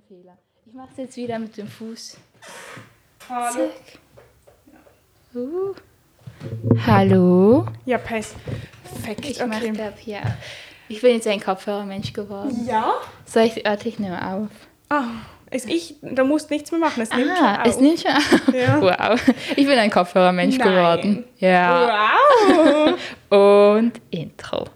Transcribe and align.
der 0.00 0.16
Fehler. 0.16 0.38
Ich 0.66 0.74
mache 0.74 0.88
es 0.92 0.96
jetzt 0.98 1.16
wieder 1.16 1.38
mit 1.38 1.56
dem 1.56 1.66
Fuß. 1.66 2.16
Hallo. 3.28 3.50
Zack. 3.52 3.98
Uh. 5.34 5.74
Hallo. 6.86 7.66
Ja, 7.84 7.98
perfekt. 7.98 9.24
Ich 9.24 9.38
mache, 9.44 9.64
okay. 9.64 9.70
glaube 9.70 9.94
hier. 9.98 10.20
Ich 10.88 11.00
bin 11.00 11.14
jetzt 11.14 11.26
ein 11.26 11.40
Kopfhörermensch 11.40 12.12
geworden. 12.12 12.66
Ja? 12.66 12.94
Soll 13.26 13.44
ich, 13.44 13.64
warte, 13.64 13.88
ich 13.88 13.98
nehme 13.98 14.24
auf. 14.34 14.48
Ah, 14.88 15.04
ist 15.50 15.68
ich, 15.68 15.96
du 16.02 16.24
musst 16.24 16.50
nichts 16.50 16.70
mehr 16.70 16.80
machen, 16.80 17.02
es 17.02 17.10
nimmt 17.10 17.36
schon 17.36 17.46
Ah, 17.46 17.60
auf. 17.62 17.66
es 17.68 17.80
nimmt 17.80 18.00
schon 18.00 18.10
auf. 18.12 18.54
Ja. 18.54 18.80
Wow. 18.80 19.20
Ich 19.56 19.66
bin 19.66 19.78
ein 19.78 19.90
Kopfhörermensch 19.90 20.56
Nein. 20.58 20.68
geworden. 20.68 21.24
Ja. 21.38 22.16
Wow. 23.28 23.78
Und 23.78 24.00
Intro. 24.10 24.66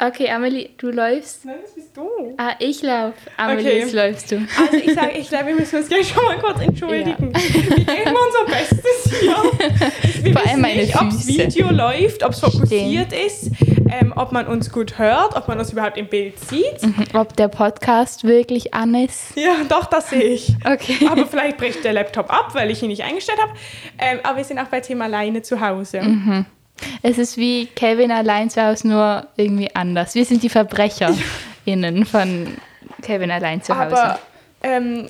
Okay, 0.00 0.30
Amelie, 0.30 0.70
du 0.78 0.90
läufst. 0.90 1.44
Nein, 1.44 1.56
das 1.60 1.74
bist 1.74 1.96
du. 1.96 2.08
Ah, 2.36 2.52
ich 2.60 2.82
lauf. 2.82 3.14
Amelie, 3.36 3.66
Okay. 3.66 3.78
jetzt 3.80 3.92
läufst 3.92 4.30
du. 4.30 4.36
Also 4.36 4.76
ich 4.76 4.94
sage, 4.94 5.10
ich 5.18 5.28
glaube, 5.28 5.46
wir 5.48 5.54
müssen 5.56 5.76
uns 5.80 5.88
gleich 5.88 6.08
schon 6.08 6.24
mal 6.24 6.38
kurz 6.38 6.60
entschuldigen. 6.60 7.32
Wir 7.34 7.84
geben 7.84 8.14
unser 8.14 8.44
Bestes 8.46 9.18
hier. 9.20 9.34
Wir 10.22 10.32
Vor 10.32 10.46
allem 10.46 10.60
meine 10.60 10.82
nicht, 10.82 10.94
ob 10.94 11.10
das. 11.10 11.26
Video 11.26 11.70
läuft, 11.70 12.22
ob 12.24 12.30
es 12.32 12.40
fokussiert 12.40 13.12
ist, 13.12 13.50
ähm, 13.90 14.12
ob 14.14 14.30
man 14.32 14.46
uns 14.46 14.70
gut 14.70 14.98
hört, 14.98 15.34
ob 15.36 15.48
man 15.48 15.58
uns 15.58 15.72
überhaupt 15.72 15.96
im 15.96 16.06
Bild 16.06 16.38
sieht. 16.40 16.78
Ob 17.14 17.34
der 17.36 17.48
Podcast 17.48 18.22
wirklich 18.24 18.74
an 18.74 18.94
ist. 18.94 19.36
Ja, 19.36 19.56
doch, 19.68 19.86
das 19.86 20.10
sehe 20.10 20.22
ich. 20.22 20.54
Okay. 20.64 21.08
Aber 21.10 21.26
vielleicht 21.26 21.56
bricht 21.56 21.82
der 21.84 21.92
Laptop 21.92 22.30
ab, 22.32 22.50
weil 22.54 22.70
ich 22.70 22.82
ihn 22.82 22.88
nicht 22.88 23.02
eingestellt 23.02 23.38
habe. 23.40 23.52
Ähm, 23.98 24.18
aber 24.22 24.36
wir 24.38 24.44
sind 24.44 24.58
auch 24.60 24.66
bei 24.66 24.80
Thema 24.80 25.06
alleine 25.06 25.42
zu 25.42 25.60
Hause. 25.60 26.02
Mhm. 26.02 26.46
Es 27.02 27.18
ist 27.18 27.36
wie 27.36 27.66
Kevin 27.66 28.10
allein 28.12 28.50
zu 28.50 28.62
Hause, 28.64 28.88
nur 28.88 29.26
irgendwie 29.36 29.74
anders. 29.74 30.14
Wir 30.14 30.24
sind 30.24 30.42
die 30.42 30.48
VerbrecherInnen 30.48 32.04
von 32.06 32.56
Kevin 33.02 33.30
allein 33.30 33.62
zu 33.62 33.76
Hause. 33.78 33.96
Aber 33.96 34.18
ähm, 34.62 35.08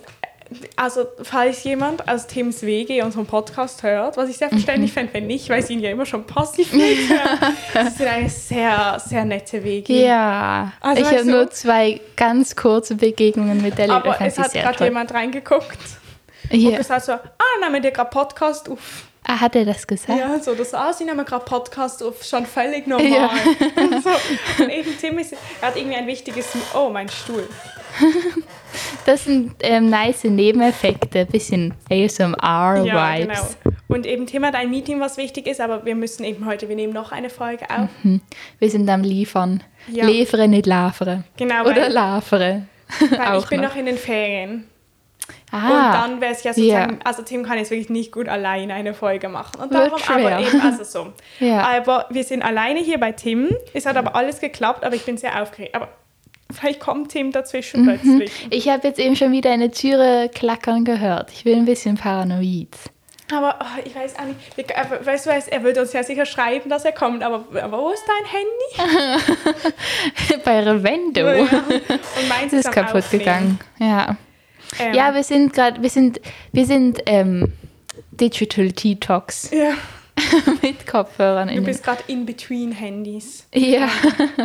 also 0.76 1.04
falls 1.22 1.62
jemand 1.64 2.08
aus 2.08 2.26
Tims 2.26 2.62
WG 2.62 3.02
unseren 3.02 3.26
Podcast 3.26 3.82
hört, 3.82 4.16
was 4.16 4.30
ich 4.30 4.38
sehr 4.38 4.48
verständlich 4.48 4.92
fände, 4.94 5.12
wenn 5.12 5.26
nicht, 5.26 5.50
weil 5.50 5.62
sie 5.62 5.74
ihn 5.74 5.80
ja 5.80 5.90
immer 5.90 6.06
schon 6.06 6.24
passiv 6.24 6.72
mithören. 6.72 7.54
Sie 7.90 7.96
sind 7.98 8.08
eine 8.08 8.30
sehr, 8.30 8.98
sehr 9.04 9.24
nette 9.26 9.62
WG. 9.62 10.06
ja, 10.06 10.72
Also 10.80 11.02
ich 11.02 11.06
habe 11.08 11.18
du- 11.24 11.30
nur 11.30 11.50
zwei 11.50 12.00
ganz 12.16 12.56
kurze 12.56 12.94
Begegnungen 12.94 13.60
mit 13.60 13.76
der 13.76 13.88
Liebe. 13.88 13.96
Aber 13.96 14.20
es 14.22 14.38
hat 14.38 14.54
gerade 14.54 14.84
jemand 14.84 15.12
reingeguckt 15.12 15.78
Ja. 16.50 16.70
und 16.70 16.76
gesagt 16.78 17.04
so, 17.04 17.12
ah, 17.12 17.20
nehmen 17.62 17.82
wir 17.82 17.90
gerade 17.90 18.08
Podcast 18.08 18.70
auf. 18.70 19.04
Ah, 19.30 19.40
hat 19.40 19.54
er 19.56 19.66
das 19.66 19.86
gesagt? 19.86 20.18
Ja, 20.18 20.38
so, 20.40 20.54
das, 20.54 20.72
ah, 20.72 20.90
sie 20.90 21.04
nehmen 21.04 21.22
gerade 21.26 21.44
Podcast 21.44 22.02
auf, 22.02 22.24
schon 22.24 22.46
völlig 22.46 22.86
normal. 22.86 23.10
Ja. 23.10 23.30
Und, 23.76 24.02
so. 24.02 24.10
und 24.62 24.70
eben 24.70 24.96
Tim 24.98 25.18
ist, 25.18 25.34
er 25.60 25.68
hat 25.68 25.76
irgendwie 25.76 25.96
ein 25.96 26.06
wichtiges, 26.06 26.48
oh, 26.74 26.88
mein 26.90 27.08
Stuhl. 27.08 27.46
Das 29.06 29.24
sind 29.24 29.54
ähm, 29.60 29.88
nice 29.88 30.24
Nebeneffekte, 30.24 31.24
bisschen 31.24 31.72
ASMR-Vibes. 31.90 32.86
Ja, 32.86 33.16
genau. 33.16 33.76
Und 33.88 34.06
eben 34.06 34.26
Thema 34.26 34.52
dein 34.52 34.68
Meeting, 34.68 35.00
was 35.00 35.16
wichtig 35.16 35.46
ist, 35.46 35.62
aber 35.62 35.86
wir 35.86 35.94
müssen 35.94 36.22
eben 36.24 36.44
heute, 36.44 36.68
wir 36.68 36.76
nehmen 36.76 36.92
noch 36.92 37.10
eine 37.10 37.30
Folge 37.30 37.64
auf. 37.70 37.88
Wir 38.58 38.70
sind 38.70 38.88
am 38.90 39.02
Liefern. 39.02 39.62
Ja. 39.90 40.04
Liefere, 40.04 40.46
nicht 40.48 40.66
lavere. 40.66 41.24
Genau, 41.38 41.62
Oder 41.62 41.82
weil, 41.82 41.92
lavere. 41.92 42.62
weil 43.16 43.38
ich 43.38 43.46
bin 43.46 43.62
noch. 43.62 43.70
noch 43.70 43.76
in 43.76 43.86
den 43.86 43.96
Ferien. 43.96 44.68
Und 45.52 45.58
Ah, 45.58 45.92
dann 45.92 46.20
wäre 46.20 46.32
es 46.32 46.42
ja 46.44 46.52
sozusagen, 46.52 47.00
also 47.04 47.22
Tim 47.22 47.42
kann 47.44 47.58
jetzt 47.58 47.70
wirklich 47.70 47.88
nicht 47.90 48.12
gut 48.12 48.28
alleine 48.28 48.74
eine 48.74 48.94
Folge 48.94 49.28
machen. 49.28 49.60
Und 49.60 49.72
darum 49.72 49.98
aber 50.08 50.40
eben, 50.40 50.60
also 50.60 50.84
so. 50.84 51.12
Ja. 51.40 51.60
Aber 51.78 52.06
wir 52.10 52.24
sind 52.24 52.42
alleine 52.42 52.80
hier 52.80 52.98
bei 53.00 53.12
Tim. 53.12 53.48
Es 53.72 53.86
hat 53.86 53.96
aber 53.96 54.14
alles 54.14 54.40
geklappt, 54.40 54.84
aber 54.84 54.94
ich 54.94 55.04
bin 55.04 55.16
sehr 55.16 55.40
aufgeregt. 55.42 55.74
Aber 55.74 55.88
vielleicht 56.52 56.80
kommt 56.80 57.10
Tim 57.12 57.32
dazwischen 57.32 57.82
Mhm. 57.82 57.86
plötzlich. 57.86 58.46
ich 58.50 58.68
habe 58.68 58.86
jetzt 58.88 58.98
eben 58.98 59.16
schon 59.16 59.32
wieder 59.32 59.50
eine 59.50 59.70
Türe 59.70 60.30
klackern 60.34 60.84
gehört. 60.84 61.30
Ich 61.32 61.44
bin 61.44 61.58
ein 61.60 61.64
bisschen 61.64 61.96
paranoid. 61.96 62.68
Aber 63.30 63.58
oh, 63.60 63.82
ich 63.84 63.94
weiß 63.94 64.14
auch 64.18 64.24
nicht, 64.24 64.74
aber 64.74 65.04
weißt 65.04 65.26
du 65.26 65.30
er 65.30 65.62
wird 65.62 65.76
uns 65.76 65.92
ja 65.92 66.02
sicher 66.02 66.24
schreiben, 66.24 66.70
dass 66.70 66.86
er 66.86 66.92
kommt, 66.92 67.22
aber, 67.22 67.44
aber 67.62 67.78
wo 67.78 67.90
ist 67.90 68.02
dein 68.06 68.24
Handy? 68.96 70.40
Bei 70.44 70.60
Revendo. 70.60 71.20
Ja. 71.20 71.42
Und 71.42 72.28
meins 72.28 72.54
ist 72.54 72.66
am 72.66 72.72
kaputt 72.72 73.04
Aufnehmen. 73.04 73.18
gegangen. 73.24 73.60
Ja. 73.78 74.16
Ähm, 74.78 74.94
Ja, 74.94 75.14
wir 75.14 75.22
sind 75.22 75.52
gerade, 75.52 75.82
wir 75.82 75.90
sind, 75.90 76.20
wir 76.52 76.66
sind 76.66 77.00
ähm, 77.06 77.52
Digital 78.12 78.70
Detox 78.72 79.50
ja, 79.52 79.74
mit 80.62 80.86
Kopfhörern. 80.86 81.48
du 81.54 81.62
bist 81.62 81.84
gerade 81.84 82.02
in 82.08 82.26
between 82.26 82.72
Handys. 82.72 83.46
Ja, 83.54 83.88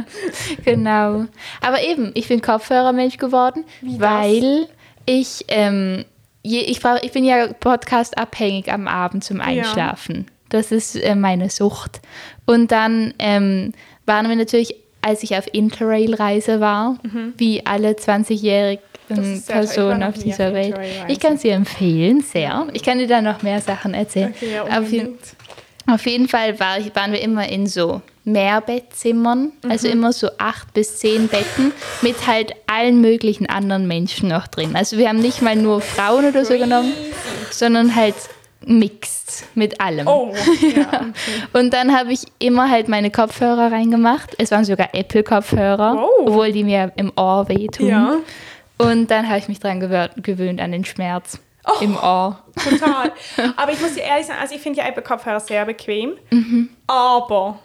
genau. 0.66 1.26
Aber 1.62 1.82
eben, 1.84 2.12
ich 2.14 2.28
bin 2.28 2.42
Kopfhörermensch 2.42 3.18
geworden, 3.18 3.66
Wie 3.82 3.98
das? 3.98 4.10
weil 4.10 4.68
ich, 5.06 5.46
ähm, 5.48 6.06
je, 6.44 6.60
ich, 6.62 6.80
brauch, 6.82 7.02
ich 7.02 7.12
bin 7.12 7.26
ja 7.26 7.48
podcast-abhängig 7.54 8.72
am 8.72 8.88
Abend 8.88 9.24
zum 9.24 9.42
Einschlafen. 9.42 10.28
Das 10.50 10.72
ist 10.72 10.96
äh, 10.96 11.16
meine 11.16 11.50
Sucht. 11.50 12.02
Und 12.46 12.72
dann 12.72 13.14
ähm, 13.18 13.74
waren 14.06 14.30
wir 14.30 14.36
natürlich, 14.36 14.76
als 15.02 15.24
ich 15.24 15.36
auf 15.36 15.46
Interrail-Reise 15.52 16.60
war, 16.60 16.98
wie 17.38 17.66
alle 17.66 17.92
20-jährigen 17.94 18.84
War 19.18 19.56
Personen 19.56 20.00
noch 20.00 20.08
auf 20.10 20.18
dieser 20.18 20.54
Welt. 20.54 20.76
Ich 21.08 21.20
kann 21.20 21.38
sie 21.38 21.50
empfehlen, 21.50 22.22
sehr. 22.22 22.68
Ich 22.74 22.84
kann 22.84 22.98
dir 23.00 23.08
da 23.08 23.22
noch 23.22 23.42
mehr 23.42 23.62
Sachen 23.62 23.94
erzählen. 23.94 24.34
Okay, 24.36 24.54
ja, 24.54 24.80
auf, 24.80 24.92
jeden, 24.92 25.18
auf 25.88 26.06
jeden 26.06 26.28
Fall 26.28 26.60
war, 26.60 26.78
waren 26.96 27.12
wir 27.12 27.22
immer 27.22 27.48
in 27.50 27.68
so 27.68 28.02
Mehrbettzimmern, 28.26 29.52
also 29.68 29.88
Mhm. 29.88 29.94
immer 29.94 30.14
so 30.14 30.30
acht 30.38 30.74
bis 30.74 30.98
zehn 30.98 31.28
Betten 31.28 31.72
mit 32.02 32.28
halt 32.28 32.54
allen 32.68 33.02
möglichen 33.02 33.48
anderen 33.48 33.88
Menschen 33.88 34.30
noch 34.30 34.48
drin. 34.48 34.76
Also 34.76 34.98
wir 34.98 35.10
haben 35.10 35.20
nicht 35.20 35.42
mal 35.42 35.56
nur 35.56 35.82
Frauen 35.82 36.26
oder 36.26 36.46
so 36.46 36.58
genommen, 36.58 36.94
sondern 37.52 37.96
halt 37.96 38.16
mixed 38.66 39.44
mit 39.56 39.82
allem. 39.82 40.08
Oh, 40.08 40.34
ja. 40.62 41.08
Und 41.60 41.74
dann 41.74 41.98
habe 41.98 42.14
ich 42.14 42.22
immer 42.40 42.70
halt 42.70 42.88
meine 42.88 43.12
Kopfhörer 43.12 43.72
reingemacht. 43.74 44.36
Es 44.38 44.52
waren 44.52 44.64
sogar 44.64 44.90
Apple-Kopfhörer, 44.94 45.96
Wow. 45.98 46.10
obwohl 46.28 46.52
die 46.54 46.64
mir 46.64 46.94
im 46.96 47.12
Ohr 47.18 47.50
wehtun. 47.50 47.88
Ja. 47.88 48.16
Und 48.86 49.08
dann 49.12 49.28
habe 49.28 49.38
ich 49.40 49.48
mich 49.48 49.60
dran 49.60 49.80
gewöhnt, 49.80 50.62
an 50.62 50.72
den 50.72 50.86
Schmerz 50.86 51.40
Oh. 51.66 51.82
im 51.82 51.96
Ohr. 51.96 52.44
Total. 52.62 53.14
Aber 53.56 53.72
ich 53.72 53.80
muss 53.80 53.94
dir 53.94 54.04
ehrlich 54.04 54.26
sagen, 54.26 54.40
also 54.42 54.54
ich 54.54 54.60
finde 54.62 54.80
ja 54.82 54.88
Apple-Kopfhörer 54.90 55.40
sehr 55.40 55.64
bequem. 55.66 56.12
Mhm. 56.30 56.68
Aber 56.88 57.58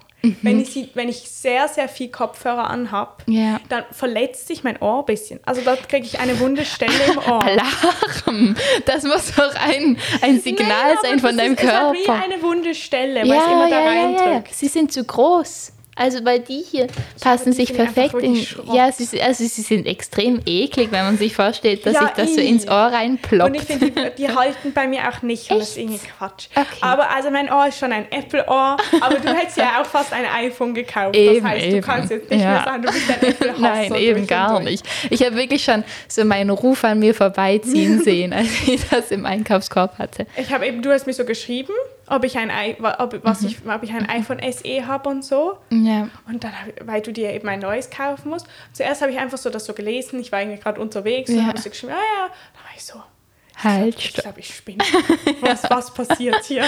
wenn, 0.43 0.61
ich 0.61 0.71
sie, 0.73 0.89
wenn 0.95 1.09
ich 1.09 1.29
sehr, 1.29 1.67
sehr 1.67 1.89
viel 1.89 2.09
Kopfhörer 2.09 2.71
anhab, 2.71 3.25
Ja. 3.27 3.61
dann 3.69 3.83
verletzt 3.91 4.47
sich 4.47 4.62
mein 4.62 4.81
Ohr 4.81 5.01
ein 5.01 5.05
bisschen. 5.06 5.41
Also 5.45 5.62
da 5.62 5.75
kriege 5.75 6.06
ich 6.06 6.21
eine 6.21 6.39
wunde 6.39 6.65
Stelle 6.65 6.93
im 7.12 7.19
Ohr. 7.19 7.43
Alarm! 7.45 8.55
Das 8.85 9.03
muss 9.03 9.35
doch 9.35 9.53
ein, 9.56 9.97
ein 10.23 10.41
Signal 10.41 10.93
aber 10.93 11.00
sein 11.03 11.19
von 11.19 11.37
das 11.37 11.45
deinem 11.45 11.55
ist, 11.55 11.62
Es 11.65 11.73
hat 11.73 11.93
wie 11.95 12.05
Körper. 12.05 12.23
eine 12.23 12.43
wunde 12.43 12.75
Stelle, 12.77 13.21
weil 13.23 13.33
es 13.33 13.47
immer 13.47 13.69
da 13.69 13.81
ja, 13.81 13.93
ja. 13.93 14.00
reindrückt. 14.23 14.55
Sie 14.55 14.69
sind 14.69 14.93
zu 14.93 15.03
groß. 15.03 15.73
Also 15.99 16.25
weil 16.25 16.41
die 16.41 16.63
hier 16.71 16.87
passen 17.21 17.53
sich 17.53 17.71
ich 17.71 17.77
perfekt 17.77 18.15
in. 18.23 18.35
Ja, 18.73 18.91
sie, 18.93 19.05
sind- 19.05 19.23
also 19.23 19.45
sie 19.45 19.63
sind 19.63 19.87
extrem 19.87 20.41
eklig, 20.47 20.89
wenn 20.93 21.05
man 21.05 21.19
sich 21.19 21.35
vorstellt, 21.35 21.85
dass 21.85 21.95
Ja, 21.95 22.03
sich 22.03 22.11
das 22.11 22.35
so 22.35 22.41
i. 22.41 22.47
ins 22.49 22.69
Ohr 22.69 22.87
Und 22.87 22.95
reinploppt. 22.95 23.57
ich 23.57 23.63
finde, 23.63 23.91
die, 23.91 24.11
die 24.27 24.29
halten 24.35 24.73
bei 24.73 24.87
mir 24.87 25.09
auch 25.09 25.23
nicht. 25.23 25.51
Und 25.51 25.59
das 25.59 25.71
ist 25.71 25.77
Echt? 25.77 25.87
irgendwie 25.89 26.07
Quatsch. 26.19 26.47
Okay. 26.55 26.67
Aber 26.81 27.11
also 27.11 27.31
mein 27.31 27.51
Ohr 27.53 27.67
ist 27.69 27.79
schon 27.79 27.93
ein 27.93 28.07
Apple-Ohr. 28.13 28.77
Aber 29.01 29.15
du 29.17 29.29
hättest 29.35 29.56
ja 29.56 29.81
auch 29.81 29.87
fast 29.87 30.12
ein 30.12 30.25
iPhone 30.25 30.75
gekauft. 30.75 31.17
Eben, 31.17 31.43
das 31.43 31.50
heißt, 31.53 31.65
du 31.65 31.69
eben. 31.71 31.81
kannst 31.87 32.11
jetzt 32.11 32.31
nicht 32.31 32.41
Ja. 32.43 32.53
mehr 32.53 32.62
sagen, 32.65 32.83
du 32.83 32.93
bist 32.93 33.11
ein 33.11 33.29
Apple-Hasser. 33.29 33.61
Nein, 33.91 33.94
eben 33.97 34.21
und 34.21 34.29
gar 34.29 34.61
nicht. 34.61 34.85
Ich 35.11 35.23
habe 35.25 35.37
wirklich 35.37 35.65
schon 35.65 35.85
so 36.06 36.25
meinen 36.25 36.51
Ruf 36.51 36.85
an 36.85 36.99
mir 37.01 37.15
vorbeiziehen 37.15 38.01
sehen, 38.05 38.33
als 38.33 38.49
ich 38.67 38.81
das 38.89 39.11
im 39.11 39.27
Einkaufskorb 39.27 39.99
hatte. 39.99 40.27
Ich 40.37 40.53
habe 40.53 40.67
eben, 40.67 40.83
du 40.83 40.91
hast 40.93 41.06
mir 41.06 41.12
so 41.12 41.25
geschrieben, 41.25 41.73
ob 42.10 42.25
ich 42.25 42.37
ein, 42.38 42.50
I- 42.50 42.76
ob, 42.81 43.19
was 43.25 43.43
Mhm. 43.43 43.49
ich, 43.49 43.58
ob 43.69 43.82
ich 43.82 43.93
ein 43.93 44.08
iPhone 44.08 44.40
SE 44.52 44.87
habe 44.87 45.08
und 45.08 45.25
so. 45.25 45.58
Ja. 45.70 46.08
Und 46.26 46.44
dann, 46.44 46.52
ich- 46.66 46.87
weil 46.87 47.00
du 47.02 47.12
dir 47.12 47.32
eben 47.32 47.49
ein 47.49 47.60
neues 47.60 47.90
kaufen 47.90 48.31
musst. 48.31 48.46
Zuerst 48.72 49.02
habe 49.02 49.12
ich 49.12 49.19
einfach 49.19 49.38
so 49.38 49.50
das 49.50 49.64
so 49.66 49.72
gelesen. 49.75 50.19
Ich 50.20 50.32
war 50.32 50.40
irgendwie 50.40 50.58
gerade 50.60 50.81
unterwegs 50.81 51.31
und 51.31 51.37
Ja. 51.38 51.44
habe 51.46 51.58
ich 51.58 51.64
so 51.64 51.70
geschrieben, 51.70 51.93
ja, 51.93 51.99
ja. 51.99 52.26
Dann 52.55 52.64
war 52.64 52.70
ich 52.76 52.84
so, 52.84 53.02
Halt, 53.60 53.96
ich 53.99 54.12
glaube, 54.14 54.38
ich 54.40 54.55
spinne. 54.55 54.84
Was, 55.40 55.69
was 55.69 55.93
passiert 55.93 56.44
hier? 56.44 56.64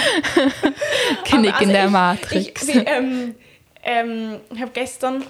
Knick 1.23 1.53
Aber 1.53 1.61
in 1.63 1.69
der 1.69 1.83
also 1.83 1.87
ich- 1.87 1.91
Matrix. 1.91 2.67
Ich, 2.67 2.75
wie, 2.75 2.79
ähm, 2.79 3.35
ähm, 3.83 4.39
ich 4.53 4.61
habe 4.61 4.71
gestern 4.73 5.23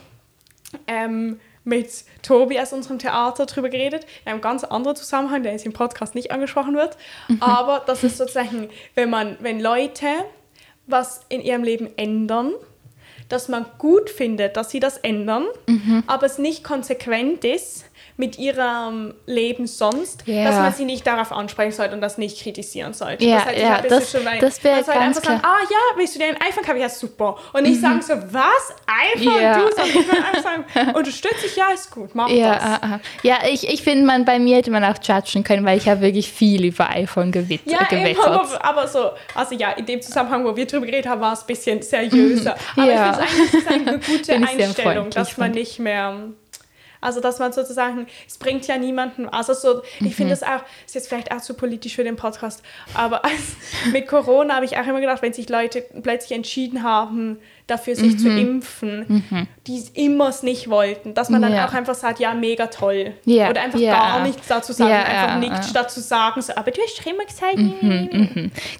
ähm, 0.87 1.39
mit 1.63 1.89
Tobi 2.23 2.59
aus 2.59 2.73
unserem 2.73 2.99
Theater 2.99 3.45
drüber 3.45 3.69
geredet, 3.69 4.05
in 4.25 4.31
einem 4.31 4.41
ganz 4.41 4.63
anderen 4.63 4.95
Zusammenhang, 4.95 5.43
der 5.43 5.51
jetzt 5.51 5.65
im 5.65 5.73
Podcast 5.73 6.15
nicht 6.15 6.31
angesprochen 6.31 6.75
wird. 6.75 6.97
Mhm. 7.27 7.41
Aber 7.41 7.83
das 7.85 8.03
ist 8.03 8.17
sozusagen, 8.17 8.69
wenn 8.95 9.09
man, 9.09 9.37
wenn 9.39 9.59
Leute 9.59 10.07
was 10.87 11.21
in 11.29 11.41
ihrem 11.41 11.63
Leben 11.63 11.89
ändern, 11.95 12.53
dass 13.31 13.47
man 13.47 13.65
gut 13.77 14.09
findet, 14.09 14.57
dass 14.57 14.69
sie 14.71 14.79
das 14.79 14.97
ändern, 14.97 15.45
Mhm. 15.67 16.03
aber 16.07 16.25
es 16.25 16.37
nicht 16.37 16.63
konsequent 16.63 17.43
ist, 17.45 17.85
mit 18.17 18.37
ihrem 18.37 19.15
Leben 19.25 19.65
sonst, 19.65 20.23
Ja. 20.27 20.43
dass 20.45 20.55
man 20.57 20.73
sie 20.73 20.85
nicht 20.85 21.07
darauf 21.07 21.31
ansprechen 21.31 21.71
sollte 21.71 21.95
und 21.95 22.01
das 22.01 22.19
nicht 22.19 22.39
kritisieren 22.43 22.93
sollte. 22.93 23.23
Ja, 23.25 23.37
das 23.37 23.45
heißt, 23.45 23.57
jetzt 23.57 23.91
das- 23.91 24.11
schon 24.11 24.23
mal- 24.23 24.37
das 24.39 24.63
wär 24.63 24.75
man 24.75 24.83
sollte 24.83 24.99
ganz 24.99 25.17
einfach 25.17 25.29
sagen, 25.29 25.39
klar. 25.41 25.53
ah 25.59 25.63
ja, 25.71 25.97
willst 25.97 26.15
du 26.15 26.19
dir 26.19 26.25
ein 26.27 26.35
iPhone 26.35 26.63
kaufen? 26.63 26.79
Ja, 26.81 26.89
super. 26.89 27.37
Und 27.53 27.63
nicht 27.63 27.81
sagen 27.81 28.01
so, 28.01 28.13
was? 28.31 28.75
iPhone? 29.15 29.41
Ja. 29.41 29.57
Du? 29.59 29.61
Sondern 29.69 29.87
ich 29.87 29.95
würde 30.07 30.23
einfach 30.23 30.43
sagen, 30.43 30.91
unterstütze 30.95 31.45
ich, 31.47 31.55
ja, 31.55 31.69
ist 31.73 31.89
gut, 31.89 32.13
mach 32.13 32.29
Ja, 32.29 32.53
das. 32.53 32.63
ah, 32.63 32.79
ah. 32.83 32.99
ja 33.23 33.37
ich, 33.49 33.67
ich 33.67 33.81
finde, 33.81 34.05
man 34.05 34.23
bei 34.25 34.37
mir 34.37 34.57
hätte 34.57 34.69
man 34.71 34.83
auch 34.83 34.97
judgen 35.01 35.43
können, 35.43 35.65
weil 35.65 35.77
ich 35.77 35.87
habe 35.89 36.01
wirklich 36.01 36.31
viel 36.31 36.65
über 36.65 36.89
iPhone 36.91 37.31
gewit 37.31 37.61
Ja, 37.65 37.79
eben, 37.89 38.01
gewettert. 38.03 38.27
aber, 38.27 38.63
aber 38.65 38.87
so, 38.87 39.11
also 39.33 39.55
ja, 39.55 39.71
in 39.71 39.85
dem 39.85 40.01
Zusammenhang, 40.01 40.45
wo 40.45 40.55
wir 40.55 40.67
drüber 40.67 40.85
geredet 40.85 41.07
haben, 41.09 41.21
war 41.21 41.33
es 41.33 41.41
ein 41.41 41.47
bisschen 41.47 41.81
seriöser. 41.81 42.55
Aber 42.75 42.85
Ja. 42.85 42.93
ich 42.93 42.99
finde 42.99 43.11
es 43.11 43.20
eigentlich 43.21 43.53
ist 43.53 43.67
eine 43.67 43.99
gute 44.07 44.33
Einstellung, 44.35 45.09
dass 45.09 45.37
man 45.37 45.51
nicht 45.51 45.79
mehr, 45.79 46.15
also 47.03 47.19
dass 47.19 47.39
man 47.39 47.51
sozusagen, 47.51 48.05
es 48.27 48.37
bringt 48.37 48.67
ja 48.67 48.77
niemanden, 48.77 49.27
also 49.27 49.53
so, 49.53 49.81
ich 49.99 50.01
Mhm. 50.01 50.11
finde 50.11 50.29
das 50.31 50.43
auch, 50.43 50.61
ist 50.85 50.93
jetzt 50.95 51.07
vielleicht 51.07 51.31
auch 51.31 51.41
zu 51.41 51.55
politisch 51.55 51.95
für 51.95 52.03
den 52.03 52.15
Podcast, 52.15 52.61
aber 52.93 53.25
als, 53.25 53.55
mit 53.91 54.07
Corona 54.07 54.55
habe 54.55 54.65
ich 54.65 54.77
auch 54.77 54.85
immer 54.85 54.99
gedacht, 55.01 55.21
wenn 55.23 55.33
sich 55.33 55.49
Leute 55.49 55.83
plötzlich 56.03 56.33
entschieden 56.33 56.83
haben, 56.83 57.39
dafür 57.65 57.95
sich 57.95 58.19
zu 58.19 58.27
impfen, 58.27 59.47
die 59.65 59.77
es 59.77 59.89
immer 59.91 60.27
es 60.27 60.43
nicht 60.43 60.69
wollten, 60.69 61.13
dass 61.13 61.29
man 61.29 61.41
dann 61.41 61.51
Mhm. 61.51 61.57
Ja. 61.57 61.67
auch 61.69 61.73
einfach 61.73 61.95
sagt, 61.95 62.19
ja, 62.19 62.33
mega 62.33 62.67
toll. 62.67 63.13
Ja, 63.25 63.49
Oder 63.49 63.61
einfach 63.61 63.79
ja. 63.79 63.93
gar 63.93 64.23
nichts 64.23 64.45
dazu 64.47 64.73
sagen, 64.73 64.91
einfach 64.93 65.39
nichts 65.39 65.69
statt 65.69 65.89
zu 65.89 66.01
sagen, 66.01 66.41
so, 66.41 66.53
aber 66.55 66.69
du 66.71 66.81
hast 66.81 66.99
doch 66.99 67.05
immer 67.11 67.23
gesagt, 67.25 67.55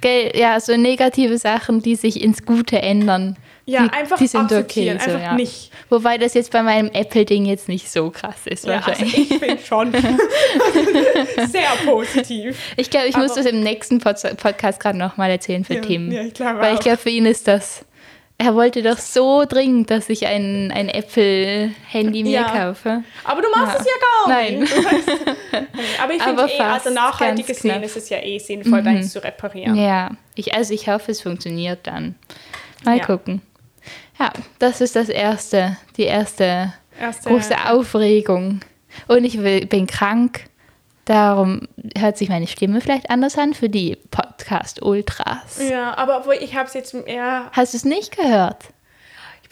Gell, 0.01 0.31
ja, 0.37 0.59
so 0.59 0.75
negative 0.75 1.37
Sachen, 1.37 1.81
die 1.81 1.95
sich 1.95 2.21
ins 2.21 2.45
Gute 2.45 2.81
ändern. 2.81 3.37
Ja, 3.65 3.83
die, 3.83 3.93
einfach 3.93 4.17
die 4.17 4.27
sind 4.27 4.51
okay. 4.51 4.85
So, 4.99 5.11
einfach 5.11 5.21
ja. 5.21 5.33
nicht. 5.35 5.71
Wobei 5.89 6.17
das 6.17 6.33
jetzt 6.33 6.51
bei 6.51 6.63
meinem 6.63 6.89
Apple-Ding 6.91 7.45
jetzt 7.45 7.67
nicht 7.69 7.89
so 7.91 8.09
krass 8.09 8.45
ist 8.45 8.65
Ja, 8.65 8.75
also 8.77 8.87
wahrscheinlich. 8.87 9.31
ich 9.31 9.37
finde 9.39 9.59
schon 9.63 9.91
sehr 11.47 11.69
positiv. 11.85 12.57
ich 12.77 12.89
glaube, 12.89 13.07
ich 13.07 13.15
muss 13.17 13.31
aber- 13.31 13.43
das 13.43 13.51
im 13.51 13.61
nächsten 13.61 13.99
Pod 13.99 14.15
Podcast 14.37 14.79
gerade 14.79 14.97
nochmal 14.97 15.29
erzählen 15.29 15.63
für 15.63 15.75
Ja, 15.75 15.81
Tim. 15.81 16.11
ja, 16.11 16.23
ich 16.23 16.33
glaube 16.33 16.59
Weil 16.59 16.73
ich 16.75 16.79
glaube, 16.81 16.97
für 16.97 17.09
ihn 17.09 17.25
ist 17.25 17.47
das... 17.47 17.85
Er 18.37 18.55
wollte 18.55 18.81
doch 18.81 18.97
so 18.97 19.45
dringend, 19.47 19.91
dass 19.91 20.09
ich 20.09 20.25
ein, 20.25 20.71
ein 20.71 20.89
Apple-Handy 20.89 22.23
mir 22.23 22.31
Ja. 22.31 22.43
kaufe. 22.49 23.03
Aber 23.23 23.39
du 23.43 23.47
machst 23.51 23.75
Ja. 23.75 23.79
es 23.79 23.85
ja 23.85 23.91
gar 24.25 24.35
Nein. 24.41 24.59
nicht. 24.61 24.73
Weißt- 24.73 25.67
aber 26.03 26.13
ich 26.15 26.23
finde 26.23 26.43
eh, 26.51 26.59
also 26.61 26.89
nachhaltig 26.89 27.45
gesehen 27.45 27.83
ist 27.83 27.97
es 27.97 28.09
ja 28.09 28.17
eh 28.17 28.39
sinnvoll, 28.39 28.81
deins 28.81 29.13
zu 29.13 29.23
reparieren. 29.23 29.75
Ja, 29.75 30.09
ich, 30.33 30.55
also 30.55 30.73
ich 30.73 30.87
hoffe, 30.87 31.11
es 31.11 31.21
funktioniert 31.21 31.85
dann. 31.85 32.15
Mal 32.83 32.97
Ja. 32.97 33.05
gucken. 33.05 33.43
Ja, 34.19 34.31
das 34.59 34.81
ist 34.81 34.95
das 34.95 35.09
erste, 35.09 35.77
die 35.97 36.03
erste 36.03 36.73
Erste- 36.99 37.29
große 37.29 37.55
Aufregung. 37.69 38.59
Und 39.07 39.23
ich 39.23 39.41
will, 39.41 39.65
bin 39.65 39.87
krank. 39.87 40.45
Darum 41.05 41.61
hört 41.97 42.17
sich 42.17 42.29
meine 42.29 42.45
Stimme 42.47 42.79
vielleicht 42.79 43.09
anders 43.09 43.37
an 43.37 43.53
für 43.53 43.69
die 43.69 43.97
Podcast-Ultras. 44.11 45.67
Ja, 45.69 45.97
aber 45.97 46.17
obwohl 46.17 46.35
ich 46.35 46.55
habe 46.55 46.67
es 46.67 46.73
jetzt, 46.73 46.95
ja, 47.07 47.49
Hast 47.51 47.73
du 47.73 47.77
es 47.77 47.85
nicht 47.85 48.15
gehört? 48.15 48.65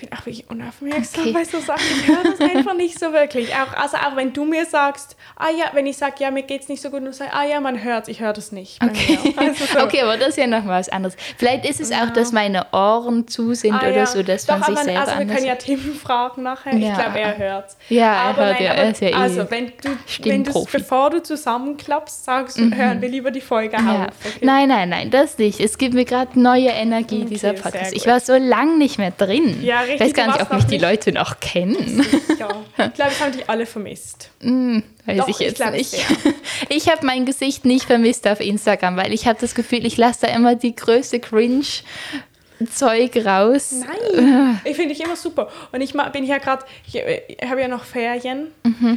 Ich 0.02 0.08
bin 0.10 0.18
auch 0.18 0.26
wirklich 0.26 0.50
unaufmerksam 0.50 1.24
Okay. 1.24 1.34
bei 1.34 1.44
so 1.44 1.60
Sachen. 1.60 1.84
Ich 2.02 2.08
höre 2.08 2.24
das 2.24 2.40
einfach 2.40 2.74
nicht 2.76 2.98
so 2.98 3.12
wirklich. 3.12 3.50
Auch, 3.54 3.74
also 3.82 3.98
auch 3.98 4.16
wenn 4.16 4.32
du 4.32 4.46
mir 4.46 4.66
sagst, 4.66 5.18
ah 5.36 5.50
ja, 5.50 5.66
wenn 5.74 5.86
ich 5.88 5.98
sage, 5.98 6.16
ja, 6.20 6.32
mir 6.32 6.44
geht's 6.44 6.70
nicht 6.70 6.82
so 6.82 6.90
gut, 6.90 7.00
und 7.00 7.06
du 7.06 7.14
sagst, 7.14 7.34
ah 7.36 7.44
ja, 7.44 7.60
man 7.60 7.84
hört 7.84 8.08
ich 8.08 8.22
höre 8.22 8.32
das 8.34 8.52
nicht. 8.54 8.82
Okay. 8.84 9.20
Also 9.36 9.66
so. 9.66 9.80
okay, 9.84 10.02
aber 10.02 10.16
das 10.18 10.30
ist 10.30 10.38
ja 10.38 10.48
noch 10.48 10.66
was 10.66 10.88
anderes. 10.90 11.18
Vielleicht 11.38 11.66
ist 11.66 11.82
es 11.82 11.92
auch, 11.92 12.10
dass 12.12 12.32
meine 12.32 12.66
Ohren 12.72 13.28
zu 13.28 13.54
sind 13.54 13.74
Ah, 13.74 13.80
oder 13.80 13.92
ja. 13.98 14.06
so, 14.06 14.24
dass 14.24 14.46
Doch, 14.46 14.54
man 14.60 14.64
sich 14.64 14.76
aber, 14.78 14.84
selber 14.86 15.00
Also 15.02 15.20
wir 15.20 15.26
können 15.36 15.46
ja 15.46 15.56
Tim 15.56 15.80
fragen 15.96 16.44
nachher. 16.44 16.74
Ich 16.74 16.84
Ja. 16.86 16.96
glaube, 16.96 17.20
er 17.20 17.38
hört's. 17.38 17.78
Ja, 17.90 18.06
er 18.14 18.20
aber 18.30 18.46
hört 18.46 18.60
ja, 18.62 18.72
er 18.74 18.92
ist 18.92 19.02
ja 19.02 19.10
eh 19.10 19.14
Also, 19.14 19.52
wenn 19.52 19.68
du, 19.68 19.90
wenn 20.24 20.44
du 20.46 20.66
bevor 20.72 21.10
du 21.10 21.22
zusammenklappst, 21.22 22.24
sagst, 22.24 22.58
hören 22.58 23.02
wir 23.02 23.10
lieber 23.10 23.32
die 23.32 23.42
Folge 23.42 23.76
Ja. 23.76 24.06
auf. 24.06 24.14
Okay? 24.26 24.46
Nein, 24.46 24.70
nein, 24.70 24.88
nein, 24.90 25.12
das 25.12 25.38
nicht. 25.38 25.60
Es 25.60 25.78
gibt 25.78 25.94
mir 25.94 26.06
gerade 26.06 26.40
neue 26.40 26.70
Energie, 26.70 27.22
Okay, 27.24 27.30
dieser 27.30 27.54
Podcast. 27.54 27.94
Ich 27.94 28.08
war 28.08 28.20
so 28.22 28.36
lange 28.38 28.78
nicht 28.78 28.98
mehr 28.98 29.12
drin. 29.12 29.62
Ja, 29.62 29.82
richtig, 29.90 29.96
Ich 29.96 30.02
weiß 30.18 30.26
gar 30.26 30.28
nicht, 30.28 30.42
ob 30.42 30.54
mich 30.54 30.66
die 30.66 30.78
Leute 30.78 31.12
noch 31.12 31.40
kennen. 31.40 32.06
Ja. 32.40 32.48
Ich 32.78 32.94
glaube, 32.94 33.12
das 33.12 33.20
haben 33.22 33.32
die 33.34 33.48
alle 33.48 33.66
vermisst. 33.66 34.30
Hm, 34.42 34.84
weiß 35.06 35.18
Doch, 35.18 35.28
ich 35.28 35.36
ich 35.36 35.42
jetzt 35.48 35.56
glaub 35.58 35.72
nicht. 35.74 35.90
sehr. 35.92 36.06
Ich 36.70 36.90
habe 36.90 37.06
mein 37.06 37.26
Gesicht 37.26 37.66
nicht 37.66 37.86
vermisst 37.86 38.28
auf 38.28 38.40
Instagram, 38.40 38.96
weil 38.98 39.14
ich 39.14 39.28
habe 39.28 39.38
das 39.40 39.56
Gefühl, 39.56 39.86
ich 39.86 39.98
lasse 39.98 40.28
da 40.28 40.34
immer 40.34 40.56
die 40.56 40.76
größte 40.76 41.20
Cringe-Zeug 41.20 43.26
raus. 43.26 43.74
Nein, 43.74 44.60
ich 44.64 44.76
finde 44.76 44.94
ich 44.94 45.04
immer 45.04 45.16
super. 45.16 45.50
Und 45.72 45.82
ich 45.82 45.94
bin 46.14 46.24
ja 46.26 46.38
gerade, 46.38 46.66
ich, 46.88 46.96
ich 46.96 47.50
habe 47.50 47.62
ja 47.62 47.68
noch 47.68 47.84
Ferien. 47.84 48.48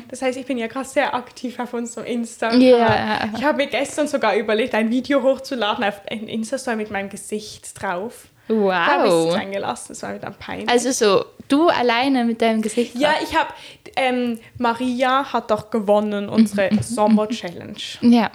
Das 0.09 0.23
heißt, 0.23 0.39
ich 0.39 0.47
bin 0.47 0.59
ja 0.59 0.67
gerade 0.69 0.89
sehr 0.89 1.15
aktiv 1.15 1.59
auf 1.59 1.75
unserem 1.75 2.07
Instagram. 2.07 2.59
Mhm. 2.59 2.65
Ja. 2.65 3.29
Ich 3.37 3.45
habe 3.45 3.59
mir 3.59 3.67
gestern 3.69 4.09
sogar 4.09 4.37
überlegt, 4.37 4.75
ein 4.75 4.91
Video 4.91 5.23
hochzuladen 5.23 5.85
auf 5.85 6.01
einen 6.09 6.29
Insta-Story 6.29 6.77
mit 6.77 6.91
meinem 6.91 7.11
Gesicht 7.11 7.81
drauf. 7.81 8.27
Da 8.49 8.87
habe 8.87 9.07
ich 9.07 9.13
es 9.13 9.25
Wow. 9.27 9.33
sein 9.33 9.53
gelassen, 9.53 9.87
das 9.89 10.03
war 10.03 10.11
mir 10.13 10.19
dann 10.19 10.35
peinlich. 10.35 10.69
Also 10.69 10.91
so, 10.93 11.25
du 11.49 11.69
alleine 11.69 12.25
mit 12.25 12.43
deinem 12.43 12.61
Gesicht. 12.63 12.95
Ja, 12.97 13.15
ich 13.23 13.37
habe, 13.37 13.49
ähm, 13.97 14.39
Maria 14.59 15.33
hat 15.33 15.51
doch 15.51 15.71
gewonnen, 15.71 16.29
unsere 16.29 16.71
Sommer-Challenge. 16.83 17.77
Ja. 18.03 18.31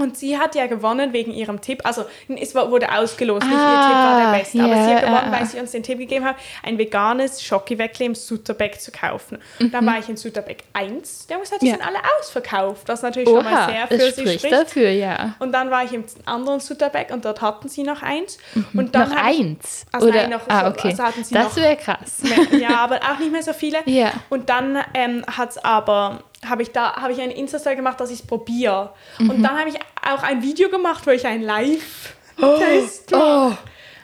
Und 0.00 0.16
sie 0.16 0.38
hat 0.38 0.54
ja 0.54 0.66
gewonnen 0.66 1.12
wegen 1.12 1.30
ihrem 1.32 1.60
Tipp. 1.60 1.80
Also 1.84 2.04
es 2.28 2.54
wurde 2.54 2.90
ausgelost, 2.92 3.44
nicht 3.46 3.52
ihr 3.52 3.58
Ah, 3.60 3.86
Tipp 3.86 3.94
war 3.94 4.32
der 4.32 4.38
beste. 4.38 4.58
Aber 4.62 4.74
ja, 4.76 4.84
sie 4.86 4.94
hat 4.94 5.00
gewonnen, 5.02 5.24
ah, 5.28 5.32
weil 5.32 5.42
ah. 5.42 5.46
sie 5.46 5.60
uns 5.60 5.70
den 5.72 5.82
Tipp 5.82 5.98
gegeben 5.98 6.24
hat, 6.24 6.36
ein 6.62 6.78
veganes 6.78 7.42
Schokiweckli 7.42 8.06
im 8.06 8.14
Sutterbeck 8.14 8.80
zu 8.80 8.90
kaufen. 8.92 9.38
Und 9.60 9.72
dann 9.74 9.84
war 9.86 9.98
ich 9.98 10.08
in 10.08 10.16
Sutterbeck 10.16 10.64
1. 10.72 11.26
Der 11.26 11.38
muss 11.38 11.50
halt, 11.52 11.62
die 11.62 11.66
Mhm. 11.66 11.72
Ja. 11.72 11.76
sind 11.78 11.86
alle 11.86 11.98
ausverkauft, 12.18 12.82
was 12.88 13.02
natürlich 13.02 13.28
schon 13.28 13.44
mal 13.44 13.52
Oha, 13.52 13.66
sehr 13.68 13.86
für 13.88 13.98
sie 14.12 14.20
spricht 14.22 14.38
spricht. 14.40 14.54
dafür, 14.54 14.90
ja. 14.90 15.34
Und 15.38 15.52
dann 15.52 15.70
war 15.70 15.84
ich 15.84 15.92
im 15.92 16.04
anderen 16.24 16.60
Sutterbeck 16.60 17.10
und 17.12 17.24
dort 17.24 17.40
hatten 17.42 17.68
sie 17.68 17.82
noch 17.82 18.02
eins. 18.02 18.38
Und 18.74 18.94
dann 18.94 19.10
noch 19.10 19.16
eins? 19.16 19.86
Also 19.92 20.08
Oder? 20.08 20.22
nein, 20.22 20.30
noch 20.30 20.40
ah, 20.48 20.60
so- 20.62 20.66
okay. 20.68 20.88
also 20.88 21.02
hatten 21.04 21.24
sie 21.24 21.34
das 21.34 21.56
wäre 21.56 21.76
krass. 21.76 22.18
mehr, 22.22 22.58
ja, 22.60 22.76
aber 22.78 22.96
auch 22.96 23.18
nicht 23.18 23.30
mehr 23.32 23.42
so 23.42 23.52
viele. 23.52 23.78
Ja. 23.86 24.12
Und 24.30 24.48
dann 24.48 24.78
ähm, 24.94 25.24
hat's 25.36 25.58
aber 25.58 26.20
habe 26.48 26.62
ich 26.62 26.72
da 26.72 26.94
habe 26.96 27.12
ich 27.12 27.20
einen 27.20 27.32
Insta-Story 27.32 27.76
gemacht, 27.76 28.00
dass 28.00 28.10
ich 28.10 28.20
es 28.20 28.26
probiere. 28.26 28.94
Mhm. 29.18 29.28
Und 29.30 29.42
dann 29.42 29.58
habe 29.58 29.68
ich 29.68 29.76
auch 30.08 30.22
ein 30.22 30.42
Video 30.42 30.68
gemacht, 30.70 31.06
wo 31.06 31.10
ich 31.10 31.26
ein 31.26 31.42
Live-Test. 31.42 33.12
Oh, 33.14 33.52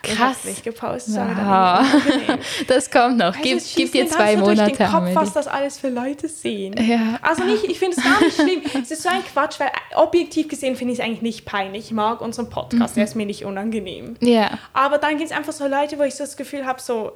Ich 0.03 0.11
hab's 0.11 0.41
krass. 0.41 0.45
nicht 0.45 0.63
gepostet, 0.63 1.15
war 1.15 1.81
Wow. 1.81 2.37
Das 2.67 2.89
kommt 2.89 3.17
noch. 3.17 3.35
Also, 3.35 3.41
Gib, 3.41 3.59
gib 3.75 3.91
dir 3.91 4.07
zwei 4.07 4.35
durch 4.35 4.57
Monate. 4.57 4.77
den 4.77 4.87
Kopf, 4.87 5.09
was 5.13 5.33
das 5.33 5.47
alles 5.47 5.79
für 5.79 5.89
Leute 5.89 6.27
sehen. 6.29 6.75
Ja. 6.81 7.19
Also 7.21 7.43
nicht, 7.43 7.63
ich 7.65 7.77
finde 7.79 7.97
es 7.97 8.03
gar 8.03 8.19
nicht 8.21 8.35
schlimm. 8.35 8.61
Es 8.81 8.91
ist 8.91 9.03
so 9.03 9.09
ein 9.09 9.23
Quatsch, 9.25 9.59
weil 9.59 9.71
objektiv 9.95 10.47
gesehen 10.47 10.75
finde 10.75 10.93
ich 10.93 10.99
es 10.99 11.05
eigentlich 11.05 11.21
nicht 11.23 11.45
peinlich. 11.45 11.85
Ich 11.85 11.91
mag 11.91 12.21
unseren 12.21 12.49
Podcast, 12.49 12.93
Mhm. 12.93 12.99
der 12.99 13.03
ist 13.03 13.15
mir 13.15 13.25
nicht 13.25 13.43
unangenehm. 13.43 14.15
Ja. 14.21 14.57
Aber 14.73 14.97
dann 14.97 15.17
gibt 15.17 15.31
es 15.31 15.35
einfach 15.37 15.53
so 15.53 15.67
Leute, 15.67 15.97
wo 15.99 16.03
ich 16.03 16.15
so 16.15 16.23
das 16.23 16.37
Gefühl 16.37 16.65
habe, 16.65 16.79
so, 16.81 17.11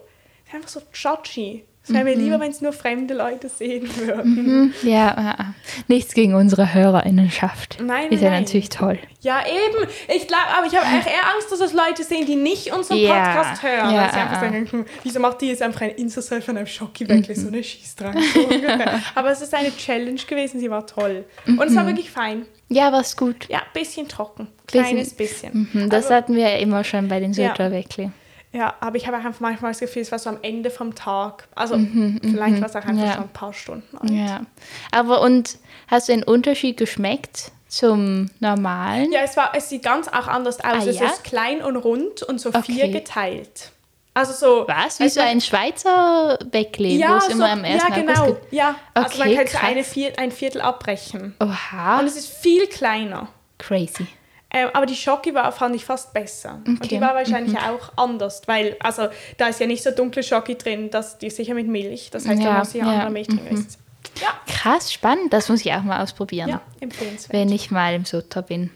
einfach 0.54 0.68
so 0.70 0.82
judgy. 0.94 1.64
Es 1.84 1.92
wäre 1.92 2.04
mir 2.04 2.16
Mhm. 2.16 2.24
lieber, 2.24 2.40
wenn 2.40 2.52
es 2.52 2.62
nur 2.62 2.74
fremde 2.74 3.16
Leute 3.16 3.50
sehen 3.50 3.90
würden. 3.98 4.72
Ja, 4.84 5.16
ah, 5.18 5.36
ah. 5.40 5.46
nichts 5.88 6.14
gegen 6.14 6.36
unsere 6.36 6.74
Hörerinnenschaft. 6.76 7.78
Nein, 7.84 8.12
Ist 8.12 8.22
ja 8.22 8.30
nein. 8.30 8.44
natürlich 8.44 8.70
toll. 8.70 9.00
Ja, 9.22 9.42
eben. 9.42 9.90
Ich 10.16 10.28
glaube, 10.28 10.44
aber 10.56 10.68
ich 10.68 10.76
habe 10.76 10.86
eher 10.86 11.34
Angst, 11.36 11.52
dass 11.52 11.60
es 11.60 11.74
Leute 11.74 12.04
sehen, 12.04 12.26
die 12.28 12.36
nicht 12.36 12.72
unseren 12.72 12.98
Ja. 12.98 13.34
Podcast 13.34 13.64
hören. 13.64 13.94
Ja, 13.96 14.02
weil 14.04 14.12
sie 14.12 14.18
einfach 14.20 14.38
ah, 14.38 14.40
sagen, 14.42 14.68
hm, 14.70 14.86
wieso 15.04 15.20
macht 15.20 15.42
die 15.42 15.48
jetzt 15.48 15.62
einfach 15.64 15.82
ein 15.82 15.92
Insta-Selfie 15.92 16.46
von 16.46 16.58
einem 16.58 16.68
Schocki-Weckli, 16.68 17.36
so 17.36 17.48
eine 17.48 17.64
Schießdrang. 17.64 18.16
So 18.34 18.40
ungefähr. 18.48 19.02
aber 19.16 19.32
es 19.32 19.42
ist 19.42 19.54
eine 19.54 19.76
Challenge 19.76 20.22
gewesen, 20.28 20.60
sie 20.60 20.70
war 20.70 20.86
toll. 20.86 21.26
Und 21.48 21.62
es 21.64 21.76
war 21.76 21.88
wirklich 21.88 22.12
fein. 22.12 22.46
Ja, 22.70 22.92
war's 22.92 23.18
gut. 23.18 23.48
Ja, 23.50 23.62
bisschen 23.74 24.08
trocken. 24.08 24.48
Bisschen- 24.68 24.86
Kleines 24.86 25.14
bisschen. 25.16 25.68
Mhm, 25.74 25.90
Das 25.90 26.06
aber, 26.08 26.16
hatten 26.16 26.36
wir 26.36 26.48
ja 26.50 26.58
immer 26.58 26.84
schon 26.84 27.08
bei 27.08 27.20
den 27.20 27.34
Ja. 27.34 27.50
Söderweckli. 27.56 28.12
Ja, 28.54 28.74
aber 28.80 28.98
ich 28.98 29.08
habe 29.08 29.18
auch 29.18 29.24
einfach 29.24 29.40
manchmal 29.40 29.72
das 29.72 29.80
Gefühl, 29.80 30.02
es 30.02 30.12
war 30.12 30.20
so 30.20 30.30
am 30.30 30.38
Ende 30.42 30.70
vom 30.72 30.94
Tag. 30.96 31.48
Also 31.56 31.76
vielleicht 32.22 32.60
war 32.62 32.68
es 32.70 32.76
auch 32.76 32.86
einfach 32.86 32.94
Mhm, 32.94 33.00
Ja. 33.00 33.14
schon 33.14 33.24
ein 33.24 33.30
paar 33.30 33.54
Stunden 33.54 33.98
alt. 33.98 34.12
Ja. 34.12 34.42
Aber 34.92 35.22
und 35.22 35.58
hast 35.88 36.10
du 36.10 36.14
einen 36.14 36.24
Unterschied 36.24 36.78
geschmeckt 36.78 37.52
zum 37.70 38.30
normalen? 38.42 39.12
Ja, 39.12 39.22
es, 39.24 39.38
war, 39.38 39.52
es 39.56 39.70
sieht 39.70 39.84
ganz 39.84 40.08
auch 40.10 40.28
anders 40.28 40.60
aus. 40.60 40.66
Ah, 40.66 40.86
es 40.86 41.00
ja? 41.00 41.08
ist 41.08 41.24
klein 41.24 41.62
und 41.62 41.78
rund 41.78 42.24
und 42.24 42.40
so 42.42 42.50
Okay. 42.50 42.62
vier 42.74 42.88
geteilt. 42.90 43.72
Also 44.14 44.34
so. 44.34 44.68
Was? 44.68 45.00
Wie 45.00 45.08
so 45.08 45.22
ein 45.22 45.40
Schweizer 45.40 46.38
wo 46.52 46.58
ja, 46.58 47.18
es 47.20 47.28
so, 47.28 47.32
immer 47.32 47.50
am 47.52 47.64
ersten 47.64 47.92
ja, 47.94 47.98
genau. 47.98 48.38
Ja, 48.52 48.76
also 48.94 49.18
man 49.20 49.28
Okay, 49.30 49.38
könnte 49.38 49.52
so 49.54 49.58
eine 49.60 49.84
Vier, 49.86 50.20
ein 50.20 50.32
Viertel 50.34 50.60
abbrechen. 50.60 51.34
Oha, 51.40 52.00
Und 52.00 52.08
es 52.08 52.18
ist 52.18 52.28
viel 52.28 52.68
kleiner. 52.68 53.30
crazy. 53.58 54.08
Ähm, 54.54 54.70
aber 54.74 54.86
die 54.86 54.96
Schoki 54.96 55.34
war, 55.34 55.52
fand 55.52 55.76
ich 55.76 55.86
fast 55.86 56.14
besser. 56.14 56.60
Und 56.68 56.78
Okay. 56.78 56.86
Mhm. 56.86 56.90
die 56.90 57.02
war 57.02 57.16
wahrscheinlich 57.16 57.58
auch 57.58 57.92
anders, 57.98 58.42
weil, 58.48 58.76
also 58.82 59.08
da 59.38 59.48
ist 59.48 59.60
ja 59.60 59.66
nicht 59.68 59.82
so 59.84 59.92
dunkle 59.92 60.24
Schoki 60.24 60.58
drin, 60.58 60.90
dass 60.90 61.18
die 61.18 61.28
ist 61.28 61.38
sicher 61.38 61.54
mit 61.54 61.68
Milch. 61.68 62.10
Das 62.12 62.28
heißt, 62.28 62.42
Ja, 62.42 62.54
da 62.54 62.60
muss 62.60 62.70
ich 62.76 62.82
ja, 62.82 62.86
ja, 62.86 62.92
andere 62.94 63.12
Milch 63.12 63.28
drin 63.28 63.40
sein. 63.56 63.66
Ja, 64.20 64.28
Krass, 64.48 64.92
spannend. 64.92 65.32
Das 65.32 65.48
muss 65.48 65.62
ich 65.66 65.72
auch 65.74 65.84
mal 65.84 66.02
ausprobieren. 66.04 66.50
ja, 66.50 66.62
empfehlenswert. 66.82 67.34
Wenn 67.34 67.50
ich 67.52 67.72
mal 67.72 67.94
im 67.96 68.04
Sutter 68.06 68.42
bin. 68.42 68.70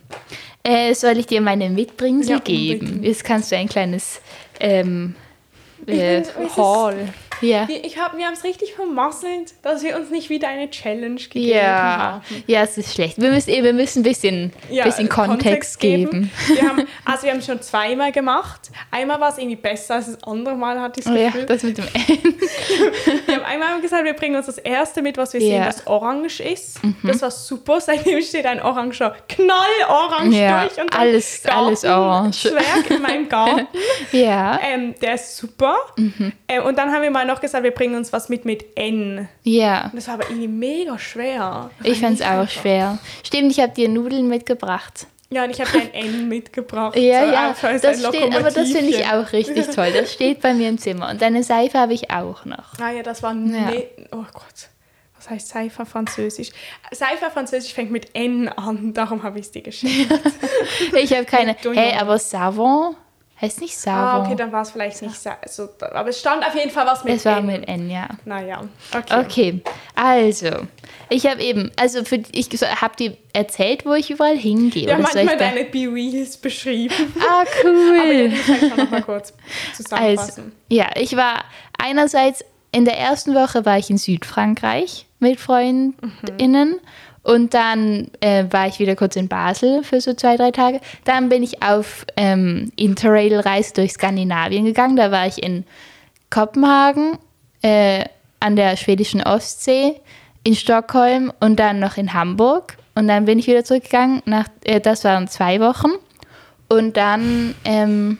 Äh, 0.63 0.93
soll 0.95 1.17
ich 1.19 1.27
dir 1.27 1.41
meine 1.41 1.69
Mitbringsel 1.69 2.35
Ja, 2.35 2.39
geben? 2.39 3.03
Jetzt 3.03 3.23
kannst 3.23 3.51
du 3.51 3.57
ein 3.57 3.67
kleines 3.69 4.21
ähm, 4.59 5.15
äh, 5.87 6.23
Haul. 6.55 7.09
Ja. 7.41 7.67
Wir, 7.67 7.83
ich 7.83 7.97
hab, 7.99 8.17
wir 8.17 8.25
haben 8.25 8.33
es 8.33 8.43
richtig 8.43 8.73
vermasselt, 8.73 9.53
dass 9.61 9.83
wir 9.83 9.95
uns 9.97 10.09
nicht 10.09 10.29
wieder 10.29 10.47
eine 10.47 10.69
Challenge 10.69 11.15
gegeben 11.15 11.49
Ja, 11.57 11.97
haben. 11.97 12.21
ja, 12.47 12.61
es 12.63 12.77
ist 12.77 12.93
schlecht. 12.93 13.19
Wir 13.21 13.29
müssen, 13.31 13.49
eh- 13.49 13.63
wir 13.63 13.73
müssen 13.73 13.99
ein 13.99 14.03
bisschen, 14.03 14.53
bisschen 14.69 15.09
Kontext, 15.09 15.79
geben. 15.79 16.31
Wir 16.47 16.69
haben, 16.69 16.87
also 17.05 17.23
wir 17.23 17.31
haben 17.31 17.41
schon 17.41 17.61
zweimal 17.61 18.11
gemacht. 18.11 18.71
Einmal 18.91 19.19
war 19.19 19.29
es 19.31 19.37
irgendwie 19.37 19.55
besser 19.57 19.95
als 19.95 20.05
das 20.07 20.23
andere 20.23 20.55
Mal, 20.55 20.79
hatte 20.79 20.99
ich 21.01 21.05
das 21.05 21.13
Oh 21.13 21.17
ja, 21.17 21.25
Gefühl. 21.29 21.45
das 21.45 21.63
mit 21.63 21.77
dem 21.77 21.85
N. 21.93 22.35
Wir 23.25 23.35
haben 23.35 23.45
einmal 23.45 23.81
gesagt, 23.81 24.03
wir 24.05 24.13
bringen 24.13 24.35
uns 24.35 24.45
das 24.45 24.57
erste 24.57 25.01
mit, 25.01 25.17
was 25.17 25.33
wir 25.33 25.41
Ja. 25.41 25.45
Mhm. 25.45 25.51
sehen, 25.63 25.65
das 25.65 25.87
orange 25.87 26.39
ist. 26.41 26.79
Das 27.03 27.21
war 27.21 27.31
super. 27.31 27.79
Seitdem 27.81 28.21
steht 28.21 28.45
ein 28.45 28.61
oranger, 28.61 29.15
knallorange 29.27 30.39
Ja, 30.41 30.61
durch. 30.65 30.79
Und 30.79 30.97
alles- 30.97 31.41
alles 31.45 31.83
orange. 31.83 32.49
Zwerg 32.49 32.89
in 32.89 33.01
meinem 33.01 33.29
Garten. 33.29 33.67
Ja, 34.11 34.59
Ähm, 34.63 34.95
der 35.01 35.15
ist 35.15 35.35
super. 35.37 35.75
Mhm. 35.97 36.31
Ähm, 36.47 36.63
und 36.63 36.77
dann 36.77 36.91
haben 36.91 37.01
wir 37.01 37.11
mal 37.11 37.24
noch 37.25 37.41
gesagt, 37.41 37.63
wir 37.63 37.71
bringen 37.71 37.95
uns 37.95 38.13
was 38.13 38.29
mit 38.29 38.45
mit 38.45 38.65
N. 38.75 39.27
ja. 39.43 39.91
Das 39.93 40.07
war 40.07 40.15
aber 40.15 40.25
irgendwie 40.29 40.47
mega 40.47 40.97
schwer. 40.99 41.69
Ich 41.83 41.99
fand 41.99 42.19
es 42.19 42.25
auch 42.25 42.31
einfach. 42.41 42.49
schwer. 42.61 42.97
Stimmt, 43.23 43.51
ich 43.51 43.59
habe 43.59 43.73
dir 43.73 43.89
Nudeln 43.89 44.27
mitgebracht. 44.27 45.07
Ja, 45.31 45.43
und 45.43 45.49
ich 45.49 45.59
habe 45.59 45.71
ein 45.77 45.93
N 45.93 46.29
mitgebracht. 46.29 46.95
Ja, 46.95 47.25
So 47.25 47.67
ja, 47.67 47.79
das 47.79 48.05
steht, 48.07 48.35
aber 48.35 48.51
das 48.51 48.71
finde 48.71 48.91
ich 48.91 49.05
auch 49.05 49.31
richtig 49.33 49.67
toll. 49.75 49.91
Das 49.91 50.13
steht 50.13 50.39
bei 50.41 50.53
mir 50.53 50.69
im 50.69 50.77
Zimmer. 50.77 51.09
Und 51.09 51.21
deine 51.21 51.43
Seife 51.43 51.79
habe 51.79 51.93
ich 51.93 52.11
auch 52.11 52.45
noch. 52.45 52.79
Ah 52.79 52.91
ja, 52.91 53.01
das 53.03 53.23
war 53.23 53.33
Ja. 53.33 53.37
ne 53.37 53.83
Oh 54.11 54.23
Gott. 54.33 54.69
Was 55.17 55.29
heißt 55.31 55.47
Seifer 55.49 55.87
Französisch? 55.87 56.51
Seifer 56.91 57.31
Französisch 57.31 57.73
fängt 57.73 57.89
mit 57.89 58.13
N 58.13 58.47
an, 58.47 58.93
darum 58.93 59.23
habe 59.23 59.39
ich 59.39 59.45
es 59.47 59.51
dir 59.51 59.63
geschenkt. 59.63 60.13
Ich 61.01 61.11
habe 61.11 61.25
keine. 61.25 61.55
Hey, 61.73 61.93
aber 61.99 62.19
Savon 62.19 62.95
heißt 63.41 63.61
nicht 63.61 63.75
ah, 63.75 63.79
Savon. 64.13 64.25
okay, 64.25 64.35
dann 64.35 64.51
war 64.51 64.61
es 64.61 64.71
vielleicht 64.71 65.01
nicht 65.01 65.15
so, 65.15 65.29
so. 65.47 65.69
Aber 65.93 66.09
es 66.09 66.19
stand 66.19 66.45
auf 66.45 66.55
jeden 66.55 66.71
Fall 66.71 66.85
was 66.85 67.03
mit 67.03 67.15
es 67.15 67.25
war 67.25 67.39
N. 67.39 67.45
mit 67.45 67.67
N, 67.67 67.89
ja. 67.89 68.07
Naja, 68.25 68.63
okay. 68.95 69.19
Okay, 69.19 69.61
also, 69.95 70.49
ich 71.09 71.25
habe 71.27 71.41
eben, 71.41 71.71
also 71.75 72.03
für, 72.03 72.21
ich 72.31 72.49
habe 72.49 72.95
dir 72.95 73.17
erzählt, 73.33 73.85
wo 73.85 73.93
ich 73.93 74.09
überall 74.09 74.37
hingehe. 74.37 74.87
Ja, 74.87 74.97
manchmal 74.97 75.37
deine 75.37 75.65
Be-Reels 75.65 76.37
beschrieben. 76.37 77.13
Ah, 77.19 77.41
Aber 77.41 77.49
cool. 77.65 78.31
ich 78.33 78.45
kann 78.45 78.59
schon 78.59 78.77
noch 78.77 78.89
mal 78.91 79.01
kurz 79.01 79.33
Also, 79.71 79.83
zusammenfassen. 79.83 80.51
ja, 80.69 80.87
ich 80.95 81.15
war 81.15 81.43
einerseits 81.77 82.43
in 82.71 82.83
der 82.85 82.97
ersten 82.97 83.33
Woche 83.35 83.65
war 83.65 83.77
ich 83.77 83.89
in 83.89 83.97
Südfrankreich 83.97 85.05
mit 85.19 85.39
FreundInnen 85.39 86.79
und 87.25 87.55
dann 87.55 88.11
äh, 88.19 88.45
war 88.51 88.67
ich 88.67 88.77
wieder 88.77 88.95
kurz 88.95 89.15
in 89.15 89.27
Basel 89.27 89.83
für 89.83 89.99
so 89.99 90.13
zwei, 90.13 90.37
drei 90.37 90.51
Tage. 90.51 90.79
Dann 91.05 91.27
bin 91.27 91.41
ich 91.41 91.63
auf 91.63 92.05
ähm, 92.17 92.71
Interrail-Reise 92.75 93.73
durch 93.73 93.93
Skandinavien 93.93 94.63
gegangen. 94.63 94.95
Da 94.95 95.11
war 95.11 95.25
ich 95.25 95.41
in 95.41 95.65
Kopenhagen, 96.29 97.17
äh, 97.63 98.05
an 98.39 98.55
der 98.55 98.77
schwedischen 98.77 99.23
Ostsee, 99.23 99.99
in 100.43 100.53
Stockholm 100.53 101.33
und 101.39 101.59
dann 101.59 101.79
noch 101.79 101.97
in 101.97 102.13
Hamburg. 102.13 102.77
Und 102.93 103.07
dann 103.07 103.25
bin 103.25 103.39
ich 103.39 103.47
wieder 103.47 103.63
zurückgegangen. 103.63 104.21
Nach, 104.25 104.45
äh, 104.63 104.79
das 104.79 105.03
waren 105.03 105.27
zwei 105.27 105.59
Wochen. 105.59 105.93
Und 106.69 106.95
dann 106.95 107.55
ähm, 107.65 108.19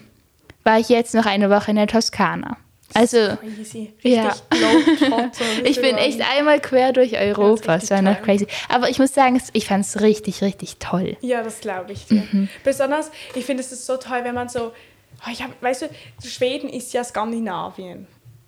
war 0.64 0.80
ich 0.80 0.90
jetzt 0.90 1.14
noch 1.14 1.28
eine 1.28 1.52
Woche 1.52 1.70
in 1.70 1.78
der 1.78 1.86
Toskana. 1.88 2.58
Also 2.96 3.18
Crazy. 3.36 3.94
Richtig 4.04 4.14
Ja. 4.14 4.34
Ich 5.66 5.82
bin 5.82 5.98
echt 5.98 6.22
einmal 6.22 6.62
quer 6.62 6.94
durch 6.94 7.20
Europa. 7.20 7.74
richtig 7.74 7.84
Es 7.84 7.92
war 7.92 8.02
noch 8.02 8.22
crazy. 8.22 8.48
Aber 8.70 8.90
ich 8.90 9.00
muss 9.00 9.14
sagen, 9.14 9.42
ich 9.52 9.68
fand 9.68 9.86
es 9.86 10.02
richtig, 10.02 10.42
richtig 10.42 10.78
toll. 10.78 11.18
Ja, 11.20 11.44
das 11.44 11.60
glaube 11.60 11.92
ich 11.92 12.06
dir. 12.06 12.24
Mhm. 12.32 12.48
Besonders, 12.64 13.12
ich 13.36 13.46
finde 13.46 13.62
es 13.62 13.72
ist 13.72 13.86
so 13.86 13.98
toll, 13.98 14.20
wenn 14.24 14.34
man 14.34 14.48
so, 14.48 14.72
oh, 15.25 15.30
ich 15.30 15.44
hab, 15.44 15.62
weißt 15.62 15.84
du, 15.84 15.90
Schweden 16.25 16.70
ist 16.70 16.94
ja 16.94 17.04
Skandinavien. 17.04 18.08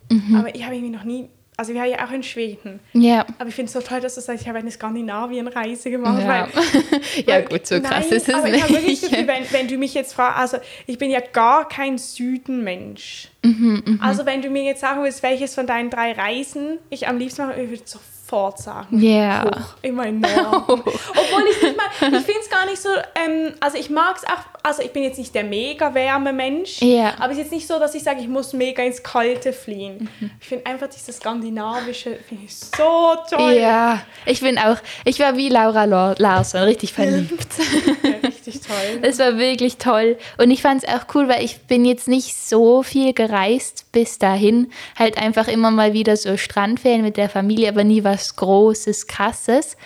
Mhm. 0.10 0.36
Aber 0.38 0.56
ich 0.56 0.64
habe 0.64 0.76
irgendwie 0.76 0.96
noch 0.96 1.04
nie, 1.04 1.28
also 1.60 1.74
wir 1.74 1.82
waren 1.82 1.90
ja 1.90 2.06
auch 2.06 2.12
in 2.12 2.22
Schweden. 2.22 2.80
Ja. 2.94 3.26
Aber 3.40 3.50
ich 3.50 3.56
finde 3.56 3.68
es 3.68 3.74
so 3.74 3.82
toll, 3.82 4.00
dass 4.00 4.14
du 4.14 4.22
sagst, 4.22 4.44
ich 4.44 4.48
habe 4.48 4.60
eine 4.60 4.70
Skandinavien-Reise 4.70 5.90
gemacht. 5.90 6.22
Ja, 6.22 6.48
Weil, 6.54 6.64
ja 7.26 7.42
gut, 7.42 7.66
so 7.66 7.82
krass 7.82 8.06
nein, 8.10 8.18
ist 8.18 8.30
es 8.30 8.34
aber 8.36 8.48
ich 8.50 8.62
habe 8.62 8.74
wirklich 8.74 9.02
nicht. 9.02 9.10
Gefühl, 9.12 9.28
wenn, 9.28 9.52
wenn 9.52 9.68
du 9.68 9.78
mich 9.78 9.96
jetzt 9.96 10.14
fragst, 10.14 10.38
also 10.40 10.58
ich 10.86 10.98
bin 11.00 11.10
ja 11.10 11.20
gar 11.20 11.68
kein 11.68 11.98
Südenmensch. 11.98 13.30
Mhm, 13.44 14.00
Also 14.04 14.26
wenn 14.26 14.42
du 14.42 14.50
mir 14.50 14.64
jetzt 14.64 14.82
sagen 14.82 15.04
willst, 15.04 15.24
welches 15.24 15.56
von 15.56 15.66
deinen 15.68 15.90
drei 15.90 16.12
Reisen 16.14 16.78
ich 16.90 17.08
am 17.08 17.18
liebsten 17.18 17.48
mache, 17.48 17.62
ich 17.62 17.70
würde 17.70 17.84
sofort 17.86 18.60
sagen. 18.60 19.00
Ja. 19.00 19.46
Hoch, 19.46 19.76
immer 19.82 20.06
in 20.06 20.20
Norden. 20.20 20.52
Obwohl 20.68 21.44
ich 21.52 21.62
nicht 21.64 21.78
mal, 21.78 21.88
ich 22.02 22.26
finde 22.26 22.40
es 22.42 22.50
gar 22.50 22.66
nicht 22.66 22.82
so, 22.82 22.90
ähm, 23.16 23.54
also 23.62 23.78
ich 23.78 23.90
mag 23.90 24.18
es 24.18 24.24
auch, 24.26 24.57
also 24.64 24.82
ich 24.82 24.92
bin 24.92 25.04
jetzt 25.04 25.18
nicht 25.18 25.34
der 25.34 25.44
mega 25.44 25.94
wärme 25.94 26.34
Mensch, 26.34 26.82
Ja. 26.82 27.14
aber 27.20 27.32
es 27.32 27.38
ist 27.38 27.44
jetzt 27.46 27.52
nicht 27.54 27.68
so, 27.68 27.80
dass 27.80 27.96
ich 27.96 28.04
sage, 28.04 28.20
ich 28.22 28.28
muss 28.28 28.54
mega 28.54 28.84
ins 28.84 29.02
Kalte 29.04 29.54
fliehen. 29.54 30.10
Mhm. 30.20 30.32
Ich 30.42 30.48
finde 30.48 30.66
einfach 30.66 30.88
dieses 30.88 31.18
Skandinavische, 31.18 32.18
ich 32.30 32.56
so 32.56 33.16
toll. 33.30 33.54
Ja, 33.54 34.02
ich 34.26 34.42
bin 34.42 34.58
auch, 34.58 34.78
ich 35.06 35.20
war 35.20 35.38
wie 35.38 35.50
Laura 35.50 35.86
Larsson, 36.18 36.62
richtig 36.62 36.94
verliebt. 36.94 37.48
Ja, 38.04 38.28
richtig 38.28 38.62
toll. 38.62 38.76
Es 39.02 39.20
war 39.20 39.38
wirklich 39.38 39.78
toll. 39.78 40.18
Und 40.38 40.52
ich 40.52 40.62
fand 40.62 40.84
es 40.84 40.90
auch 40.90 41.06
cool, 41.16 41.28
weil 41.28 41.44
ich 41.44 41.60
bin 41.62 41.86
jetzt 41.86 42.08
nicht 42.08 42.36
so 42.36 42.84
viel 42.84 43.14
gereist 43.14 43.86
bis 43.92 44.18
dahin. 44.20 44.72
Halt 44.98 45.18
einfach 45.18 45.48
immer 45.48 45.72
mal 45.72 45.94
wieder 45.94 46.16
so 46.18 46.38
Strandferien 46.38 47.02
mit 47.02 47.18
der 47.18 47.30
Familie, 47.30 47.70
aber 47.70 47.84
nie 47.84 48.04
was 48.04 48.36
Großes, 48.36 49.08
Krasses. 49.08 49.78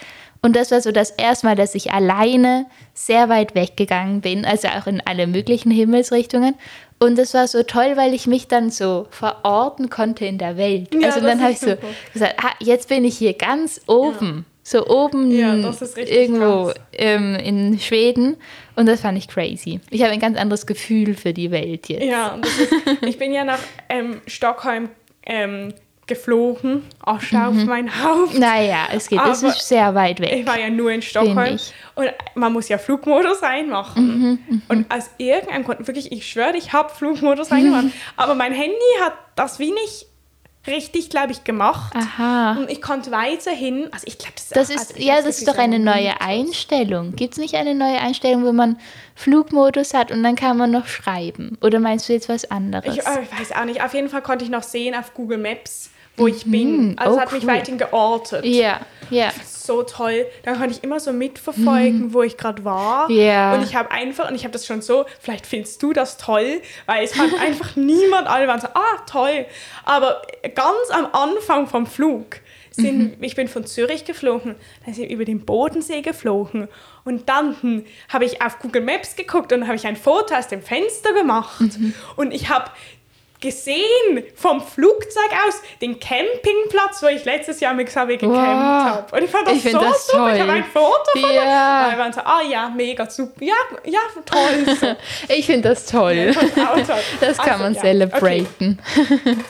Und 0.44 0.56
das 0.56 0.72
war 0.72 0.82
so 0.82 0.92
das 0.92 1.12
erste 1.12 1.46
Mal, 1.46 1.56
dass 1.56 1.76
ich 1.76 1.92
alleine 1.92 2.66
sehr 2.96 3.30
weit 3.30 3.54
weggegangen 3.54 4.22
bin, 4.22 4.44
also 4.44 4.70
auch 4.70 4.88
in 4.88 5.02
alle 5.06 5.28
möglichen 5.28 5.70
Himmelsrichtungen. 5.70 6.56
Und 7.00 7.18
das 7.18 7.34
war 7.34 7.48
so 7.48 7.62
toll, 7.64 7.94
weil 7.96 8.14
ich 8.14 8.26
mich 8.26 8.48
dann 8.48 8.72
so 8.72 9.08
verorten 9.12 9.90
konnte 9.90 10.26
in 10.26 10.40
der 10.40 10.58
Welt. 10.58 10.94
Ja, 10.94 11.10
also 11.10 11.22
dann 11.22 11.42
habe 11.42 11.52
ich 11.52 11.60
so 11.60 11.76
gesagt, 12.14 12.36
ah, 12.44 12.54
jetzt 12.60 12.90
bin 12.90 13.06
ich 13.06 13.18
hier 13.18 13.34
ganz 13.34 13.82
oben. 13.88 14.46
So 14.64 14.86
oben 14.86 15.32
Ja, 15.32 15.56
irgendwo 15.96 16.72
ähm, 16.94 17.36
in 17.36 17.80
Schweden. 17.80 18.38
Und 18.76 18.86
das 18.86 19.02
fand 19.02 19.18
ich 19.18 19.28
crazy. 19.28 19.80
Ich 19.90 20.04
habe 20.04 20.12
ein 20.12 20.20
ganz 20.20 20.38
anderes 20.38 20.68
Gefühl 20.68 21.16
für 21.16 21.34
die 21.34 21.50
Welt 21.50 21.90
jetzt. 21.90 22.04
Ja, 22.04 22.40
ist, 22.42 22.72
ich 23.02 23.18
bin 23.18 23.34
ja 23.34 23.44
nach 23.44 23.60
ähm, 23.90 24.22
Stockholm 24.28 24.90
ähm, 25.26 25.74
geflogen, 26.16 26.84
Asche 27.06 27.46
auf 27.48 27.54
mein 27.66 27.90
Haupt. 28.04 28.38
Naja, 28.38 28.88
es 28.94 29.08
geht. 29.08 29.20
Es 29.20 29.44
Aber 29.44 29.54
ist 29.54 29.68
sehr 29.68 29.96
weit 29.96 30.20
Ich 30.20 30.32
weg. 30.32 30.48
war 30.48 30.60
ja 30.60 30.70
nur 30.70 30.92
in 30.92 31.02
Stockholm 31.02 31.56
ich. 31.56 31.74
und 31.96 32.10
man 32.36 32.52
muss 32.54 32.68
ja 32.70 32.78
Flugmodus 32.78 33.42
reinmachen. 33.42 34.62
und 34.68 34.94
aus 34.94 35.10
irgendeinem 35.18 35.64
Grund, 35.64 35.88
wirklich, 35.88 36.12
ich 36.12 36.28
schwöre, 36.28 36.58
ich 36.58 36.74
habe 36.74 36.90
Flugmodus 36.90 37.52
reingemacht, 37.52 37.88
aber 38.18 38.36
mein 38.36 38.52
Handy 38.54 38.76
hat 39.04 39.14
das 39.36 39.60
wie 39.60 39.72
nicht 39.72 40.08
richtig, 40.68 41.10
glaube 41.10 41.32
ich, 41.32 41.44
gemacht. 41.44 41.92
Aha. 41.96 42.52
Und 42.60 42.70
ich 42.70 42.82
konnte 42.82 43.10
weiterhin, 43.12 43.88
also 43.92 44.06
ich 44.06 44.18
glaube, 44.20 44.34
das 44.36 44.44
ist 44.44 44.56
Das 44.56 44.70
ist, 44.70 44.80
also 44.80 44.94
ich 44.98 45.06
ja, 45.06 45.16
das 45.22 45.40
ist 45.40 45.48
doch 45.48 45.56
so 45.56 45.62
eine 45.62 45.78
ein 45.78 45.84
neue. 45.84 46.22
Einstellung. 46.22 47.16
Gibt 47.16 47.34
es 47.34 47.40
nicht 47.40 47.56
eine 47.56 47.74
neue 47.74 48.00
Einstellung, 48.00 48.46
wo 48.46 48.52
man 48.52 48.78
Flugmodus 49.16 49.94
hat 49.94 50.12
und 50.12 50.24
dann 50.24 50.36
kann 50.36 50.58
man 50.58 50.72
noch 50.72 50.88
schreiben? 50.88 51.58
Oder 51.62 51.80
meinst 51.80 52.10
du 52.10 52.14
jetzt 52.14 52.28
was 52.30 52.50
anderes? 52.52 52.96
Ich, 52.98 53.06
äh, 53.06 53.24
ich 53.24 53.40
weiß 53.40 53.52
auch 53.60 53.66
nicht. 53.66 53.84
Auf 53.84 53.94
jeden 53.94 54.10
Fall 54.10 54.22
konnte 54.22 54.44
ich 54.46 54.52
noch 54.52 54.64
sehen 54.64 54.96
auf 54.96 55.14
Google 55.14 55.38
Maps, 55.38 55.91
wo 56.22 56.28
ich 56.28 56.46
bin. 56.46 56.98
Also 56.98 57.18
Oh, 57.18 57.20
hat 57.20 57.32
mich 57.32 57.44
cool. 57.44 57.50
weiterhin 57.50 57.78
geortet. 57.78 58.46
ja, 58.46 58.80
ja. 59.10 59.32
so 59.46 59.84
toll. 59.84 60.26
Dann 60.44 60.58
konnte 60.58 60.72
ich 60.76 60.84
immer 60.84 61.00
so 61.00 61.12
mitverfolgen, 61.12 62.14
wo 62.14 62.24
ich 62.24 62.38
gerade 62.38 62.64
war. 62.64 63.10
Mhm. 63.10 63.16
Ja. 63.18 63.54
Und 63.54 63.64
ich 63.64 63.76
habe 63.76 63.92
einfach, 63.92 64.30
und 64.30 64.36
ich 64.36 64.44
habe 64.44 64.54
das 64.54 64.66
schon 64.66 64.82
so, 64.82 65.06
vielleicht 65.20 65.46
findest 65.46 65.82
du 65.84 65.94
das 65.94 66.18
toll, 66.18 66.62
weil 66.86 67.04
es 67.04 67.14
fand 67.16 67.34
einfach 67.42 67.76
niemand, 67.76 68.28
alle 68.28 68.48
waren 68.48 68.62
so, 68.62 68.68
ah, 68.68 68.98
toll. 69.10 69.46
Aber 69.86 70.22
ganz 70.56 70.90
am 70.92 71.08
Anfang 71.12 71.68
vom 71.68 71.86
Flug, 71.86 72.38
sind, 72.74 72.98
Mhm. 72.98 73.14
ich 73.20 73.36
bin 73.36 73.50
von 73.50 73.66
Zürich 73.66 74.06
geflogen, 74.06 74.56
dann 74.86 74.94
sind 74.94 75.10
wir 75.10 75.14
über 75.16 75.26
den 75.26 75.46
Bodensee 75.46 76.02
geflogen. 76.02 76.70
Und 77.04 77.28
dann 77.28 77.58
hm, 77.62 77.86
habe 78.08 78.24
ich 78.24 78.42
auf 78.42 78.60
Google 78.60 78.82
Maps 78.82 79.18
geguckt 79.18 79.52
und 79.52 79.68
habe 79.68 79.76
ich 79.76 79.86
ein 79.86 79.98
Foto 79.98 80.34
aus 80.36 80.48
dem 80.48 80.62
Fenster 80.62 81.12
gemacht. 81.12 81.60
Mhm. 81.78 81.94
Und 82.16 82.32
ich 82.34 82.48
habe 82.50 82.72
gesehen 83.42 84.24
vom 84.36 84.62
Flugzeug 84.62 85.30
aus 85.48 85.62
den 85.82 86.00
Campingplatz, 86.00 87.02
wo 87.02 87.08
ich 87.08 87.26
letztes 87.26 87.60
Jahr 87.60 87.74
mit 87.74 87.88
Xavier 87.88 88.18
gecampt 88.18 88.38
Wow. 88.38 88.46
habe. 88.86 89.16
Und 89.18 89.24
ich 89.24 89.30
fand 89.32 89.48
das 89.48 89.54
Ich 89.56 89.64
so 89.72 89.80
das 89.80 90.08
super. 90.08 90.28
Ich 90.34 90.40
toll. 90.40 90.42
habe 90.42 90.52
ein 90.54 90.64
Foto 90.64 91.12
von 91.20 91.34
Ja. 91.34 91.88
Weil 91.90 91.98
waren 92.00 92.14
so, 92.14 92.22
ah 92.22 92.42
ja, 92.50 92.70
mega 92.70 93.10
super. 93.10 93.44
Ja, 93.44 93.54
ja, 93.84 94.00
toll. 94.26 94.76
So. 94.80 94.96
Ich 95.36 95.46
finde 95.46 95.70
das 95.70 95.86
toll. 95.86 96.32
Toll. 96.34 96.84
Das 97.20 97.38
kann 97.38 97.50
Also, 97.52 97.64
man 97.64 97.74
ja, 97.74 97.82
celebraten. 97.82 98.80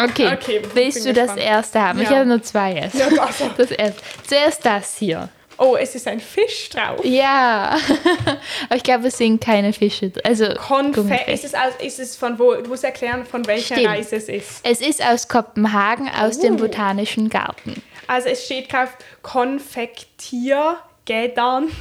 Okay, 0.00 0.30
Okay, 0.32 0.62
willst 0.74 1.04
bin 1.04 1.12
du 1.12 1.20
das 1.20 1.34
gespannt. 1.34 1.40
erste 1.50 1.82
haben? 1.82 2.00
Ich 2.00 2.08
Ja. 2.08 2.18
habe 2.18 2.26
nur 2.28 2.40
zwei 2.40 2.72
jetzt. 2.72 2.94
Ja, 2.94 3.06
also. 3.20 3.50
Das 3.56 3.70
erste. 3.72 4.00
Zuerst 4.28 4.64
das 4.64 4.96
hier. 4.96 5.28
Oh, 5.58 5.76
es 5.76 5.94
ist 5.94 6.06
ein 6.06 6.20
Fisch 6.20 6.68
drauf. 6.70 7.04
Ja, 7.04 7.76
aber 8.68 8.76
ich 8.76 8.82
glaube, 8.84 9.08
es 9.08 9.18
sind 9.18 9.40
keine 9.42 9.72
Fische. 9.72 10.12
Also 10.24 10.54
Konfekt. 10.54 11.28
Ist 11.28 11.44
es, 11.44 11.54
aus, 11.54 11.72
ist 11.80 11.98
es 11.98 12.16
von 12.16 12.38
wo? 12.38 12.54
Du 12.54 12.68
musst 12.70 12.84
erklären, 12.84 13.26
von 13.26 13.44
welcher 13.46 13.74
Stimmt. 13.74 13.88
Reise 13.88 14.16
es 14.16 14.28
ist. 14.28 14.60
Es 14.62 14.80
ist 14.80 15.04
aus 15.04 15.26
Kopenhagen, 15.28 16.08
aus 16.08 16.38
dem 16.38 16.54
Oh. 16.54 16.58
Botanischen 16.58 17.28
Garten. 17.28 17.82
Also 18.06 18.28
es 18.28 18.44
steht 18.44 18.72
drauf 18.72 18.90
Konfektiergedan. 19.22 21.70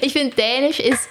Ich 0.00 0.14
finde, 0.14 0.34
Dänisch 0.34 0.80
ist 0.80 1.06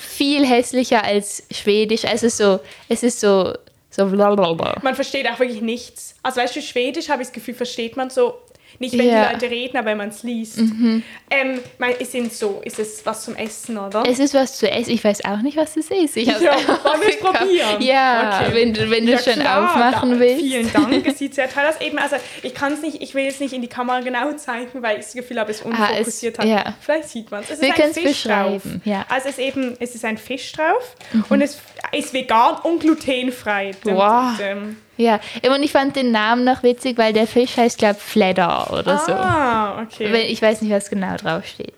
viel 0.00 0.44
hässlicher 0.44 1.04
als 1.04 1.44
Schwedisch. 1.52 2.04
Also 2.04 2.28
so, 2.28 2.58
es 2.88 3.04
ist 3.04 3.20
so, 3.20 3.54
So 3.90 4.04
blablabla. 4.06 4.80
Man 4.82 4.96
versteht 4.96 5.28
auch 5.30 5.38
wirklich 5.38 5.60
nichts. 5.62 6.16
Also 6.24 6.40
weißt 6.40 6.56
du, 6.56 6.62
Schwedisch 6.62 7.08
habe 7.08 7.22
ich 7.22 7.28
das 7.28 7.32
Gefühl, 7.34 7.54
versteht 7.54 7.96
man 7.96 8.10
so 8.10 8.34
nicht, 8.78 8.96
wenn 8.98 9.08
Ja. 9.08 9.28
die 9.28 9.34
Leute 9.34 9.50
reden, 9.50 9.76
aber 9.76 9.86
wenn 9.86 9.96
man 9.98 10.08
es 10.10 10.22
liest. 10.22 10.58
Ähm, 10.58 11.60
mein, 11.78 11.94
es 11.98 12.12
sind 12.12 12.32
so, 12.32 12.60
ist 12.64 12.78
es 12.78 13.04
was 13.04 13.24
zum 13.24 13.34
Essen, 13.36 13.76
oder? 13.78 14.04
Es 14.06 14.18
ist 14.18 14.34
was 14.34 14.56
zu 14.58 14.70
essen. 14.70 14.90
Ich 14.90 15.02
weiß 15.04 15.24
auch 15.24 15.38
nicht, 15.42 15.56
was 15.56 15.76
es 15.76 15.90
ist. 15.90 16.16
Ich 16.16 16.26
Ja, 16.26 16.34
wollen 16.40 17.00
wir 17.00 17.08
es 17.08 17.18
probieren? 17.18 17.80
Ja, 17.82 18.40
Okay. 18.42 18.54
wenn, 18.54 18.74
du- 18.74 18.90
wenn 18.90 19.06
du 19.06 19.12
Ja, 19.12 19.18
es 19.18 19.24
schon 19.24 19.34
klar, 19.34 19.64
aufmachen 19.70 20.10
da- 20.12 20.18
willst. 20.20 20.40
Vielen 20.42 20.72
Dank, 20.72 21.06
es 21.06 21.18
sieht 21.18 21.34
sehr 21.34 21.50
toll 21.50 21.64
aus. 21.68 21.80
Eben, 21.80 21.98
also 21.98 22.16
ich 22.42 22.54
kann 22.54 22.72
es 22.72 22.82
nicht, 22.82 23.02
ich 23.02 23.14
will 23.14 23.26
es 23.26 23.40
nicht 23.40 23.52
in 23.52 23.62
die 23.62 23.68
Kamera 23.68 24.00
genau 24.00 24.32
zeigen, 24.34 24.82
weil 24.82 24.98
ich 24.98 25.04
das 25.06 25.14
Gefühl 25.14 25.38
habe, 25.40 25.50
es 25.50 25.62
unfokussiert 25.62 26.38
Ah, 26.38 26.42
es- 26.44 26.50
hat. 26.50 26.66
ja. 26.66 26.74
Vielleicht 26.80 27.08
sieht 27.08 27.30
man 27.30 27.42
es. 27.42 27.50
Es 27.50 27.60
Wir 27.60 27.68
ist 27.68 27.74
ein 27.74 27.80
können's 27.80 27.98
Fisch 27.98 28.22
drauf. 28.24 28.62
beschreiben, 28.62 28.82
ja. 28.84 28.98
Mhm. 28.98 29.04
Also 29.08 29.28
es 29.28 29.38
ist 29.38 29.44
eben, 29.44 29.76
es 29.80 29.94
ist 29.94 30.04
ein 30.04 30.18
Fisch 30.18 30.52
drauf 30.52 30.94
und 31.28 31.40
es 31.42 31.58
ist 31.92 32.12
vegan 32.12 32.56
und 32.62 32.80
glutenfrei. 32.80 33.72
Wow. 33.84 34.38
Ähm, 34.40 34.76
Ja, 34.96 35.20
und 35.54 35.62
ich 35.62 35.72
fand 35.72 35.94
den 35.96 36.10
Namen 36.10 36.44
noch 36.44 36.62
witzig, 36.62 36.96
weil 36.98 37.12
der 37.12 37.26
Fisch 37.26 37.56
heißt, 37.56 37.78
glaube 37.78 37.98
Fledder 38.00 38.72
oder 38.72 38.98
so. 38.98 39.12
Ah, 39.12 39.82
okay. 39.82 40.22
Ich 40.28 40.40
weiß 40.40 40.62
nicht, 40.62 40.72
was 40.72 40.88
genau 40.88 41.16
drauf 41.16 41.44
steht. 41.46 41.74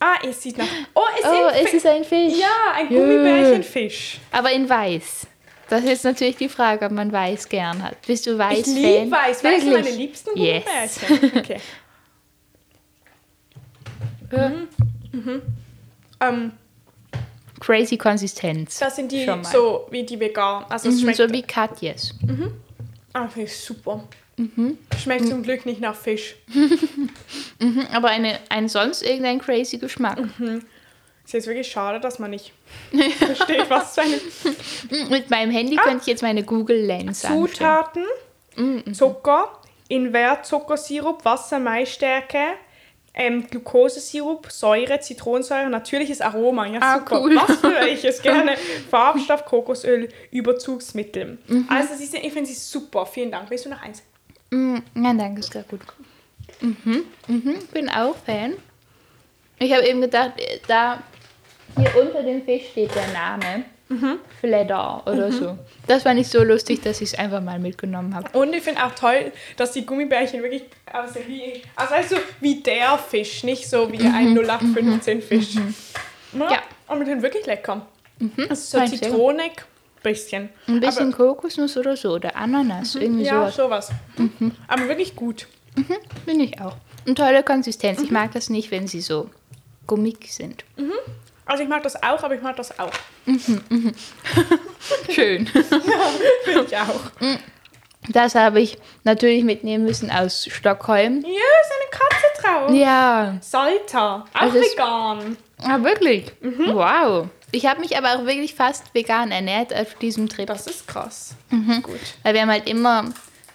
ah, 0.00 0.16
es 0.28 0.42
sieht 0.42 0.58
nach. 0.58 0.66
Oh, 0.94 1.00
es, 1.18 1.24
Oh, 1.24 1.50
sind 1.50 1.66
es 1.66 1.74
ist 1.74 1.86
ein 1.86 2.04
Fisch. 2.04 2.34
Ja, 2.38 2.74
ein. 2.76 2.88
Gummibärchenfisch. 2.88 4.18
Aber 4.32 4.50
in 4.52 4.68
weiß. 4.68 5.26
Das 5.70 5.84
ist 5.84 6.02
natürlich 6.04 6.36
die 6.36 6.48
Frage, 6.48 6.86
ob 6.86 6.92
man 6.92 7.12
weiß 7.12 7.48
gern 7.48 7.82
hat. 7.82 8.00
Bist 8.06 8.26
du 8.26 8.38
weiß 8.38 8.58
Ich 8.60 8.66
liebe 8.66 9.10
weiß. 9.10 9.44
Weißt 9.44 9.66
du, 9.66 9.70
meine 9.70 9.90
liebsten 9.90 10.30
Yes. 10.38 10.64
Gummibärchen? 11.06 11.38
Okay. 11.38 11.60
Ja. 14.30 14.52
Ähm, 16.20 16.52
Crazy 17.60 17.96
Konsistenz. 17.96 18.78
das 18.78 18.96
sind 18.96 19.10
die 19.12 19.26
so 19.50 19.86
wie 19.90 20.04
die 20.04 20.18
vegan. 20.18 20.64
Also 20.68 20.88
es 20.88 20.96
Mhm, 20.96 21.00
schmeckt 21.00 21.16
so 21.18 21.30
wie 21.30 21.42
Katjes. 21.42 22.14
Ah, 23.12 23.26
finde 23.28 23.48
ich 23.48 23.56
super. 23.56 24.04
Mhm. 24.36 24.78
Schmeckt 25.02 25.26
zum 25.28 25.42
Glück 25.42 25.66
nicht 25.66 25.80
nach 25.80 25.94
Fisch. 25.96 26.36
Mhm, 27.60 27.86
aber 27.92 28.08
eine, 28.10 28.38
ein 28.50 28.68
sonst 28.68 29.02
irgendein 29.02 29.40
crazy 29.40 29.78
Geschmack. 29.78 30.20
Ist 31.24 31.32
jetzt 31.34 31.46
wirklich 31.48 31.66
schade, 31.66 31.98
dass 31.98 32.20
man 32.20 32.30
nicht 32.30 32.52
versteht, 33.18 33.68
was 33.68 33.94
für 33.94 34.02
eine 34.02 34.20
Mhm, 34.90 35.08
Mit 35.10 35.28
meinem 35.28 35.50
Handy 35.50 35.74
könnte 35.74 36.02
ich 36.02 36.06
jetzt 36.06 36.22
meine 36.22 36.44
Google 36.44 36.78
Lens. 36.80 37.22
Zutaten. 37.22 38.04
Mhm, 38.56 38.94
Zucker, 38.94 39.58
Invertzuckersirup, 39.88 41.24
Wasser, 41.24 41.58
Maisstärke, 41.58 42.38
ähm, 43.18 43.46
Glukosesirup, 43.50 44.50
Säure, 44.50 45.00
Zitronensäure, 45.00 45.68
natürliches 45.68 46.20
Aroma. 46.22 46.66
Ja, 46.66 46.78
Ah, 46.80 46.98
super. 47.00 47.20
cool. 47.20 47.36
Was 47.36 47.56
für 47.58 47.86
ich 47.88 48.04
es 48.04 48.22
gerne. 48.22 48.56
Farbstoff, 48.90 49.44
Kokosöl, 49.44 50.08
Überzugsmittel. 50.30 51.36
Mhm. 51.48 51.66
Also 51.68 51.94
sie 51.96 52.06
sind, 52.06 52.24
ich 52.24 52.32
finde 52.32 52.48
sie 52.48 52.54
super. 52.54 53.04
Vielen 53.04 53.30
Dank. 53.30 53.50
Willst 53.50 53.66
du 53.66 53.70
noch 53.70 53.82
eins? 53.82 54.02
Mm, 54.50 54.78
Nein, 54.94 55.18
danke, 55.18 55.40
ist 55.40 55.50
gerade 55.50 55.66
gut. 55.68 55.80
Mhm, 56.60 57.04
mhm, 57.26 57.54
bin 57.72 57.88
auch 57.90 58.16
Fan. 58.24 58.54
Ich 59.58 59.72
habe 59.72 59.86
eben 59.86 60.00
gedacht, 60.00 60.32
äh, 60.38 60.58
da 60.66 61.02
hier 61.76 61.94
unter 62.00 62.22
dem 62.22 62.42
Fisch 62.44 62.68
steht 62.70 62.94
der 62.94 63.08
Name. 63.08 63.64
Mhm. 63.88 64.18
Fledder 64.40 65.02
oder 65.06 65.32
so. 65.32 65.56
Das 65.86 66.02
fand 66.02 66.20
ich 66.20 66.28
so 66.28 66.42
lustig, 66.42 66.82
dass 66.82 67.00
ich 67.00 67.12
es 67.14 67.18
einfach 67.18 67.40
mal 67.42 67.58
mitgenommen 67.58 68.14
habe. 68.14 68.36
Und 68.38 68.52
ich 68.52 68.62
finde 68.62 68.84
auch 68.84 68.94
toll, 68.94 69.32
dass 69.56 69.72
die 69.72 69.86
Gummibärchen 69.86 70.42
wirklich 70.42 70.64
aussehen 70.92 71.24
wie, 71.26 71.62
also 71.74 72.14
du, 72.16 72.20
wie 72.40 72.60
der 72.60 72.98
Fisch, 72.98 73.44
nicht 73.44 73.68
so 73.68 73.90
wie 73.90 74.00
ein 74.06 74.34
0815 74.34 75.22
Fisch. 75.22 75.54
Ja, 75.54 75.60
Mhm. 76.32 76.40
Ja. 76.42 76.62
aber 76.86 77.04
die 77.04 77.10
sind 77.10 77.22
wirklich 77.22 77.46
lecker. 77.46 77.86
Das 78.48 78.58
ist 78.58 78.70
so 78.70 78.84
zitronig, 78.84 79.52
bisschen. 80.02 80.50
Ein 80.66 80.80
bisschen 80.80 81.12
Kokosnuss 81.12 81.76
oder 81.78 81.96
so 81.96 82.10
oder 82.14 82.36
Ananas, 82.36 82.94
irgendwie 82.96 83.24
Ja, 83.24 83.50
sowas. 83.50 83.86
sowas. 83.86 83.90
Aber 84.66 84.88
wirklich 84.88 85.16
gut. 85.16 85.46
Finde 86.26 86.44
ich 86.44 86.60
auch. 86.60 86.76
Und 87.06 87.16
tolle 87.16 87.42
Konsistenz. 87.42 88.02
Ich 88.02 88.10
mag 88.10 88.32
das 88.32 88.50
nicht, 88.50 88.70
wenn 88.70 88.86
sie 88.86 89.00
so 89.00 89.30
gummig 89.86 90.30
sind. 90.32 90.64
Also 91.48 91.62
ich 91.62 91.68
mag 91.68 91.82
das 91.82 92.00
auch, 92.02 92.22
aber 92.22 92.34
ich 92.34 92.42
mag 92.42 92.56
das 92.56 92.78
auch. 92.78 92.92
Schön. 95.10 95.46
Finde 96.44 96.64
ich 96.66 96.76
auch. 96.76 97.00
Das 98.10 98.34
habe 98.34 98.60
ich 98.60 98.78
natürlich 99.04 99.44
mitnehmen 99.44 99.84
müssen 99.84 100.10
aus 100.10 100.46
Stockholm. 100.50 101.22
Ja, 101.22 101.30
ist 101.30 101.72
eine 101.72 101.90
Katze 101.90 102.42
drauf. 102.42 102.74
Ja, 102.74 103.36
Salta, 103.40 104.24
auch 104.34 104.40
Also 104.40 104.60
vegan. 104.60 105.36
ah, 105.62 105.82
wirklich. 105.82 106.26
Mhm. 106.40 106.74
Wow. 106.74 107.28
Ich 107.50 107.66
habe 107.66 107.80
mich 107.80 107.96
aber 107.96 108.14
auch 108.14 108.24
wirklich 108.26 108.54
fast 108.54 108.94
vegan 108.94 109.30
ernährt 109.32 109.74
auf 109.74 109.94
diesem 109.94 110.28
Trip. 110.28 110.46
Das 110.46 110.66
ist 110.66 110.86
krass. 110.86 111.34
Mhm. 111.50 111.82
Gut. 111.82 111.98
Weil 112.22 112.34
wir 112.34 112.42
haben 112.42 112.50
halt 112.50 112.68
immer 112.68 113.06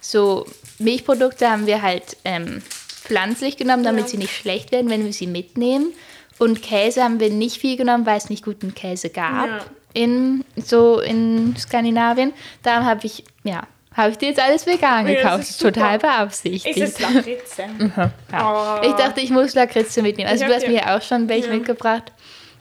so 0.01 0.45
Milchprodukte 0.79 1.49
haben 1.49 1.67
wir 1.67 1.81
halt 1.81 2.17
ähm, 2.25 2.61
pflanzlich 3.03 3.55
genommen, 3.57 3.83
damit 3.83 4.03
Ja. 4.05 4.07
sie 4.09 4.17
nicht 4.17 4.35
schlecht 4.35 4.71
werden, 4.71 4.89
wenn 4.89 5.05
wir 5.05 5.13
sie 5.13 5.27
mitnehmen. 5.27 5.93
Und 6.39 6.61
Käse 6.61 7.03
haben 7.03 7.19
wir 7.19 7.29
nicht 7.29 7.57
viel 7.57 7.77
genommen, 7.77 8.05
weil 8.05 8.17
es 8.17 8.29
nicht 8.29 8.43
guten 8.43 8.73
Käse 8.73 9.09
gab 9.09 9.47
Ja. 9.47 9.59
in 9.93 10.43
so 10.55 10.99
in 10.99 11.55
Skandinavien. 11.57 12.33
Da 12.63 12.83
habe 12.83 13.05
ich 13.05 13.23
ja 13.43 13.63
habe 13.95 14.09
ich 14.09 14.17
dir 14.17 14.29
jetzt 14.29 14.39
alles 14.41 14.65
vegan 14.65 15.07
Ja, 15.07 15.13
das 15.13 15.21
gekauft. 15.21 15.43
ist 15.43 15.59
super. 15.59 15.71
Total 15.73 15.95
Ist 15.97 16.01
beabsichtigt. 16.01 16.77
es 16.79 16.99
Lakritze? 16.99 17.63
Ja. 18.31 18.81
Oh. 18.81 18.87
Ich 18.87 18.93
dachte, 18.93 19.21
ich 19.21 19.29
muss 19.29 19.53
Lakritze 19.53 20.01
mitnehmen. 20.01 20.29
Also 20.31 20.45
du 20.45 20.53
hast 20.55 20.67
mir 20.67 20.73
ja 20.77 20.97
auch 20.97 21.01
schon 21.03 21.29
welche 21.29 21.49
Ja. 21.49 21.53
mitgebracht. 21.53 22.11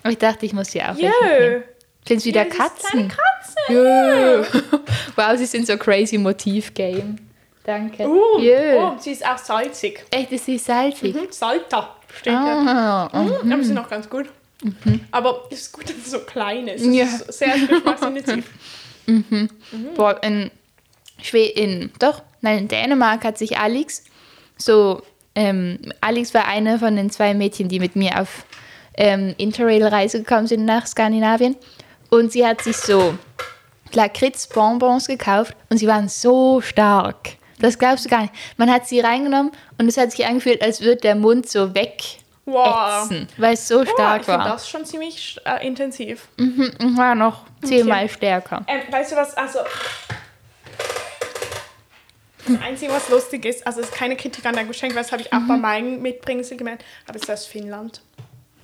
Aber 0.02 0.12
ich 0.12 0.18
dachte, 0.18 0.44
ich 0.44 0.52
muss 0.52 0.68
sie 0.72 0.82
auch 0.82 0.88
welche 0.94 1.06
mitnehmen. 1.22 1.62
Sind 2.06 2.16
es 2.18 2.24
wieder 2.26 2.42
Ja, 2.42 2.48
ist 2.48 2.58
Katzen? 2.58 3.08
Katze. 3.08 3.72
Jö. 3.72 4.44
Wow, 5.16 5.36
sie 5.38 5.46
sind 5.46 5.66
so 5.66 5.76
crazy 5.78 6.18
Motiv-Game. 6.18 7.16
Danke. 7.64 8.06
Uh, 8.08 8.18
oh, 8.38 8.92
sie 8.98 9.12
ist 9.12 9.24
auch 9.24 9.38
salzig. 9.38 10.04
Echt, 10.10 10.32
ist 10.32 10.46
sie 10.46 10.58
salzig? 10.58 11.14
Mhm, 11.14 11.28
Salta 11.30 11.96
steht 12.18 12.32
da. 12.34 13.08
Ah, 13.10 13.10
oh. 13.12 13.16
Aber 13.16 13.56
sie 13.56 13.70
ist 13.70 13.74
noch 13.74 13.88
ganz 13.88 14.08
gut. 14.08 14.26
Aber 15.10 15.44
es 15.50 15.62
ist 15.62 15.72
gut, 15.72 15.84
dass 15.88 15.96
es 15.96 16.10
so 16.12 16.20
klein 16.20 16.68
ist. 16.68 16.82
Es 16.86 16.94
Ja. 16.94 17.04
ist 17.04 17.32
sehr 17.32 17.58
geschmacksintensiv. 17.58 18.44
Boah, 19.96 20.22
in, 20.22 20.50
Schwe 21.20 21.44
in, 21.46 21.90
doch, 21.98 22.22
nein, 22.40 22.58
in 22.58 22.68
Dänemark 22.68 23.24
hat 23.24 23.38
sich 23.38 23.58
Alex 23.58 24.04
so, 24.56 25.02
ähm, 25.34 25.78
Alex 26.00 26.32
war 26.34 26.46
eine 26.46 26.78
von 26.78 26.94
den 26.94 27.10
zwei 27.10 27.34
Mädchen, 27.34 27.68
die 27.68 27.80
mit 27.80 27.96
mir 27.96 28.20
auf 28.20 28.44
ähm, 28.96 29.34
Interrail-Reise 29.38 30.20
gekommen 30.22 30.46
sind 30.46 30.64
nach 30.64 30.86
Skandinavien. 30.86 31.56
Und 32.10 32.30
sie 32.30 32.46
hat 32.46 32.62
sich 32.62 32.76
so 32.76 33.14
Lakritz-Bonbons 33.92 35.06
gekauft 35.08 35.56
und 35.70 35.78
sie 35.78 35.86
waren 35.88 36.08
so 36.08 36.60
stark. 36.60 37.30
Das 37.58 37.78
glaubst 37.78 38.04
du 38.04 38.08
gar 38.08 38.22
nicht. 38.22 38.34
Man 38.56 38.70
hat 38.70 38.86
sie 38.86 39.00
reingenommen 39.00 39.52
und 39.82 39.88
es 39.88 39.96
hat 39.96 40.12
sich 40.12 40.24
angefühlt, 40.24 40.62
als 40.62 40.80
würde 40.80 41.00
der 41.00 41.16
Mund 41.16 41.48
so 41.48 41.74
weg 41.74 42.00
Wow. 42.44 43.04
ätzen, 43.04 43.28
weil 43.36 43.54
es 43.54 43.66
so 43.68 43.80
Oh, 43.80 43.84
stark 43.84 44.20
ich 44.20 44.26
finde 44.26 44.40
war. 44.44 44.52
das 44.52 44.68
schon 44.68 44.84
ziemlich 44.84 45.38
äh, 45.44 45.66
intensiv. 45.66 46.28
Und 46.38 46.96
war 46.96 47.14
noch 47.14 47.42
zehnmal 47.64 48.08
stärker. 48.08 48.64
Ähm, 48.68 48.80
weißt 48.90 49.12
du 49.12 49.16
was, 49.16 49.36
also... 49.36 49.60
Das 52.44 52.60
Einzige, 52.60 52.90
was 52.92 53.08
lustig 53.08 53.44
ist, 53.44 53.64
also 53.64 53.80
es 53.80 53.88
ist 53.88 53.94
keine 53.94 54.16
Kritik 54.16 54.44
an 54.44 54.56
dein 54.56 54.66
Geschenk, 54.66 54.94
weil 54.96 55.02
das 55.04 55.12
habe 55.12 55.22
ich 55.22 55.32
auch 55.32 55.38
Mhm. 55.38 55.48
bei 55.48 55.56
meinen 55.56 56.02
Mitbringsel 56.02 56.56
gemerkt, 56.56 56.84
aber 57.06 57.14
es 57.16 57.22
ist 57.22 57.30
aus 57.30 57.46
Finnland. 57.46 58.00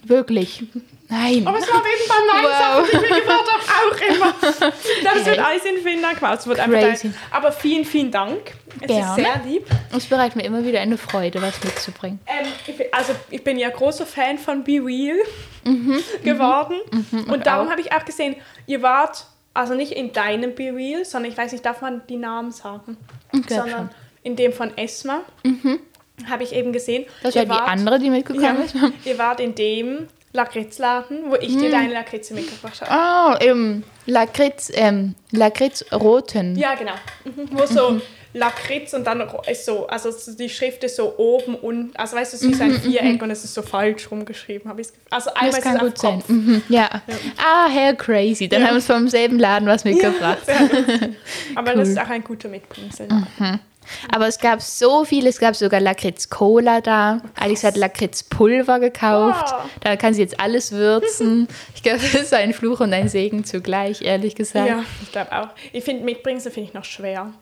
Wirklich. 0.04 0.64
Nein. 1.10 1.46
Aber 1.46 1.58
es 1.58 1.66
war 1.72 1.78
eben 1.80 2.08
bei 2.08 2.32
meinen 2.32 2.44
Wow. 2.44 2.58
Sachen, 2.58 3.00
die 3.00 3.04
ich 3.06 3.10
mir 3.10 3.20
gebracht 3.20 3.44
habe, 3.66 3.94
auch 3.94 4.14
immer. 4.14 4.34
Das 5.04 5.24
wird 5.26 5.38
Okay. 5.38 5.46
alles 5.46 5.64
in 5.64 5.82
Finnland 5.82 6.18
gemacht. 6.18 6.40
Crazy. 6.44 7.10
aber 7.30 7.50
vielen, 7.52 7.84
vielen 7.84 8.10
Dank. 8.10 8.52
Es 8.80 8.88
Gerne. 8.88 9.00
ist 9.10 9.14
sehr 9.16 9.42
lieb. 9.46 9.66
Es 9.96 10.06
bereitet 10.06 10.36
mir 10.36 10.44
immer 10.44 10.64
wieder 10.64 10.80
eine 10.80 10.98
Freude, 10.98 11.40
was 11.40 11.62
mitzubringen. 11.64 12.20
Ähm, 12.26 12.46
ich 12.66 12.76
bin, 12.76 12.86
also 12.92 13.14
ich 13.30 13.42
bin 13.42 13.58
ja 13.58 13.70
großer 13.70 14.04
Fan 14.06 14.38
von 14.38 14.62
Be 14.64 14.80
Real 14.84 15.16
Mhm. 15.64 15.98
geworden. 16.24 16.76
und 17.28 17.46
darum 17.46 17.66
auch. 17.66 17.70
habe 17.70 17.80
ich 17.80 17.92
auch 17.92 18.04
gesehen, 18.04 18.36
ihr 18.66 18.82
wart 18.82 19.24
also 19.54 19.74
nicht 19.74 19.92
in 19.92 20.12
deinem 20.12 20.54
Be 20.54 20.72
Real, 20.74 21.04
sondern 21.04 21.32
ich 21.32 21.36
weiß 21.38 21.52
nicht, 21.52 21.64
darf 21.66 21.80
man 21.80 22.02
die 22.08 22.16
Namen 22.16 22.52
sagen? 22.52 22.96
glaub 23.32 23.48
sondern 23.48 23.90
in 24.22 24.36
dem 24.36 24.52
von 24.52 24.76
Esma. 24.76 25.22
Habe 26.28 26.42
ich 26.44 26.52
eben 26.54 26.72
gesehen. 26.72 27.02
Mhm. 27.02 27.06
Das 27.22 27.34
war 27.34 27.42
die 27.44 27.48
wart- 27.50 27.68
andere, 27.68 27.98
die 27.98 28.10
mitgekommen 28.10 28.64
ist. 28.64 28.74
ja, 28.74 28.90
ihr 29.04 29.18
wart 29.18 29.40
in 29.40 29.54
dem 29.54 30.08
Lakritzladen, 30.32 31.30
wo 31.30 31.36
ich 31.36 31.50
Mhm. 31.54 31.58
dir 31.60 31.70
deine 31.70 31.92
Lakritze 31.92 32.34
mitgebracht 32.34 32.80
habe. 32.82 33.38
Oh, 33.40 33.44
im 33.44 33.82
Lakritz, 34.06 34.70
ähm, 34.74 35.14
Lakritz-Roten. 35.32 36.56
Ja, 36.56 36.74
genau. 36.74 36.92
Mhm. 37.24 37.48
Wo 37.52 37.64
so 37.66 38.00
Lakritz 38.34 38.92
und 38.92 39.04
dann 39.06 39.22
ist 39.50 39.64
so, 39.64 39.86
also 39.86 40.10
so 40.10 40.32
die 40.36 40.50
Schrift 40.50 40.84
ist 40.84 40.96
so 40.96 41.14
oben 41.16 41.54
und, 41.54 41.98
also 41.98 42.14
weißt 42.14 42.34
du, 42.34 42.36
es 42.36 42.42
ist 42.42 42.60
ein 42.60 42.72
Viereck 42.72 43.22
und 43.22 43.30
es 43.30 43.42
ist 43.42 43.54
so 43.54 43.62
falsch 43.62 44.10
rumgeschrieben, 44.10 44.68
habe 44.70 44.82
ich 44.82 44.88
das. 44.88 44.96
Also 45.10 45.30
einmal 45.34 45.48
Das 45.50 45.58
ist 45.58 45.64
kann 45.64 45.76
es 45.76 45.80
gut 45.82 45.98
sein. 45.98 46.14
Kopf. 46.18 46.28
Mhm. 46.28 46.62
Ja. 46.68 46.90
Ah, 47.38 47.68
Herr 47.70 47.94
Crazy. 47.94 48.46
Dann 48.48 48.60
Ja. 48.60 48.66
haben 48.66 48.74
wir 48.74 48.76
uns 48.76 48.86
vom 48.86 49.08
selben 49.08 49.38
Laden 49.38 49.66
was 49.66 49.82
mitgebracht. 49.84 50.38
Lustig. 50.46 51.08
Aber 51.54 51.72
das 51.72 51.88
Cool. 51.88 51.92
ist 51.94 51.98
auch 52.00 52.10
ein 52.10 52.22
guter 52.22 52.48
Mitbringsel. 52.48 53.08
Aber 54.12 54.26
es 54.26 54.38
gab 54.38 54.62
so 54.62 55.04
viel, 55.04 55.26
es 55.26 55.38
gab 55.38 55.56
sogar 55.56 55.80
Lakritz-Cola 55.80 56.80
da. 56.80 57.22
Alice 57.38 57.64
hat 57.64 57.76
Lakritz-Pulver 57.76 58.80
gekauft. 58.80 59.52
Wow. 59.52 59.70
Da 59.80 59.96
kann 59.96 60.14
sie 60.14 60.22
jetzt 60.22 60.40
alles 60.40 60.72
würzen. 60.72 61.48
ich 61.74 61.82
glaube, 61.82 61.98
das 61.98 62.14
ist 62.14 62.34
ein 62.34 62.52
Fluch 62.52 62.80
und 62.80 62.92
ein 62.92 63.08
Segen 63.08 63.44
zugleich, 63.44 64.02
ehrlich 64.02 64.34
gesagt. 64.34 64.68
Ja, 64.68 64.84
ich 65.02 65.12
glaube 65.12 65.32
auch. 65.32 65.48
Ich 65.72 65.84
finde, 65.84 66.04
Mitbringsel 66.04 66.52
finde 66.52 66.68
ich 66.68 66.74
noch 66.74 66.84
schwer. 66.84 67.32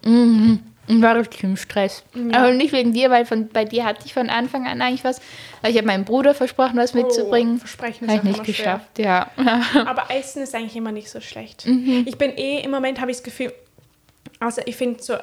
Ich 0.89 1.03
war 1.03 1.17
richtig 1.17 1.43
im 1.43 1.57
Stress. 1.57 2.05
Aber 2.33 2.53
nicht 2.53 2.73
wegen 2.73 2.93
dir, 2.93 3.11
weil 3.11 3.25
von, 3.25 3.49
bei 3.49 3.65
dir 3.65 3.85
hatte 3.85 4.03
ich 4.05 4.15
von 4.15 4.31
Anfang 4.31 4.67
an 4.67 4.81
eigentlich 4.81 5.05
was. 5.05 5.21
Weil 5.63 5.73
ich 5.73 5.77
habe 5.77 5.87
meinem 5.87 6.05
Bruder 6.05 6.35
versprochen, 6.35 6.77
was 6.77 6.95
mitzubringen. 6.95 7.57
Oh, 7.57 7.61
Versprechen 7.61 8.09
ist 8.09 8.15
ich 8.15 8.21
auch 8.21 8.25
nicht 8.25 8.37
immer 8.37 8.45
schwer. 8.45 8.55
geschafft, 8.55 8.99
ja. 8.99 9.31
Aber 9.87 10.05
Essen 10.15 10.43
ist 10.43 10.55
eigentlich 10.55 10.77
immer 10.77 10.93
nicht 10.93 11.11
so 11.11 11.21
schlecht. 11.21 11.67
Mhm. 11.67 12.05
Ich 12.07 12.17
bin 12.17 12.31
eh, 12.37 12.61
im 12.61 12.71
Moment 12.71 13.01
habe 13.01 13.11
ich 13.11 13.17
das 13.17 13.25
Gefühl, 13.25 13.53
also 14.39 14.63
ich 14.65 14.77
finde 14.77 15.03
so 15.03 15.15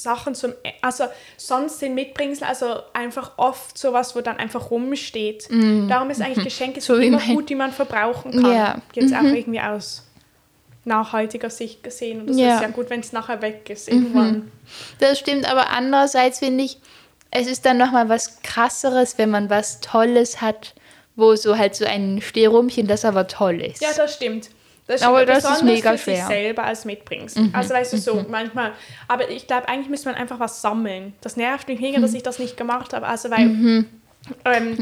Sachen 0.00 0.34
zum, 0.36 0.52
E- 0.64 0.70
also 0.80 1.04
sonst 1.36 1.80
sind 1.80 1.94
Mitbringsel, 1.96 2.46
also 2.46 2.76
einfach 2.92 3.32
oft 3.36 3.76
sowas, 3.76 4.14
wo 4.14 4.20
dann 4.20 4.36
einfach 4.36 4.70
rumsteht. 4.70 5.48
Darum 5.88 6.08
ist 6.10 6.20
eigentlich 6.22 6.44
Geschenke 6.44 6.78
Mhm. 6.78 6.82
So 6.82 6.94
so 6.94 7.00
immer 7.00 7.18
mein- 7.18 7.34
gut, 7.34 7.50
die 7.50 7.56
man 7.56 7.72
verbrauchen 7.72 8.30
kann. 8.30 8.74
Mhm. 8.76 8.82
Jetzt 8.94 9.12
auch 9.14 9.22
irgendwie 9.24 9.60
aus 9.60 10.04
nachhaltiger 10.84 11.50
Sicht 11.50 11.82
gesehen. 11.82 12.20
Und 12.20 12.28
das. 12.28 12.36
Mhm. 12.36 12.42
ist 12.42 12.62
ja 12.62 12.68
gut, 12.68 12.90
wenn 12.90 13.00
es 13.00 13.12
nachher 13.12 13.42
weg 13.42 13.68
ist 13.70 13.88
irgendwann. 13.88 14.50
Das 15.00 15.18
stimmt, 15.18 15.50
aber 15.50 15.70
andererseits 15.70 16.38
finde 16.38 16.64
ich, 16.64 16.78
es 17.30 17.46
ist 17.46 17.66
dann 17.66 17.76
nochmal 17.76 18.08
was 18.08 18.40
krasseres, 18.42 19.18
wenn 19.18 19.30
man 19.30 19.50
was 19.50 19.80
Tolles 19.80 20.40
hat, 20.40 20.74
wo 21.16 21.34
so 21.34 21.58
halt 21.58 21.74
so 21.74 21.84
ein 21.84 22.22
Stehrumchen, 22.22 22.86
das 22.86 23.04
aber 23.04 23.26
toll 23.26 23.60
ist. 23.60 23.82
Ja, 23.82 23.88
das 23.96 24.14
stimmt. 24.14 24.48
Das 24.88 25.02
Aber 25.02 25.24
das 25.26 25.44
ist 25.48 25.62
mega 25.62 25.92
für 25.92 25.98
schwer. 25.98 26.24
Mhm. 26.24 26.28
selber 26.28 26.64
als 26.64 26.84
Mitbringsel. 26.84 27.50
Also 27.52 27.74
weißt 27.74 27.92
du, 27.92 27.98
so 27.98 28.24
manchmal. 28.28 28.72
Aber 29.06 29.30
ich 29.30 29.46
glaube, 29.46 29.68
eigentlich 29.68 29.88
müsste 29.88 30.08
man 30.08 30.16
einfach 30.18 30.40
was 30.40 30.60
sammeln. 30.62 31.14
Das 31.20 31.36
nervt 31.36 31.68
mich 31.68 31.78
mega, 31.78 32.00
dass 32.00 32.14
ich 32.14 32.22
das 32.22 32.38
nicht 32.40 32.56
gemacht 32.56 32.92
habe. 32.94 33.06
Also 33.06 33.30
weil 33.30 33.40
ähm, 33.40 33.62
Mhm. 33.62 33.86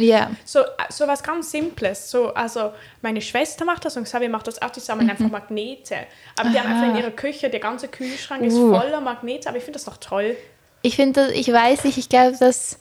Ja. 0.01 0.31
so, 0.45 0.61
so 0.91 1.07
was 1.07 1.23
ganz 1.23 1.51
Simples. 1.51 2.11
So, 2.11 2.33
also 2.35 2.73
meine 3.03 3.21
Schwester 3.21 3.65
macht 3.65 3.85
das 3.85 3.97
und 3.97 4.05
Xavier 4.05 4.29
macht 4.29 4.47
das 4.47 4.61
auch, 4.63 4.71
die 4.71 4.81
sammeln 4.81 5.11
einfach 5.11 5.29
Magnete. 5.29 5.97
Aber 6.39 6.49
die 6.51 6.59
haben 6.59 6.73
einfach 6.73 6.89
in 6.91 6.97
ihrer 6.97 7.11
Küche, 7.11 7.51
der 7.51 7.61
ganze 7.61 7.89
Kühlschrank 7.89 8.43
ist 8.43 8.55
Uh. 8.55 8.75
voller 8.75 9.01
Magnete, 9.01 9.49
aber 9.49 9.59
ich 9.59 9.65
finde 9.65 9.77
das 9.79 9.85
doch 9.85 9.99
toll. 9.99 10.37
Ich 10.83 10.97
finde, 10.97 11.33
ich 11.33 11.53
weiß 11.53 11.85
nicht, 11.85 11.99
ich 11.99 12.09
glaube, 12.09 12.37
das 12.39 12.79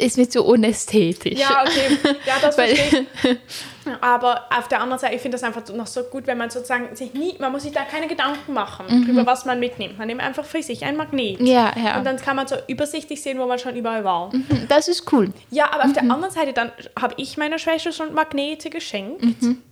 ist 0.00 0.16
mir 0.16 0.28
zu 0.28 0.42
unästhetisch. 0.44 1.38
Ja, 1.38 1.62
okay. 1.62 1.96
Ja, 2.26 2.34
das 2.40 2.54
verstehe 2.56 3.06
ich. 3.24 3.36
Aber 4.00 4.46
auf 4.56 4.68
der 4.68 4.80
anderen 4.82 4.98
Seite, 5.00 5.14
ich 5.14 5.22
finde 5.22 5.36
das 5.36 5.42
einfach 5.42 5.66
noch 5.74 5.86
so 5.86 6.02
gut, 6.04 6.26
wenn 6.26 6.36
man 6.38 6.50
sozusagen 6.50 6.94
sich 6.94 7.14
nie, 7.14 7.34
man 7.38 7.50
muss 7.50 7.62
sich 7.62 7.72
da 7.72 7.80
keine 7.82 8.06
Gedanken 8.08 8.52
machen 8.52 9.04
drüber, 9.06 9.24
was 9.24 9.46
man 9.46 9.58
mitnimmt. 9.58 9.98
Man 9.98 10.06
nimmt 10.06 10.20
einfach 10.20 10.44
für 10.44 10.62
sich 10.62 10.84
ein 10.84 10.96
Magnet. 10.96 11.40
Mhm. 11.40 11.46
Ja, 11.46 11.72
ja. 11.82 11.96
Und 11.98 12.04
dann 12.04 12.16
kann 12.18 12.36
man 12.36 12.46
so 12.46 12.56
übersichtlich 12.68 13.22
sehen, 13.22 13.38
wo 13.38 13.46
man 13.46 13.58
schon 13.58 13.74
überall 13.76 14.04
war. 14.04 14.30
Das 14.68 14.86
ist 14.88 15.10
cool. 15.12 15.32
Ja, 15.50 15.72
aber 15.72 15.80
auf 15.84 15.88
Mhm. 15.88 15.94
der 15.94 16.02
anderen 16.02 16.30
Seite, 16.30 16.52
dann 16.52 16.72
habe 17.00 17.14
ich 17.16 17.36
meiner 17.38 17.58
Schwester 17.58 17.90
schon 17.92 18.12
Magnete 18.14 18.68
geschenkt. 18.70 19.22
Mhm. 19.22 19.62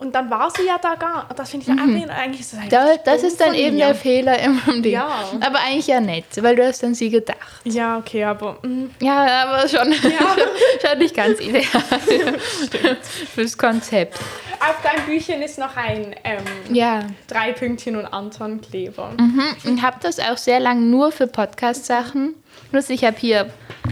Und 0.00 0.14
dann 0.14 0.30
war 0.30 0.48
sie 0.56 0.64
ja 0.64 0.78
da 0.80 0.94
gar. 0.94 1.28
Das 1.34 1.50
finde 1.50 1.66
ich 1.68 1.76
dann 1.76 1.80
eigentlich, 1.80 2.08
eigentlich 2.08 2.40
ist 2.42 2.52
das 2.54 2.68
Da, 2.68 2.96
das 3.04 3.24
ist 3.24 3.40
dann 3.40 3.52
eben 3.54 3.74
mir. 3.76 3.86
der 3.86 3.94
Fehler 3.96 4.38
im 4.38 4.60
Ding. 4.82 4.92
Ja. 4.92 5.08
Aber 5.40 5.58
eigentlich 5.58 5.88
ja 5.88 6.00
nett, 6.00 6.24
weil 6.40 6.54
du 6.54 6.64
hast 6.64 6.84
an 6.84 6.94
sie 6.94 7.10
gedacht. 7.10 7.38
Ja, 7.64 7.98
okay, 7.98 8.22
aber. 8.22 8.58
mm, 8.62 8.90
Ja, 9.00 9.44
aber 9.48 9.66
schon, 9.68 9.90
Ja. 9.90 10.36
schon 10.88 10.98
nicht 10.98 11.16
ganz 11.16 11.40
ideal 11.40 11.64
fürs 13.34 13.58
Konzept. 13.58 14.20
Auf 14.60 14.80
deinem 14.82 15.04
Büchchen 15.06 15.42
ist 15.42 15.58
noch 15.58 15.76
ein 15.76 16.14
ähm, 16.22 16.44
Ja. 16.72 17.00
drei 17.26 17.50
Pünktchen 17.52 17.96
und 17.96 18.06
Anton 18.06 18.60
Kleber. 18.60 19.10
Mhm. 19.18 19.42
Ich 19.64 19.82
habe 19.82 19.96
das 20.00 20.20
auch 20.20 20.36
sehr 20.36 20.60
lange 20.60 20.82
nur 20.82 21.10
für 21.10 21.26
Podcast-Sachen. 21.26 22.34
Plus 22.70 22.88
ich 22.90 23.02
habe 23.04 23.16
hier 23.18 23.50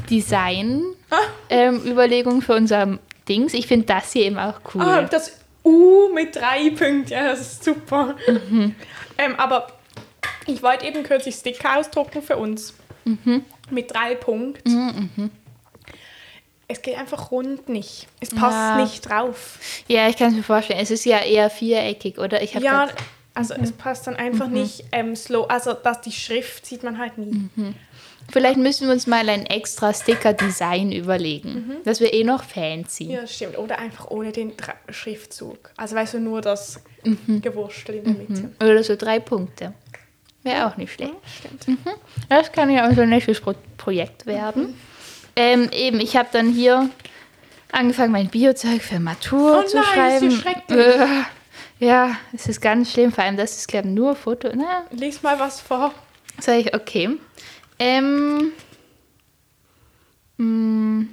Design-Überlegungen 0.08 2.42
für 2.42 2.54
unser 2.54 2.98
Dings. 3.28 3.54
Ich 3.54 3.66
finde 3.66 3.86
das 3.86 4.12
hier 4.12 4.26
eben 4.26 4.38
auch 4.38 4.60
cool. 4.74 4.82
Ah, 4.82 5.02
das 5.02 5.32
U 5.66 6.08
mit 6.14 6.36
drei 6.36 6.70
Punkten, 6.70 7.08
ja, 7.12 7.24
das 7.24 7.40
ist 7.40 7.64
super. 7.64 8.14
Mhm. 8.48 8.74
Ähm, 9.18 9.34
aber 9.36 9.66
ich 10.46 10.62
wollte 10.62 10.86
eben 10.86 11.02
kürzlich 11.02 11.34
Sticker 11.34 11.76
ausdrucken 11.78 12.22
für 12.22 12.36
uns. 12.36 12.72
Mhm. 13.04 13.44
Mit 13.70 13.92
drei 13.92 14.14
Punkten. 14.14 15.30
Es 16.68 16.82
geht 16.82 16.96
einfach 16.98 17.30
rund 17.30 17.68
nicht. 17.68 18.06
Es 18.20 18.30
passt 18.30 18.56
Ja. 18.56 18.76
nicht 18.82 19.08
drauf. 19.08 19.58
ja, 19.88 20.08
ich 20.08 20.16
kann 20.16 20.28
es 20.30 20.34
mir 20.34 20.42
vorstellen. 20.42 20.80
Es 20.80 20.90
ist 20.90 21.04
ja 21.04 21.18
eher 21.18 21.50
viereckig, 21.50 22.18
oder? 22.18 22.42
Ich 22.42 22.54
habe 22.54 22.64
Ja, 22.64 22.88
also 23.34 23.54
es 23.54 23.70
passt 23.72 24.06
dann 24.06 24.16
einfach 24.16 24.48
nicht 24.48 24.84
ähm, 24.92 25.14
slow. 25.14 25.46
Also 25.48 25.72
dass 25.74 26.00
die 26.00 26.12
Schrift 26.12 26.64
sieht 26.66 26.82
man 26.82 26.98
halt 26.98 27.18
nie. 27.18 27.48
Vielleicht 28.32 28.56
müssen 28.58 28.86
wir 28.88 28.92
uns 28.92 29.06
mal 29.06 29.28
ein 29.28 29.46
extra 29.46 29.94
Sticker-Design 29.94 30.90
überlegen. 30.92 31.76
Das 31.84 32.00
wäre 32.00 32.12
eh 32.12 32.24
noch 32.24 32.42
fancy. 32.42 33.04
Ja, 33.12 33.26
stimmt. 33.26 33.56
Oder 33.58 33.78
einfach 33.78 34.10
ohne 34.10 34.32
den 34.32 34.56
Dra 34.56 34.74
Schriftzug. 34.88 35.70
Also 35.76 35.94
weißt 35.96 36.14
du, 36.14 36.20
nur 36.20 36.40
das 36.40 36.80
Mhm. 37.04 37.40
Gewurstel 37.40 37.96
in 37.96 38.04
der 38.04 38.14
Mitte. 38.14 38.50
Oder 38.60 38.82
so 38.82 38.96
drei 38.96 39.20
Punkte. 39.20 39.72
Wäre 40.42 40.66
auch 40.66 40.76
nicht 40.76 40.92
schlecht. 40.92 41.12
Stimmt. 41.38 41.78
Das 42.28 42.50
kann 42.50 42.68
ja 42.70 42.88
unser 42.88 43.06
nächstes 43.06 43.40
Pro 43.40 43.54
Projekt 43.76 44.26
werden. 44.26 44.74
Ähm, 45.36 45.68
eben, 45.72 46.00
ich 46.00 46.16
habe 46.16 46.28
dann 46.32 46.50
hier 46.52 46.88
angefangen, 47.70 48.10
mein 48.12 48.28
Biozeug 48.28 48.82
für 48.82 48.98
Matur 48.98 49.62
Oh 49.64 49.66
zu 49.68 49.76
nein, 49.76 49.84
ist 49.84 49.92
schreiben. 49.92 50.30
ja 50.30 50.36
schrecklich. 50.36 50.86
Äh, 51.80 51.84
ja, 51.86 52.16
es 52.32 52.46
ist 52.48 52.60
ganz 52.60 52.90
schlimm. 52.92 53.12
Vor 53.12 53.22
allem, 53.22 53.36
das 53.36 53.56
ist, 53.56 53.68
glaube 53.68 53.86
ich, 53.88 53.94
nur 53.94 54.16
Foto. 54.16 54.48
Na, 54.54 54.84
Lies 54.90 55.22
mal 55.22 55.38
was 55.38 55.60
vor. 55.60 55.92
sag 56.40 56.58
ich, 56.58 56.74
okay. 56.74 57.10
Ähm, 57.78 58.52
mh, 60.38 61.06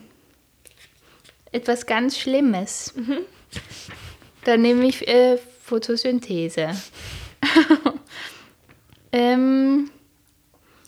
etwas 1.52 1.86
ganz 1.86 2.18
Schlimmes. 2.18 2.94
Dann 4.44 4.62
nehme 4.62 4.86
ich 4.86 5.08
äh, 5.08 5.38
Photosynthese. 5.38 6.72
ähm, 9.12 9.90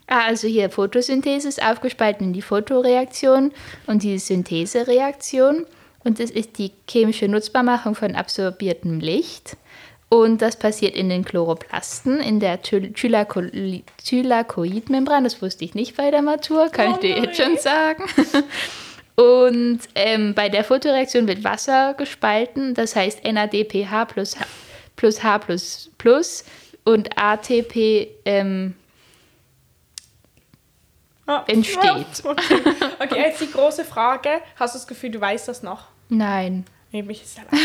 ah, 0.07 0.25
also 0.25 0.47
hier, 0.47 0.69
Photosynthese 0.69 1.47
ist 1.47 1.63
aufgespalten 1.63 2.27
in 2.27 2.33
die 2.33 2.41
Photoreaktion 2.41 3.51
und 3.87 4.03
die 4.03 4.17
Synthesereaktion. 4.19 5.65
Und 6.03 6.19
das 6.19 6.29
ist 6.29 6.57
die 6.57 6.71
chemische 6.89 7.27
Nutzbarmachung 7.27 7.95
von 7.95 8.15
absorbiertem 8.15 8.99
Licht. 8.99 9.57
Und 10.21 10.41
das 10.41 10.57
passiert 10.57 10.95
in 10.95 11.09
den 11.09 11.25
Chloroplasten, 11.25 12.19
in 12.19 12.39
der 12.39 12.61
Thyl- 12.61 12.93
Thylakoid- 12.93 13.83
Thylakoidmembran. 14.03 15.23
Das 15.23 15.41
wusste 15.41 15.65
ich 15.65 15.73
nicht 15.75 15.97
bei 15.97 16.11
der 16.11 16.21
Matur, 16.21 16.69
kann 16.69 16.89
Oh 16.91 16.93
ich 16.93 16.99
dir 16.99 17.17
jetzt 17.17 17.39
nein. 17.39 17.47
schon 17.49 17.57
sagen. 17.57 18.03
Und 19.15 19.79
ähm, 19.95 20.33
bei 20.33 20.49
der 20.49 20.63
Photoreaktion 20.65 21.27
wird 21.27 21.43
Wasser 21.43 21.93
gespalten, 21.93 22.73
das 22.73 22.95
heißt 22.95 23.23
NADPH 23.23 24.05
plus 24.05 24.37
H 24.37 24.45
plus, 24.97 25.23
H 25.23 25.37
plus, 25.39 25.89
plus 25.97 26.43
und 26.83 27.17
ATP 27.17 28.09
ähm, 28.25 28.75
Ah. 31.27 31.43
Entsteht. 31.47 32.23
Okay. 32.23 32.59
okay, 32.99 33.19
jetzt 33.19 33.41
die 33.41 33.49
große 33.51 33.83
Frage. 33.83 34.29
Hast 34.57 34.75
du 34.75 34.79
das 34.79 34.85
Gefühl, 34.87 35.09
du 35.09 35.19
weißt 35.19 35.47
das 35.47 35.63
noch? 35.63 35.85
nein. 36.09 36.65
Mich 37.03 37.23
ist 37.23 37.37
ja 37.37 37.43
Da 37.49 37.55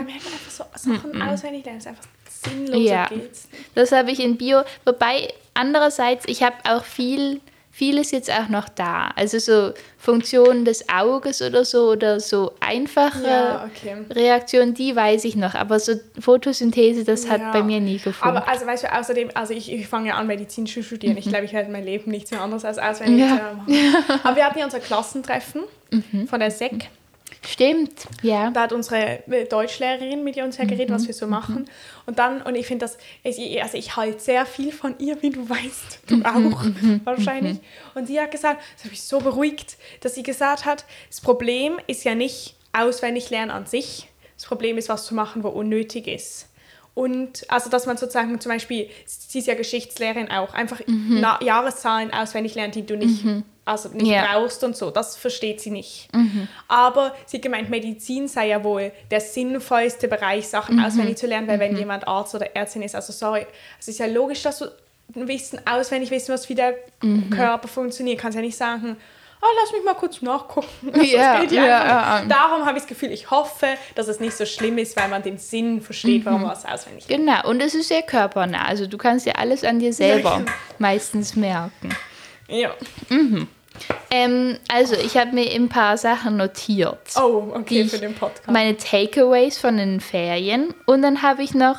merkt 0.00 0.24
man 0.24 0.32
einfach 0.32 0.50
so 0.50 0.64
Sachen 0.74 1.22
auswendig 1.22 1.64
lernen. 1.64 1.78
ist 1.80 1.86
einfach 1.86 2.04
sinnlos. 2.28 2.82
Ja. 2.88 3.06
Geht's. 3.06 3.48
Das 3.74 3.92
habe 3.92 4.10
ich 4.10 4.20
in 4.20 4.36
Bio. 4.36 4.62
Wobei, 4.84 5.32
andererseits, 5.54 6.24
ich 6.28 6.42
habe 6.42 6.56
auch 6.64 6.84
viel, 6.84 7.40
vieles 7.70 8.10
jetzt 8.10 8.30
auch 8.30 8.48
noch 8.48 8.68
da. 8.68 9.10
Also 9.16 9.38
so 9.38 9.72
Funktionen 9.98 10.64
des 10.64 10.88
Auges 10.88 11.42
oder 11.42 11.64
so 11.66 11.90
oder 11.90 12.18
so 12.20 12.52
einfache 12.60 13.22
Ja, 13.26 13.64
okay. 13.70 13.96
Reaktionen, 14.10 14.72
die 14.74 14.96
weiß 14.96 15.24
ich 15.24 15.36
noch. 15.36 15.54
Aber 15.54 15.78
so 15.78 15.92
Photosynthese, 16.18 17.04
das 17.04 17.28
hat 17.28 17.40
Ja. 17.40 17.52
bei 17.52 17.62
mir 17.62 17.80
nie 17.80 17.98
gefunden. 17.98 18.36
Aber 18.38 18.48
also 18.48 18.64
weißt 18.66 18.84
du, 18.84 18.92
außerdem, 18.98 19.30
also 19.34 19.52
ich, 19.52 19.70
ich 19.70 19.86
fange 19.86 20.08
ja 20.08 20.14
an, 20.14 20.26
Medizin 20.26 20.66
zu 20.66 20.82
studieren. 20.82 21.16
Ich 21.18 21.26
glaube, 21.28 21.44
ich 21.44 21.52
werde 21.52 21.70
mein 21.70 21.84
Leben 21.84 22.10
nichts 22.10 22.30
mehr 22.30 22.40
anderes 22.40 22.64
als 22.64 22.78
auswendig 22.78 23.20
Ja. 23.28 23.52
machen. 23.54 23.66
Aber 24.24 24.36
wir 24.36 24.44
hatten 24.46 24.58
ja 24.58 24.64
unser 24.64 24.80
Klassentreffen 24.80 25.62
von 26.28 26.40
der 26.40 26.50
SEC. 26.50 26.88
Stimmt, 27.46 28.06
ja. 28.22 28.50
Da 28.50 28.62
hat 28.62 28.72
unsere 28.72 29.22
Deutschlehrerin 29.48 30.22
mit 30.24 30.36
uns 30.38 30.56
ja 30.58 30.64
geredet, 30.64 30.90
Mhm. 30.90 30.94
was 30.94 31.06
wir 31.06 31.14
so 31.14 31.26
machen. 31.26 31.68
Und 32.06 32.18
dann, 32.18 32.42
und 32.42 32.54
ich 32.54 32.66
finde 32.66 32.84
das, 32.86 32.98
ich- 33.22 33.62
also 33.62 33.76
ich 33.78 33.96
halte 33.96 34.20
sehr 34.20 34.46
viel 34.46 34.72
von 34.72 34.94
ihr, 34.98 35.20
wie 35.22 35.30
du 35.30 35.48
weißt, 35.48 36.00
du 36.08 36.16
Mhm. 36.16 36.24
auch 36.26 36.64
wahrscheinlich. 37.04 37.58
Und 37.94 38.06
sie 38.06 38.20
hat 38.20 38.30
gesagt, 38.30 38.60
das 38.76 38.84
hat 38.84 38.90
mich 38.90 39.02
so 39.02 39.20
beruhigt, 39.20 39.76
dass 40.00 40.14
sie 40.14 40.22
gesagt 40.22 40.64
hat, 40.66 40.84
das 41.08 41.20
Problem 41.20 41.78
ist 41.86 42.04
ja 42.04 42.14
nicht 42.14 42.56
auswendig 42.72 43.30
lernen 43.30 43.50
an 43.50 43.66
sich, 43.66 44.08
das 44.36 44.46
Problem 44.46 44.78
ist, 44.78 44.88
was 44.88 45.06
zu 45.06 45.14
machen, 45.14 45.42
wo 45.42 45.48
unnötig 45.48 46.06
ist. 46.06 46.46
Und 46.94 47.44
also, 47.50 47.70
dass 47.70 47.86
man 47.86 47.96
sozusagen 47.96 48.38
zum 48.40 48.50
Beispiel, 48.52 48.90
sie 49.06 49.38
ist 49.38 49.46
ja 49.46 49.54
Geschichtslehrerin 49.54 50.30
auch, 50.30 50.52
einfach 50.54 50.80
Jahreszahlen 51.40 52.12
auswendig 52.12 52.54
lernt, 52.54 52.74
die 52.74 52.84
du 52.84 52.96
nicht, 52.96 53.24
also 53.70 53.88
nicht 53.90 54.06
Ja. 54.06 54.26
brauchst 54.32 54.62
und 54.64 54.76
so. 54.76 54.90
Das 54.90 55.16
versteht 55.16 55.60
sie 55.60 55.70
nicht. 55.70 56.08
Aber 56.68 57.14
sie 57.26 57.40
gemeint, 57.40 57.70
Medizin 57.70 58.28
sei 58.28 58.48
ja 58.48 58.62
wohl 58.64 58.92
der 59.10 59.20
sinnvollste 59.20 60.08
Bereich, 60.08 60.48
Sachen 60.48 60.78
auswendig 60.84 61.16
zu 61.18 61.26
lernen, 61.26 61.48
weil 61.48 61.58
wenn 61.60 61.76
jemand 61.76 62.06
Arzt 62.06 62.34
oder 62.34 62.54
Ärztin 62.54 62.82
ist, 62.82 62.94
also 62.94 63.12
sorry, 63.12 63.46
es 63.78 63.88
ist 63.88 63.98
ja 63.98 64.06
logisch, 64.06 64.42
dass 64.42 64.58
du 64.58 64.66
wissen, 65.14 65.60
auswendig 65.66 66.10
wissen, 66.10 66.32
was 66.32 66.48
wie 66.48 66.54
der 66.54 66.74
Mhm. 67.02 67.30
Körper 67.30 67.66
funktioniert. 67.68 68.18
Kannst 68.20 68.36
ja 68.36 68.42
nicht 68.42 68.56
sagen, 68.56 68.96
oh, 69.42 69.46
lass 69.60 69.72
mich 69.72 69.82
mal 69.84 69.94
kurz 69.94 70.20
nachgucken. 70.22 70.68
Also, 70.92 71.00
geht 71.00 71.52
ja, 71.52 71.64
ja. 71.66 72.20
nicht. 72.20 72.30
Darum 72.30 72.64
habe 72.66 72.76
ich 72.78 72.84
das 72.84 72.88
Gefühl, 72.88 73.10
ich 73.10 73.30
hoffe, 73.30 73.66
dass 73.94 74.06
es 74.06 74.20
nicht 74.20 74.36
so 74.36 74.44
schlimm 74.46 74.78
ist, 74.78 74.96
weil 74.96 75.08
man 75.08 75.22
den 75.22 75.38
Sinn 75.38 75.80
versteht, 75.80 76.24
warum 76.26 76.42
Mhm. 76.42 76.46
man 76.48 76.56
es 76.56 76.64
auswendig 76.64 77.08
lernt. 77.08 77.26
Genau, 77.26 77.48
und 77.48 77.60
es 77.62 77.74
ist 77.74 77.88
sehr 77.88 78.02
körpernah. 78.02 78.66
Also 78.66 78.86
du 78.86 78.98
kannst 78.98 79.26
ja 79.26 79.32
alles 79.34 79.64
an 79.64 79.78
dir 79.78 79.92
selber 79.92 80.38
genau. 80.38 80.50
meistens 80.78 81.34
merken. 81.36 81.88
Ja. 82.48 82.70
Ähm, 84.10 84.58
also 84.68 84.94
ich 84.94 85.16
habe 85.16 85.32
mir 85.32 85.50
ein 85.52 85.68
paar 85.68 85.96
Sachen 85.96 86.36
notiert. 86.36 86.98
Oh, 87.16 87.52
okay, 87.54 87.84
für 87.84 87.98
den 87.98 88.14
Podcast. 88.14 88.50
Meine 88.50 88.76
Takeaways 88.76 89.58
von 89.58 89.76
den 89.76 90.00
Ferien. 90.00 90.74
Und 90.86 91.02
dann 91.02 91.22
habe 91.22 91.42
ich 91.42 91.54
noch 91.54 91.78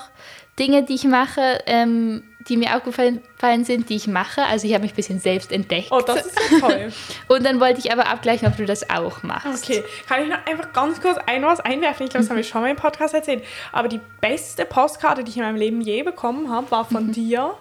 Dinge, 0.57 0.83
die 0.83 0.95
ich 0.95 1.03
mache, 1.05 1.59
ähm, 1.65 2.23
die 2.47 2.57
mir 2.57 2.75
aufgefallen 2.75 3.21
gefallen 3.35 3.65
sind, 3.65 3.89
die 3.89 3.95
ich 3.95 4.07
mache. 4.07 4.43
Also 4.43 4.67
ich 4.67 4.73
habe 4.73 4.83
mich 4.83 4.93
ein 4.93 4.95
bisschen 4.95 5.19
selbst 5.19 5.51
entdeckt. 5.51 5.89
Oh, 5.91 6.01
das 6.01 6.25
ist 6.25 6.39
ja 6.51 6.59
toll. 6.59 6.93
Und 7.27 7.45
dann 7.45 7.59
wollte 7.59 7.79
ich 7.79 7.91
aber 7.91 8.07
abgleichen, 8.07 8.47
ob 8.47 8.57
du 8.57 8.65
das 8.65 8.89
auch 8.89 9.23
machst. 9.23 9.63
Okay, 9.63 9.83
kann 10.07 10.23
ich 10.23 10.29
noch 10.29 10.45
einfach 10.45 10.71
ganz 10.73 11.01
kurz 11.01 11.17
ein 11.25 11.43
was 11.43 11.59
einwerfen? 11.59 12.05
Ich 12.05 12.11
glaube, 12.11 12.23
das 12.23 12.29
haben 12.29 12.37
wir 12.37 12.43
schon 12.43 12.61
mal 12.61 12.69
im 12.69 12.77
Podcast 12.77 13.13
erzählt. 13.13 13.43
Aber 13.71 13.87
die 13.87 14.01
beste 14.21 14.65
Postkarte, 14.65 15.23
die 15.23 15.31
ich 15.31 15.37
in 15.37 15.43
meinem 15.43 15.55
Leben 15.55 15.81
je 15.81 16.03
bekommen 16.03 16.49
habe, 16.49 16.69
war 16.71 16.85
von 16.85 17.11
dir. 17.11 17.55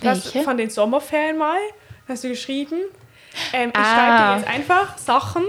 Du 0.00 0.08
hast 0.08 0.32
Welche? 0.32 0.44
von 0.44 0.56
den 0.56 0.70
Sommerferien 0.70 1.38
mal, 1.38 1.58
hast 2.06 2.24
du 2.24 2.28
geschrieben. 2.28 2.76
Ähm, 3.52 3.70
ich 3.74 3.78
Ah. 3.78 3.84
schreibe 3.94 4.16
dir 4.16 4.36
jetzt 4.48 4.58
einfach 4.58 4.98
Sachen, 4.98 5.44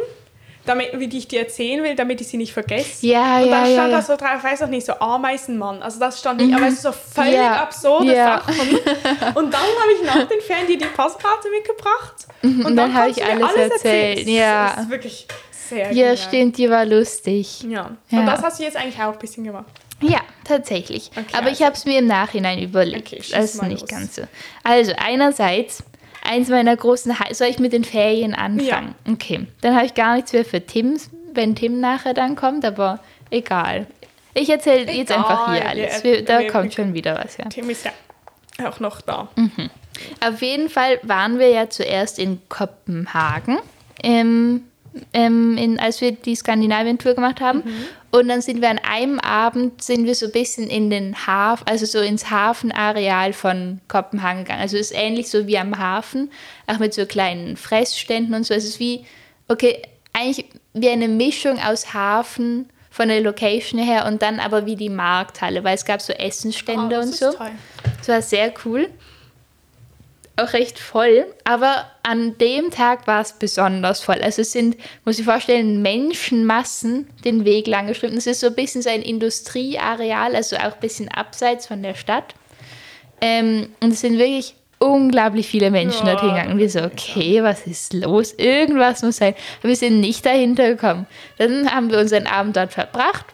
damit, 0.65 0.89
wie 0.99 1.17
ich 1.17 1.28
dir 1.28 1.39
erzählen 1.39 1.84
will, 1.84 1.95
damit 1.95 2.21
ich 2.21 2.28
sie 2.28 2.38
nicht 2.38 2.54
vergesse. 2.54 3.06
Ja, 3.08 3.38
Und 3.39 3.49
dann 3.49 3.65
ja, 3.65 3.71
stand 3.73 3.91
ja. 3.91 3.97
da 3.97 4.02
so 4.04 4.15
drauf, 4.15 4.43
weiß 4.43 4.62
auch 4.63 4.67
nicht, 4.67 4.86
so 4.86 4.93
Ameisenmann. 4.99 5.82
Also 5.82 5.99
das 5.99 6.19
stand 6.19 6.41
nicht, 6.41 6.54
aber 6.56 6.67
es 6.67 6.73
ist 6.75 6.82
so 6.84 6.91
völlig 6.91 7.34
Ja, 7.36 7.63
absurde 7.63 8.15
ja. 8.15 8.39
Sachen. 8.45 8.56
Und 9.36 9.54
dann 9.54 9.62
habe 9.62 9.91
ich 9.99 10.06
nach 10.06 10.28
den 10.28 10.41
Ferien 10.41 10.67
dir 10.67 10.78
die 10.78 10.86
Postkarte 10.86 11.49
mitgebracht. 11.49 12.28
Und, 12.43 12.58
Mhm, 12.58 12.75
dann 12.75 12.93
habe 12.93 13.06
kannst 13.13 13.19
ich 13.19 13.25
mir 13.25 13.47
alles 13.47 13.71
erzählt, 13.71 14.28
ja. 14.28 14.73
Das 14.75 14.84
ist 14.86 14.89
wirklich 14.91 15.28
sehr 15.69 15.86
Ja, 15.86 15.89
genial. 15.89 16.17
stimmt, 16.17 16.58
die 16.58 16.69
war 16.69 16.86
lustig. 16.86 17.63
Ja. 17.63 17.91
Und 18.12 18.25
das 18.28 18.43
hast 18.43 18.60
du 18.60 18.63
jetzt 18.63 18.78
eigentlich 18.78 19.02
auch 19.02 19.13
ein 19.13 19.19
bisschen 19.19 19.43
gemacht. 19.45 19.65
Ja, 20.02 20.19
tatsächlich. 20.45 21.10
Okay, 21.15 21.25
Aber 21.34 21.47
ich 21.47 21.54
also- 21.54 21.65
habe 21.65 21.75
es 21.75 21.86
mir 21.86 21.99
im 21.99 22.08
Nachhinein 22.08 22.60
überlegt. 22.60 23.08
Okay, 23.12 23.17
ist 23.17 23.62
mal 23.62 23.67
nicht 23.69 23.82
los. 23.82 23.89
ganz 23.89 24.15
so. 24.15 24.21
Also, 24.63 24.93
einerseits, 24.97 25.84
eins 26.30 26.50
meiner 26.50 26.76
großen 26.76 27.20
Hi 27.20 27.34
Soll 27.34 27.48
ich 27.48 27.60
mit 27.60 27.74
den 27.74 27.84
Ferien 27.84 28.34
anfangen? 28.36 28.96
Okay. 29.12 29.48
Dann 29.62 29.76
habe 29.76 29.86
ich 29.86 29.94
gar 29.96 30.15
nichts 30.15 30.32
mehr 30.34 30.46
für 30.46 30.62
Tim, 30.65 30.98
wenn 31.34 31.56
Tim 31.56 31.80
nachher 31.80 32.13
dann 32.13 32.36
kommt, 32.36 32.63
aber 32.65 33.00
egal. 33.32 33.88
Ich 34.34 34.50
erzähle 34.50 34.92
jetzt 34.92 35.12
einfach 35.12 35.52
hier 35.54 35.68
alles. 35.68 36.04
wir- 36.04 36.24
da 36.24 36.39
wir- 36.39 36.48
kommt 36.52 36.74
schon 36.74 36.94
wieder 36.94 37.15
was, 37.18 37.38
ja. 37.38 37.46
Tim 37.46 37.70
ist 37.70 37.86
ja 37.86 37.92
auch 38.68 38.80
noch 38.80 39.02
da. 39.02 39.28
Auf 40.26 40.42
jeden 40.42 40.70
Fall 40.70 41.00
waren 41.04 41.39
wir 41.39 41.50
ja 41.50 41.70
zuerst 41.70 42.20
in 42.20 42.39
Kopenhagen, 42.50 43.58
ähm, 44.04 44.63
ähm, 45.13 45.58
in, 45.58 45.80
als 45.80 46.00
wir 46.02 46.12
die 46.12 46.36
Skandinavien-Tour 46.36 47.15
gemacht 47.15 47.42
haben. 47.42 47.63
Und 48.12 48.28
dann 48.28 48.41
sind 48.41 48.62
wir 48.62 48.69
an 48.69 48.80
einem 48.80 49.19
Abend, 49.19 49.84
sind 49.84 50.06
wir 50.06 50.15
so 50.15 50.26
ein 50.26 50.32
bisschen 50.32 50.67
in 50.67 50.89
den 50.89 51.28
Hafen, 51.28 51.67
also 51.67 51.86
so 51.86 52.00
ins 52.00 52.30
Hafenareal 52.32 53.34
von 53.34 53.82
Kopenhagen 53.88 54.43
gegangen. 54.43 54.62
Also 54.62 54.78
es 54.78 54.91
ist 54.91 54.98
ähnlich 54.98 55.30
so 55.30 55.45
wie 55.45 55.58
am 55.60 55.78
Hafen, 55.78 56.32
auch 56.65 56.80
mit 56.80 56.93
so 56.93 57.06
kleinen 57.06 57.56
Fressständen 57.56 58.34
und 58.34 58.45
so. 58.45 58.54
Es 58.56 58.65
ist 58.65 58.80
wie, 58.80 59.06
okay, 59.48 59.82
eigentlich 60.13 60.45
wie 60.74 60.89
eine 60.89 61.08
Mischung 61.08 61.60
aus 61.60 61.93
Hafen 61.93 62.69
von 62.89 63.10
der 63.10 63.22
Location 63.22 63.80
her 63.80 64.06
und 64.08 64.22
dann 64.24 64.39
aber 64.39 64.65
wie 64.65 64.76
die 64.76 64.89
Markthalle, 64.89 65.63
weil 65.63 65.76
es 65.76 65.86
gab 65.86 66.02
so 66.02 66.12
Essensstände 66.13 66.88
Oh, 66.88 66.89
das 66.89 67.06
und 67.06 67.12
ist 67.12 67.19
so. 67.19 67.32
toll. 67.34 67.52
Das 68.00 68.08
war 68.08 68.22
sehr 68.24 68.52
cool. 68.65 68.89
Auch 70.39 70.54
recht 70.54 70.80
voll, 70.80 71.25
aber 71.43 71.86
an 72.04 72.38
dem 72.38 72.71
Tag 72.71 73.08
war 73.08 73.21
es 73.21 73.34
besonders 73.34 74.02
voll. 74.02 74.21
Also 74.21 74.41
es 74.41 74.54
sind, 74.54 74.78
muss 75.04 75.19
ich 75.19 75.25
vorstellen, 75.25 75.82
Menschenmassen 75.82 77.08
den 77.25 77.43
Weg 77.43 77.67
lang 77.67 77.88
geschwimmt. 77.88 78.15
Es 78.15 78.25
ist 78.25 78.39
so 78.39 78.47
ein 78.47 78.56
bisschen 78.56 78.82
so 78.82 78.89
ein 78.89 79.02
Industrieareal, 79.02 80.36
also 80.36 80.56
auch 80.56 80.73
ein 80.73 80.80
bisschen 80.80 81.10
abseits 81.10 81.67
von 81.67 81.84
der 81.84 81.95
Stadt. 81.95 82.36
Ähm, 83.19 83.69
und 83.82 83.91
es 83.91 83.99
sind 83.99 84.17
wirklich 84.17 84.56
unglaublich 84.78 85.47
viele 85.47 85.71
Menschen 85.71 86.08
Ja, 86.08 86.13
dorthin 86.13 86.30
gegangen. 86.30 86.54
Und 86.54 86.60
wir 86.60 86.69
so, 86.69 86.84
okay, 86.84 87.43
was 87.43 87.67
ist 87.67 87.93
los? 87.93 88.34
Irgendwas 88.38 89.04
muss 89.04 89.17
sein. 89.17 89.36
Aber 89.60 89.69
wir 89.69 89.75
sind 89.75 89.99
nicht 89.99 90.25
dahinter 90.25 90.69
gekommen. 90.69 91.06
Dann 91.38 91.69
haben 91.69 91.91
wir 91.91 91.99
unseren 91.99 92.28
Abend 92.28 92.56
dort 92.56 92.71
verbracht 92.71 93.25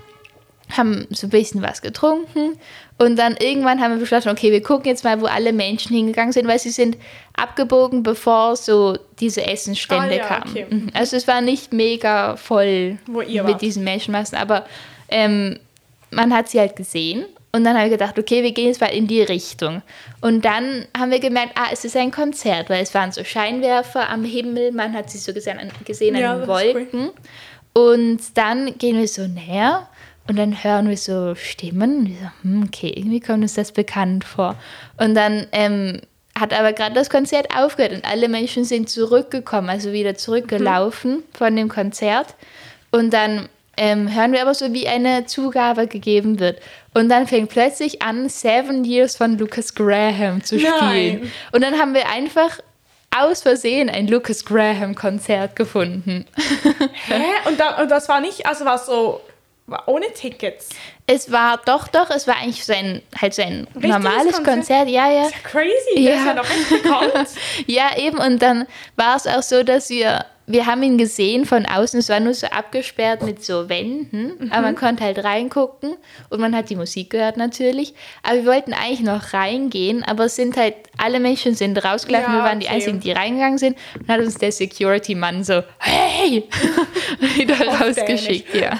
haben 0.76 1.06
so 1.12 1.28
ein 1.28 1.30
bisschen 1.30 1.62
was 1.62 1.82
getrunken 1.82 2.58
und 2.98 3.18
dann 3.18 3.36
irgendwann 3.38 3.80
haben 3.82 3.92
wir 3.94 4.00
beschlossen, 4.00 4.30
okay, 4.30 4.52
wir 4.52 4.64
gucken 4.64 4.88
jetzt 4.88 5.04
mal, 5.04 5.22
wo 5.22 5.26
alle 5.26 5.54
Menschen 5.54 5.96
hingegangen 5.96 6.32
sind, 6.34 6.48
weil 6.48 6.60
sie 6.60 6.72
sind 6.72 6.98
abgebogen, 7.36 8.02
bevor 8.04 8.56
so 8.56 8.98
diese 9.20 9.46
Essensstände 9.46 10.14
Ah, 10.14 10.18
ja, 10.18 10.26
kamen. 10.28 10.50
okay. 10.52 10.66
Mhm. 10.70 10.90
Also 10.94 11.18
es 11.18 11.28
war 11.28 11.42
nicht 11.42 11.72
mega 11.74 12.36
voll 12.36 12.98
mit 13.08 13.44
wart. 13.44 13.62
diesen 13.62 13.84
Menschenmassen, 13.84 14.38
aber 14.38 14.66
ähm, 15.10 15.60
man 16.12 16.34
hat 16.34 16.50
sie 16.50 16.60
halt 16.60 16.76
gesehen 16.76 17.26
und 17.52 17.64
dann 17.64 17.76
haben 17.78 17.84
wir 17.84 17.98
gedacht, 17.98 18.18
okay, 18.18 18.42
wir 18.44 18.52
gehen 18.52 18.68
jetzt 18.68 18.82
mal 18.82 18.88
in 18.88 19.08
die 19.08 19.22
Richtung. 19.22 19.82
Und 20.22 20.44
dann 20.44 20.86
haben 20.98 21.12
wir 21.12 21.20
gemerkt, 21.20 21.54
ah, 21.56 21.68
es 21.72 21.86
ist 21.86 21.96
ein 21.96 22.12
Konzert, 22.12 22.70
weil 22.70 22.82
es 22.84 22.94
waren 22.94 23.12
so 23.14 23.24
Scheinwerfer 23.24 24.10
am 24.10 24.26
Himmel, 24.26 24.72
man 24.74 24.94
hat 24.94 25.10
sie 25.10 25.20
so 25.20 25.32
gesehen, 25.34 25.60
an- 25.60 25.72
gesehen 25.86 26.16
Ja, 26.16 26.34
an 26.34 26.40
den 26.42 26.48
das 26.48 26.62
ist 26.64 26.66
cool. 26.68 26.74
Wolken. 26.76 27.10
Und 27.74 28.20
dann 28.38 28.78
gehen 28.78 28.98
wir 28.98 29.08
so 29.08 29.28
näher 29.28 29.88
und 30.28 30.38
dann 30.38 30.64
hören 30.64 30.90
wir 30.90 30.98
so 30.98 31.36
Stimmen. 31.36 31.98
Und 32.00 32.10
wir 32.10 32.16
so, 32.16 32.44
hm, 32.44 32.64
okay, 32.68 32.94
irgendwie 32.96 33.20
kommt 33.20 33.44
uns 33.44 33.54
das 33.54 33.72
bekannt 33.72 34.24
vor. 34.24 34.56
Und 34.98 35.16
dann 35.16 35.48
ähm, 35.52 36.02
hat 36.38 36.54
aber 36.54 36.74
gerade 36.74 36.96
das 36.96 37.10
Konzert 37.10 37.56
aufgehört 37.56 37.94
und 37.94 38.06
alle 38.06 38.28
Menschen 38.28 38.66
sind 38.66 38.90
zurückgekommen, 38.90 39.70
also 39.70 39.94
wieder 39.94 40.16
zurückgelaufen 40.16 41.24
von 41.34 41.56
dem 41.56 41.70
Konzert. 41.70 42.36
Und 42.92 43.14
dann 43.14 43.50
ähm, 43.78 44.14
hören 44.14 44.32
wir 44.32 44.42
aber 44.42 44.54
so, 44.54 44.74
wie 44.74 44.88
eine 44.88 45.26
Zugabe 45.26 45.88
gegeben 45.88 46.40
wird. 46.40 46.60
Und 46.94 47.10
dann 47.10 47.28
fängt 47.28 47.50
plötzlich 47.50 48.02
an, 48.02 48.30
Seven 48.30 48.84
Years 48.84 49.18
von 49.18 49.38
Lucas 49.38 49.76
Graham 49.76 50.44
zu 50.44 50.58
spielen. 50.58 50.74
Nein. 50.80 51.32
Und 51.52 51.62
dann 51.62 51.78
haben 51.78 51.94
wir 51.94 52.10
einfach 52.10 52.60
aus 53.16 53.42
Versehen 53.42 53.90
ein 53.90 54.08
Lucas 54.08 54.44
Graham-Konzert 54.46 55.56
gefunden. 55.56 56.26
Hä? 57.08 57.22
Und, 57.48 57.60
da, 57.60 57.82
und 57.82 57.90
das 57.90 58.10
war 58.10 58.20
nicht, 58.20 58.46
also 58.46 58.66
war 58.66 58.78
so, 58.78 59.22
war 59.68 59.88
ohne 59.88 60.12
Tickets. 60.14 60.70
Es 61.08 61.32
war 61.32 61.60
doch, 61.66 61.88
doch, 61.88 62.10
es 62.10 62.28
war 62.28 62.38
eigentlich 62.38 62.64
so 62.66 62.74
ein, 62.74 63.02
halt 63.20 63.34
so 63.34 63.42
ein 63.42 63.68
Richtiges 63.76 63.90
normales 63.90 64.34
Konzert? 64.38 64.46
Konzert, 64.46 64.90
ja, 64.90 65.12
ja. 65.12 65.30
Crazy, 65.44 65.96
der 65.96 66.02
Ja. 66.04 66.16
ist 66.20 66.26
ja 66.26 66.34
noch 66.36 66.50
echt 66.50 66.70
bekannt. 66.70 67.30
Ja, 67.68 67.98
eben, 67.98 68.18
und 68.20 68.42
dann 68.42 68.68
war 68.96 69.16
es 69.16 69.26
auch 69.28 69.42
so, 69.44 69.64
dass 69.64 69.90
wir, 69.90 70.26
wir 70.48 70.66
haben 70.68 70.84
ihn 70.84 70.98
gesehen 70.98 71.46
von 71.46 71.66
außen, 71.66 72.00
es 72.00 72.10
war 72.10 72.20
nur 72.20 72.34
so 72.34 72.48
abgesperrt 72.48 73.24
mit 73.24 73.44
so 73.44 73.68
Wänden, 73.68 74.52
aber 74.52 74.62
man 74.62 74.76
konnte 74.76 75.04
halt 75.04 75.24
reingucken 75.24 75.96
und 76.30 76.40
man 76.40 76.56
hat 76.56 76.70
die 76.70 76.76
Musik 76.76 77.10
gehört 77.10 77.38
natürlich, 77.38 77.96
aber 78.22 78.36
wir 78.36 78.46
wollten 78.46 78.74
eigentlich 78.74 79.02
noch 79.02 79.34
reingehen, 79.34 80.04
aber 80.04 80.26
es 80.26 80.36
sind 80.36 80.56
halt, 80.56 80.76
alle 80.98 81.20
Menschen 81.20 81.56
sind 81.56 81.84
rausgelaufen, 81.84 82.32
Ja, 82.32 82.40
wir 82.40 82.44
waren 82.44 82.60
die 82.60 82.68
okay. 82.68 82.76
Einzigen, 82.76 83.00
die 83.00 83.12
reingegangen 83.12 83.58
sind 83.58 83.78
und 84.00 84.08
hat 84.08 84.20
uns 84.20 84.36
der 84.36 84.52
Security-Mann 84.52 85.44
so, 85.44 85.64
hey, 85.80 86.48
wieder 87.36 87.56
rausgeschickt, 87.60 88.54
ja. 88.56 88.72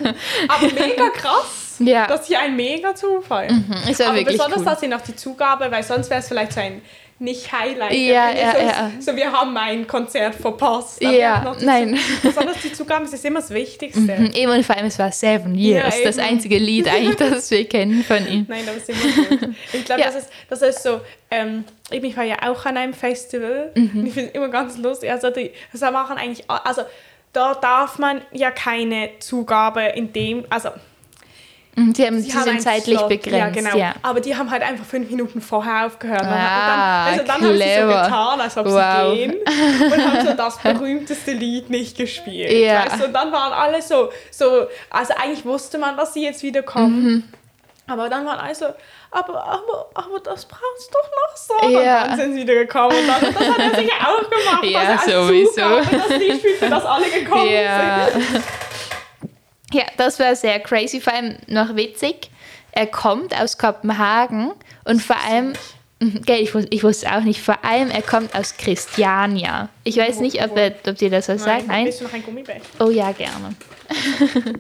Aber 0.48 0.68
mega 0.74 1.10
krass. 1.16 1.64
Ja. 1.80 2.08
Das 2.08 2.22
ist 2.22 2.30
ja 2.30 2.40
ein 2.40 2.56
mega 2.56 2.96
Zufall. 2.96 3.50
War 3.50 4.08
Aber 4.08 4.24
besonders, 4.24 4.60
cool. 4.60 4.66
dass 4.66 4.80
sie 4.80 4.88
noch 4.88 5.02
die 5.02 5.16
Zugabe, 5.16 5.70
weil 5.70 5.84
sonst 5.84 6.10
wäre 6.10 6.22
es 6.22 6.28
vielleicht 6.28 6.54
so 6.54 6.62
ein 6.62 6.82
nicht-Highlight. 7.20 7.94
Ja, 7.94 8.30
Irgendwie 8.30 8.42
ja, 8.42 8.52
so, 8.52 8.58
ja. 8.60 8.92
so, 9.00 9.16
wir 9.16 9.32
haben 9.32 9.56
ein 9.56 9.88
Konzert 9.88 10.36
verpasst. 10.36 11.02
Ja, 11.02 11.56
nein. 11.62 11.98
Zu 12.22 12.28
besonders 12.28 12.58
die 12.62 12.74
Zugabe, 12.74 13.06
das 13.06 13.14
ist 13.14 13.24
immer 13.24 13.40
das 13.40 13.52
Wichtigste. 13.52 14.00
Mhm, 14.02 14.32
Eben 14.34 14.52
und 14.52 14.66
vor 14.66 14.76
allem, 14.76 14.88
es 14.88 15.00
war 15.00 15.12
Seven 15.12 15.56
Years, 15.56 15.96
das 16.04 16.18
einzige 16.20 16.58
Lied 16.58 16.88
eigentlich, 16.88 17.16
das 17.16 17.50
wir 17.52 17.64
kennen 17.68 18.04
von 18.04 18.28
ihm. 18.28 18.46
Nein, 18.50 18.64
aber 18.68 18.78
es 18.78 18.90
ist 18.90 18.90
immer 18.90 19.28
gut. 19.38 19.56
Ich 19.72 19.86
glaube, 19.86 20.02
Ja. 20.02 20.08
das, 20.08 20.16
ist, 20.16 20.30
das 20.50 20.62
ist 20.62 20.84
so, 20.84 21.00
ähm, 21.32 21.64
ich 21.90 22.18
war 22.18 22.24
ja 22.26 22.38
auch 22.50 22.66
an 22.66 22.76
einem 22.78 22.94
Festival 22.94 23.72
Mhm. 23.76 24.06
ich 24.08 24.14
finde 24.14 24.30
es 24.30 24.36
immer 24.36 24.50
ganz 24.50 24.78
lustig. 24.78 25.10
Also, 25.12 25.30
die, 25.30 25.52
das 25.72 25.82
machen 25.82 26.18
eigentlich, 26.18 26.50
also 26.50 26.82
da 27.32 27.54
darf 27.56 27.98
man 28.00 28.22
ja 28.34 28.52
keine 28.52 29.10
Zugabe 29.20 29.82
in 29.96 30.12
dem, 30.14 30.46
also 30.50 30.70
Mhm, 31.78 31.94
Sie, 31.94 32.06
haben, 32.08 32.22
sie 32.22 32.32
sie 32.32 32.38
haben 32.38 32.44
sind 32.46 32.62
zeitlich 32.62 32.98
Slot, 32.98 33.10
begrenzt, 33.10 33.38
ja, 33.38 33.50
genau. 33.50 33.76
ja. 33.78 33.94
Aber 34.02 34.22
die 34.22 34.36
haben 34.36 34.50
halt 34.50 34.64
einfach 34.64 34.86
fünf 34.86 35.10
Minuten 35.10 35.42
vorher 35.42 35.86
aufgehört. 35.86 36.22
Ah, 36.24 37.10
dann, 37.10 37.14
also 37.20 37.26
dann 37.26 37.42
haben 37.42 37.58
sie 37.58 37.82
so 37.82 37.88
getan, 37.88 38.42
als 38.42 38.58
ob 38.58 38.66
Wow. 38.68 39.12
sie 39.12 39.18
gehen 39.18 39.36
und 39.92 40.08
haben 40.14 40.26
so 40.26 40.34
das 40.34 40.58
berühmteste 40.60 41.32
Lied 41.34 41.70
nicht 41.70 41.98
gespielt. 41.98 42.50
Ja. 42.52 42.86
Weißt? 42.86 43.04
Und 43.04 43.12
dann 43.14 43.30
waren 43.34 43.52
alle 43.52 43.82
so, 43.82 44.10
so, 44.32 44.68
also 44.90 45.14
eigentlich 45.22 45.44
wusste 45.44 45.78
man, 45.78 45.98
dass 45.98 46.14
sie 46.14 46.24
jetzt 46.24 46.44
wieder 46.44 46.62
kommen. 46.64 47.04
Mhm. 47.04 47.24
Aber 47.88 48.10
dann 48.10 48.26
waren 48.26 48.40
alle 48.40 48.56
so, 48.56 48.66
aber, 49.12 49.44
aber, 49.44 49.90
aber 49.94 50.20
das 50.24 50.46
braucht's 50.46 50.90
doch 50.92 51.10
noch 51.12 51.36
so. 51.62 51.70
Ja. 51.70 52.04
Und 52.04 52.10
dann 52.12 52.18
sind 52.20 52.34
sie 52.36 52.42
wieder 52.42 52.56
gekommen. 52.56 52.96
Und 52.98 53.08
dann, 53.08 53.34
das 53.34 53.48
hat 53.50 53.60
er 53.60 53.76
sicher 53.80 53.94
auch 54.02 54.30
gemacht. 54.30 54.64
Ja, 54.64 54.94
dass 54.96 55.08
er 55.08 55.18
als 55.20 55.28
sowieso. 55.28 55.52
Zugabe 55.52 55.86
das 55.92 56.18
Lied 56.20 56.38
spielt, 56.40 56.58
für 56.58 56.70
das 56.70 56.86
alle 56.86 57.10
gekommen 57.10 57.50
Ja. 57.52 58.08
sind. 58.12 58.44
Ja, 59.76 59.84
das 59.98 60.20
war 60.20 60.36
sehr 60.36 60.60
crazy, 60.60 61.00
vor 61.02 61.14
allem 61.14 61.38
noch 61.48 61.76
witzig. 61.76 62.30
Er 62.72 62.88
kommt 62.88 63.34
aus 63.40 63.58
Kopenhagen 63.58 64.52
und 64.84 65.02
vor 65.02 65.18
allem 65.30 65.54
Mhm, 65.98 66.24
Gell, 66.26 66.42
ich, 66.42 66.54
wus 66.54 66.66
ich 66.72 66.84
wusste 66.84 67.10
auch 67.16 67.22
nicht. 67.22 67.40
Vor 67.42 67.64
allem, 67.64 67.90
er 67.90 68.02
kommt 68.02 68.36
aus 68.36 68.58
Christiania. 68.58 69.70
Ich 69.86 69.96
weiß 69.96 70.18
Wo- 70.18 70.24
nicht, 70.24 70.44
ob, 70.44 70.52
wo? 70.52 70.56
er, 70.56 70.74
ob 70.90 70.98
dir 70.98 71.10
das 71.10 71.30
was 71.30 71.42
sagt. 71.46 71.68
Nein? 71.68 71.86
Willst 71.86 72.02
du 72.02 72.04
noch 72.04 72.12
ein 72.12 72.22
Gummibär? 72.22 72.58
Oh 72.82 72.90
ja, 72.90 73.14
gerne. 73.14 73.56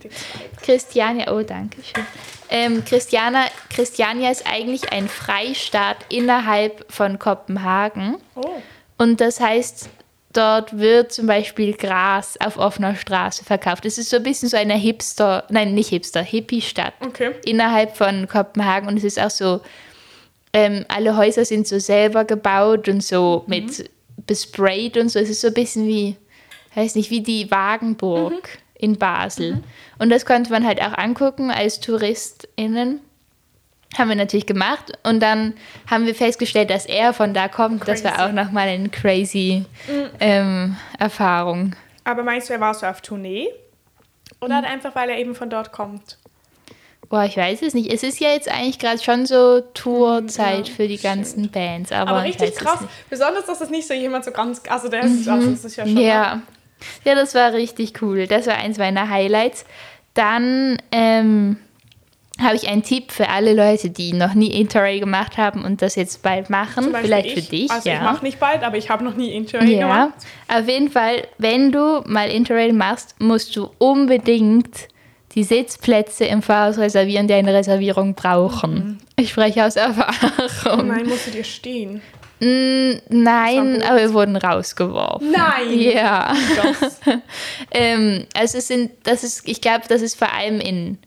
Christiania, 0.62 1.32
oh 1.34 1.42
danke 1.42 1.78
schön. 1.84 2.06
Ähm, 2.50 2.86
Christiana, 2.86 3.46
Christiania 3.70 4.32
ist 4.32 4.46
eigentlich 4.48 4.92
ein 4.94 5.10
Freistaat 5.10 5.98
innerhalb 6.10 6.86
von 6.90 7.20
Kopenhagen. 7.20 8.16
Oh. 8.36 8.62
Und 8.98 9.20
das 9.20 9.40
heißt, 9.42 9.90
dort 10.38 10.78
wird 10.78 11.12
zum 11.12 11.28
Beispiel 11.28 11.74
Gras 11.74 12.38
auf 12.40 12.58
offener 12.58 12.96
Straße 12.96 13.44
verkauft. 13.44 13.86
Es 13.86 13.98
ist 13.98 14.10
so 14.10 14.18
ein 14.18 14.24
bisschen 14.24 14.50
so 14.50 14.58
eine 14.58 14.76
Hipster, 14.76 15.46
nein, 15.50 15.74
nicht 15.74 15.90
Hipster, 15.90 16.22
Hippie-Stadt 16.22 16.94
Okay. 17.06 17.32
innerhalb 17.46 17.96
von 17.96 18.28
Kopenhagen. 18.28 18.88
Und 18.88 18.98
es 18.98 19.04
ist 19.04 19.20
auch 19.20 19.30
so, 19.30 19.62
ähm, 20.54 20.86
alle 20.88 21.18
Häuser 21.18 21.46
sind 21.46 21.68
so 21.68 21.80
selber 21.80 22.26
gebaut 22.26 22.88
und 22.88 23.04
so 23.04 23.44
mit 23.48 23.90
besprayt 24.26 24.98
und 24.98 25.10
so. 25.10 25.20
Es 25.20 25.30
ist 25.30 25.42
so 25.42 25.48
ein 25.48 25.54
bisschen 25.54 25.88
wie, 25.88 26.16
weiß 26.76 26.96
nicht, 26.96 27.10
wie 27.12 27.22
die 27.22 27.50
Wagenburg 27.52 28.34
in 28.78 28.98
Basel. 28.98 29.64
Und 30.00 30.10
das 30.10 30.26
konnte 30.26 30.52
man 30.52 30.66
halt 30.66 30.82
auch 30.82 30.98
angucken 30.98 31.52
als 31.52 31.80
TouristInnen. 31.80 33.00
Haben 33.98 34.10
wir 34.10 34.16
natürlich 34.16 34.46
gemacht 34.46 34.92
und 35.04 35.22
dann 35.22 35.54
haben 35.90 36.06
wir 36.06 36.16
festgestellt, 36.16 36.70
dass 36.70 36.86
er 36.86 37.14
von 37.14 37.34
da 37.34 37.48
kommt. 37.48 37.88
Das 37.88 38.04
war 38.04 38.14
Crazy. 38.14 38.24
auch 38.24 38.32
nochmal 38.34 38.68
eine 38.68 38.90
crazy 38.90 39.66
ähm, 40.20 40.76
Erfahrung. 41.00 41.76
Aber 42.04 42.24
meinst 42.24 42.50
du, 42.50 42.54
er 42.54 42.60
war 42.60 42.74
so 42.74 42.86
auf 42.86 43.02
Tournee? 43.02 43.48
Oder 44.42 44.58
hat 44.58 44.66
einfach, 44.66 44.96
weil 44.96 45.10
er 45.10 45.18
eben 45.18 45.34
von 45.34 45.50
dort 45.50 45.72
kommt? 45.72 46.18
Boah, 47.10 47.24
ich 47.24 47.38
weiß 47.38 47.62
es 47.62 47.74
nicht. 47.74 47.92
Es 47.92 48.04
ist 48.04 48.20
ja 48.20 48.30
jetzt 48.30 48.50
eigentlich 48.50 48.80
gerade 48.80 49.02
schon 49.02 49.26
so 49.26 49.62
Tourzeit 49.74 50.68
Ja, 50.68 50.76
für 50.76 50.88
die 50.88 50.98
ganzen 50.98 51.50
Bands. 51.52 51.92
Aber, 51.92 52.12
Aber 52.12 52.20
ich 52.26 52.40
richtig 52.40 52.50
es 52.50 52.56
krass. 52.58 52.80
Besonders, 53.10 53.46
dass 53.46 53.60
das 53.60 53.70
nicht 53.70 53.88
so 53.88 53.94
jemand 53.94 54.26
so 54.26 54.32
ganz. 54.32 54.62
Also, 54.68 54.90
der 54.90 55.04
ist, 55.04 55.28
also 55.28 55.52
das 55.52 55.66
ist 55.66 55.76
ja 55.78 55.86
schon. 55.86 55.98
Ja. 55.98 56.42
ja, 57.04 57.16
das 57.16 57.36
war 57.36 57.54
richtig 57.54 58.02
cool. 58.02 58.28
Das 58.28 58.48
war 58.48 58.56
eins 58.56 58.78
meiner 58.78 59.10
Highlights. 59.10 59.66
Dann 60.16 60.78
ähm, 60.92 61.58
habe 62.42 62.56
ich 62.56 62.68
einen 62.68 62.84
Tipp 62.84 63.12
für 63.12 63.30
alle 63.30 63.54
Leute, 63.54 63.90
die 63.90 64.12
noch 64.14 64.34
nie 64.34 64.52
Interrail 64.60 65.00
gemacht 65.00 65.38
haben 65.38 65.64
und 65.64 65.82
das 65.82 65.96
jetzt 65.96 66.22
bald 66.22 66.50
machen. 66.50 66.94
Vielleicht 67.02 67.28
ich. 67.28 67.34
für 67.34 67.42
dich. 67.50 67.72
Also, 67.72 67.90
ja. 67.90 67.96
ich 67.96 68.02
mache 68.02 68.24
nicht 68.26 68.40
bald, 68.40 68.64
aber 68.64 68.78
ich 68.78 68.90
habe 68.90 69.04
noch 69.04 69.16
nie 69.16 69.34
Interrail 69.34 69.70
Ja, 69.70 69.88
gemacht. 69.88 70.14
auf 70.48 70.68
jeden 70.68 70.90
Fall, 70.92 71.28
wenn 71.38 71.72
du 71.72 72.02
mal 72.06 72.30
Interrail 72.30 72.74
machst, 72.74 73.16
musst 73.20 73.56
du 73.56 73.70
unbedingt 73.78 74.90
die 75.34 75.44
Sitzplätze 75.44 76.26
im 76.26 76.42
Voraus 76.42 76.78
reservieren, 76.78 77.28
die 77.28 77.34
eine 77.34 77.54
Reservierung 77.54 78.16
brauchen. 78.16 79.00
Ich 79.18 79.30
spreche 79.32 79.66
aus 79.66 79.76
Erfahrung. 79.76 80.88
nein, 80.88 81.06
musst 81.08 81.28
du 81.28 81.32
dir 81.32 81.44
stehen. 81.44 82.02
Mm, 82.42 82.96
Nein, 83.10 83.82
aber 83.82 83.98
wir 84.00 84.14
wurden 84.14 84.36
rausgeworfen. 84.36 85.32
Nein! 85.32 85.80
Ja. 85.80 86.34
Ähm, 87.72 88.26
also 88.34 88.58
es 88.58 88.68
sind, 88.68 88.92
das 89.04 89.24
ist, 89.24 89.48
ich 89.48 89.62
glaube, 89.62 89.84
das 89.88 90.02
ist 90.02 90.18
vor 90.18 90.32
allem 90.34 90.60
in 90.60 90.98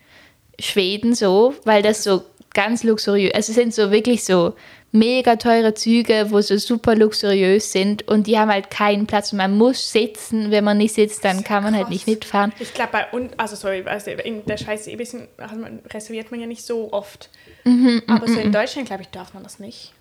Schweden 0.60 1.14
so, 1.14 1.54
weil 1.64 1.82
das 1.82 2.02
so 2.02 2.22
ganz 2.54 2.82
luxuriös, 2.82 3.34
also 3.34 3.52
es 3.52 3.56
sind 3.56 3.74
so 3.74 3.90
wirklich 3.90 4.24
so 4.24 4.54
mega 4.90 5.36
teure 5.36 5.74
Züge, 5.74 6.26
wo 6.30 6.40
so 6.40 6.56
super 6.56 6.94
luxuriös 6.94 7.72
sind 7.72 8.08
und 8.08 8.26
die 8.26 8.38
haben 8.38 8.50
halt 8.50 8.70
keinen 8.70 9.06
Platz 9.06 9.32
und 9.32 9.38
man 9.38 9.56
muss 9.56 9.92
sitzen. 9.92 10.50
Wenn 10.50 10.64
man 10.64 10.78
nicht 10.78 10.94
sitzt, 10.94 11.24
dann 11.24 11.44
kann 11.44 11.62
man 11.62 11.74
halt 11.74 11.84
krass. 11.84 11.92
nicht 11.92 12.06
mitfahren. 12.06 12.52
Ich 12.58 12.72
glaube, 12.72 12.92
bei 12.92 13.10
uns, 13.10 13.32
also 13.36 13.54
sorry, 13.54 13.82
also 13.84 14.10
in 14.10 14.44
der 14.46 14.56
Schweiz 14.56 14.86
eh 14.86 14.92
ein 14.92 14.98
bisschen, 14.98 15.28
also 15.36 15.56
man, 15.56 15.80
reserviert 15.92 16.30
man 16.30 16.40
ja 16.40 16.46
nicht 16.46 16.64
so 16.64 16.92
oft. 16.92 17.28
Mhm, 17.64 18.02
Aber 18.06 18.26
so 18.26 18.40
in 18.40 18.50
Deutschland, 18.50 18.88
glaube 18.88 19.02
ich, 19.02 19.08
darf 19.08 19.34
man 19.34 19.42
das 19.42 19.58
nicht. 19.58 19.92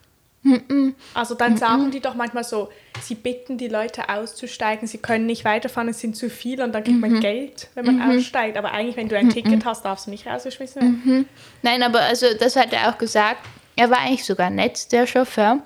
Also 1.14 1.36
dann 1.36 1.58
sagen 1.58 1.92
die 1.92 2.00
doch 2.00 2.16
manchmal 2.16 2.44
so, 2.44 2.70
sie 3.02 3.16
bitten 3.16 3.58
die 3.58 3.68
Leute 3.68 4.10
auszusteigen, 4.10 4.88
sie 4.88 4.98
können 4.98 5.26
nicht 5.26 5.46
weiterfahren, 5.46 5.90
es 5.90 6.00
sind 6.00 6.16
zu 6.16 6.30
viel 6.30 6.62
und 6.62 6.74
dann 6.74 6.84
kriegt 6.84 7.00
man 7.00 7.20
Geld, 7.20 7.70
wenn 7.76 7.86
man 7.86 8.02
aussteigt. 8.02 8.58
Aber 8.58 8.72
eigentlich, 8.72 8.98
wenn 8.98 9.10
du 9.10 9.18
ein 9.18 9.30
Ticket 9.30 9.66
hast, 9.66 9.84
darfst 9.86 10.08
du 10.08 10.12
nicht 10.12 10.26
rausgeschmissen 10.28 10.82
werden. 10.82 11.30
Nein, 11.62 11.84
aber 11.84 12.02
also 12.02 12.28
das 12.40 12.56
hat 12.56 12.74
er 12.74 12.90
auch 12.90 12.98
gesagt. 12.98 13.42
Er 13.76 13.90
war 13.90 14.00
eigentlich 14.00 14.26
sogar 14.26 14.50
nett, 14.50 14.92
der 14.92 15.06
Chauffeur. 15.08 15.60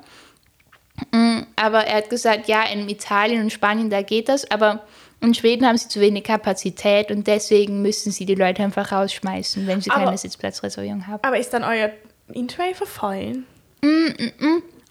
Mm, 1.11 1.39
Aber 1.55 1.85
er 1.85 1.97
hat 1.97 2.09
gesagt, 2.09 2.47
ja, 2.47 2.63
in 2.63 2.87
Italien 2.89 3.41
und 3.43 3.51
Spanien, 3.51 3.89
da 3.89 4.01
geht 4.01 4.29
das, 4.29 4.49
aber 4.51 4.83
in 5.21 5.33
Schweden 5.33 5.65
haben 5.65 5.77
sie 5.77 5.87
zu 5.87 5.99
wenig 5.99 6.23
Kapazität 6.23 7.11
und 7.11 7.25
deswegen 7.27 7.81
müssen 7.81 8.11
sie 8.11 8.25
die 8.25 8.35
Leute 8.35 8.63
einfach 8.63 8.91
rausschmeißen, 8.91 9.65
wenn 9.67 9.81
sie 9.81 9.89
Aber- 9.91 10.05
keine 10.05 10.17
Sitzplatzreservierung 10.17 11.07
haben. 11.07 11.19
Aber 11.23 11.37
ist 11.37 11.53
dann 11.53 11.63
euer 11.63 11.91
Interrail 12.33 12.73
verfallen? 12.75 13.45
Mm, 13.81 14.07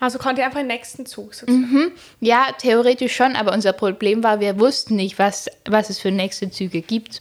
Also 0.01 0.19
konnte 0.19 0.41
ihr 0.41 0.47
einfach 0.47 0.61
den 0.61 0.67
nächsten 0.67 1.05
Zug 1.05 1.35
sozusagen. 1.35 1.71
Mhm. 1.71 1.93
Ja, 2.21 2.49
theoretisch 2.59 3.15
schon, 3.15 3.37
aber 3.37 3.53
unser 3.53 3.75
Problem 3.75 4.25
war, 4.25 4.41
wir 4.41 4.59
wussten 4.59 4.97
nicht, 4.97 5.19
was, 5.19 5.49
was 5.67 5.91
es 5.91 5.99
für 5.99 6.11
nächste 6.11 6.51
Züge 6.51 6.81
gibt. 6.81 7.21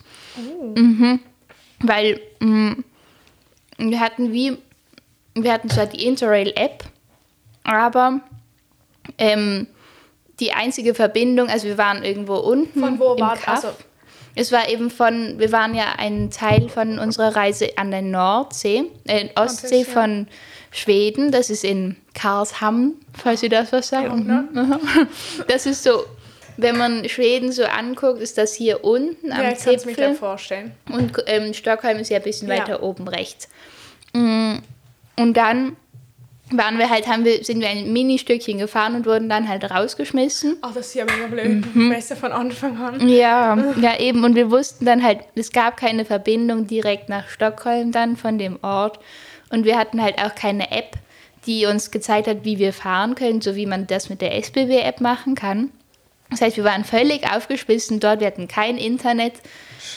Mhm. 0.76 1.20
Weil 1.82 2.22
mm, 2.39 2.72
wir 3.78 4.00
hatten 4.00 4.32
wie, 4.32 4.58
wir 5.36 5.52
hatten 5.52 5.70
zwar 5.70 5.88
die 5.88 6.06
Interrail-App, 6.06 6.86
aber 7.63 8.22
ähm, 9.18 9.68
die 10.39 10.54
einzige 10.54 10.94
Verbindung, 10.94 11.50
also 11.50 11.68
wir 11.68 11.78
waren 11.78 12.04
irgendwo 12.04 12.36
unten 12.38 12.80
Von 12.80 12.98
wo 12.98 13.13
im 13.13 13.20
war 13.20 13.36
Kaff. 13.36 13.65
also 13.65 13.78
Es 14.36 14.54
war 14.54 14.70
eben 14.70 14.89
von, 14.89 15.38
wir 15.38 15.52
waren 15.52 15.76
ja 15.76 15.96
ein 15.98 16.32
Teil 16.32 16.70
von 16.70 16.98
unserer 16.98 17.36
Reise 17.36 17.78
an 17.78 17.92
der 17.92 18.04
Nordsee, 18.04 18.86
äh, 19.06 19.28
Ostsee 19.36 19.84
von 19.84 20.28
Schweden. 20.72 21.32
Das 21.32 21.50
ist 21.50 21.64
in 21.64 21.96
Karlshamn, 22.14 22.94
falls 23.18 23.42
ihr 23.44 23.50
das 23.50 23.72
was 23.72 23.90
sagt. 23.90 24.08
Ja, 24.08 24.16
ne? 24.16 24.48
Mhm. 24.52 25.08
Das 25.48 25.66
ist 25.66 25.84
so, 25.84 26.04
wenn 26.58 26.78
man 26.78 27.08
Schweden 27.10 27.52
so 27.52 27.64
anguckt, 27.64 28.22
ist 28.22 28.38
das 28.38 28.54
hier 28.54 28.84
unten 28.84 29.32
am 29.32 29.42
Ja, 29.44 29.52
ich 29.52 29.60
kann 29.64 29.76
es 29.76 29.86
mir 29.86 29.92
Zipfel. 29.94 30.06
gleich 30.08 30.18
vorstellen. 30.18 30.72
Und 30.92 31.14
ähm, 31.28 31.54
Stockholm 31.54 31.98
ist 32.00 32.10
ja 32.10 32.18
ein 32.18 32.24
bisschen 32.24 32.48
Ja. 32.50 32.58
weiter 32.60 32.84
oben 32.84 33.08
rechts. 33.08 33.48
Mm, 34.14 34.56
Und 35.18 35.34
dann 35.38 35.76
waren 36.52 36.80
wir 36.80 36.90
halt, 36.90 37.08
haben 37.08 37.26
wir, 37.26 37.44
sind 37.44 37.62
wir 37.62 37.70
ein 37.70 37.94
Mini-Stückchen 37.94 38.58
gefahren 38.58 38.96
und 38.96 39.06
wurden 39.06 39.30
dann 39.30 39.48
halt 39.48 39.70
rausgeschmissen. 39.70 40.58
Ach, 40.62 40.74
das 40.74 40.88
ist 40.88 40.96
ja 40.96 41.06
mega 41.06 41.28
blöd. 41.28 41.64
Besser 41.92 42.16
von 42.16 42.32
Anfang 42.32 42.76
an. 42.78 43.08
Ja, 43.08 43.56
ja 43.82 44.00
eben. 44.00 44.24
Und 44.24 44.34
wir 44.36 44.50
wussten 44.50 44.84
dann 44.86 45.04
halt, 45.04 45.20
es 45.36 45.52
gab 45.52 45.78
keine 45.78 46.06
Verbindung 46.06 46.66
direkt 46.66 47.08
nach 47.08 47.28
Stockholm 47.30 47.92
dann 47.92 48.18
von 48.18 48.38
dem 48.40 48.58
Ort. 48.64 49.00
Und 49.50 49.66
wir 49.66 49.78
hatten 49.78 50.02
halt 50.02 50.20
auch 50.20 50.36
keine 50.36 50.72
App, 50.72 50.98
die 51.46 51.66
uns 51.66 51.92
gezeigt 51.92 52.28
hat, 52.28 52.44
wie 52.44 52.60
wir 52.60 52.74
fahren 52.74 53.16
können, 53.16 53.42
so 53.42 53.56
wie 53.56 53.66
man 53.66 53.88
das 53.88 54.10
mit 54.10 54.22
der 54.22 54.36
SBB-App 54.36 55.02
machen 55.02 55.36
kann. 55.36 55.72
Das 56.30 56.42
heißt, 56.42 56.58
wir 56.58 56.64
waren 56.64 56.84
völlig 56.84 57.32
aufgeschmissen 57.32 58.00
dort, 58.00 58.20
wir 58.20 58.28
hatten 58.28 58.48
kein 58.48 58.78
Internet, 58.78 59.34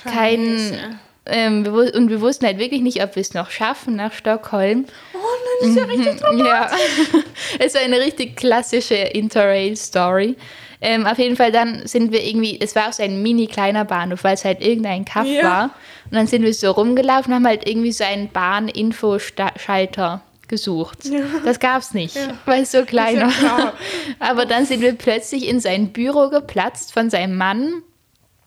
kein... 0.04 0.58
Scheiße. 0.58 0.98
Ähm, 1.24 1.64
wir, 1.64 1.94
und 1.94 2.10
wir 2.10 2.20
wussten 2.20 2.46
halt 2.46 2.58
wirklich 2.58 2.82
nicht, 2.82 3.02
ob 3.02 3.14
wir 3.14 3.20
es 3.20 3.32
noch 3.32 3.50
schaffen 3.50 3.94
nach 3.94 4.12
Stockholm. 4.12 4.86
Oh 5.14 5.18
nein, 5.18 5.60
das 5.60 5.68
ist 5.68 5.76
ja 5.76 5.84
richtig 5.84 6.20
dramatisch. 6.20 6.48
Ja, 6.48 7.20
es 7.60 7.74
war 7.74 7.82
eine 7.82 8.00
richtig 8.00 8.36
klassische 8.36 8.96
Interrail-Story. 8.96 10.36
Ähm, 10.84 11.06
auf 11.06 11.16
jeden 11.18 11.36
Fall 11.36 11.52
dann 11.52 11.86
sind 11.86 12.10
wir 12.10 12.24
irgendwie, 12.24 12.58
es 12.60 12.74
war 12.74 12.88
auch 12.88 12.92
so 12.92 13.04
ein 13.04 13.22
mini 13.22 13.46
kleiner 13.46 13.84
Bahnhof, 13.84 14.24
weil 14.24 14.34
es 14.34 14.44
halt 14.44 14.60
irgendein 14.60 15.04
Kaff 15.04 15.26
Ja. 15.28 15.42
war. 15.44 15.64
Und 16.10 16.16
dann 16.16 16.26
sind 16.26 16.42
wir 16.42 16.52
so 16.52 16.72
rumgelaufen 16.72 17.32
und 17.32 17.36
haben 17.36 17.46
halt 17.46 17.68
irgendwie 17.68 17.92
so 17.92 18.02
einen 18.02 18.28
Bahn-Info-Schalter 18.30 20.22
gesucht. 20.48 20.98
Das 21.44 21.60
gab's 21.60 21.94
nicht, 21.94 22.18
weil 22.44 22.62
es 22.62 22.72
so 22.72 22.84
klein 22.84 23.16
ja 23.16 23.22
war. 23.26 23.30
klar. 23.32 23.72
Aber 24.18 24.44
dann 24.44 24.66
sind 24.66 24.80
wir 24.82 24.92
plötzlich 24.94 25.48
in 25.48 25.60
sein 25.60 25.92
Büro 25.92 26.28
geplatzt 26.28 26.92
von 26.92 27.08
seinem 27.10 27.36
Mann. 27.36 27.82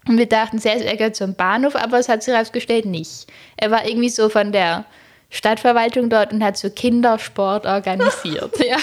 Und 0.08 0.17
wir 0.19 0.28
dachten 0.28 0.60
zuerst, 0.60 0.86
er 0.86 0.98
gehört 0.98 1.15
zum 1.15 1.34
Bahnhof, 1.34 1.76
aber 1.76 1.98
es 1.98 2.10
hat 2.10 2.21
sich 2.21 2.32
herausgestellt, 2.34 2.86
nicht. 2.86 3.26
Er 3.58 3.71
war 3.71 3.88
irgendwie 3.88 4.10
so 4.10 4.30
von 4.30 4.52
der 4.52 4.86
Stadtverwaltung 5.32 6.10
dort 6.12 6.32
und 6.32 6.43
hat 6.43 6.58
so 6.58 6.69
Kindersport 6.69 7.65
organisiert. 7.65 8.54
ja. 8.63 8.78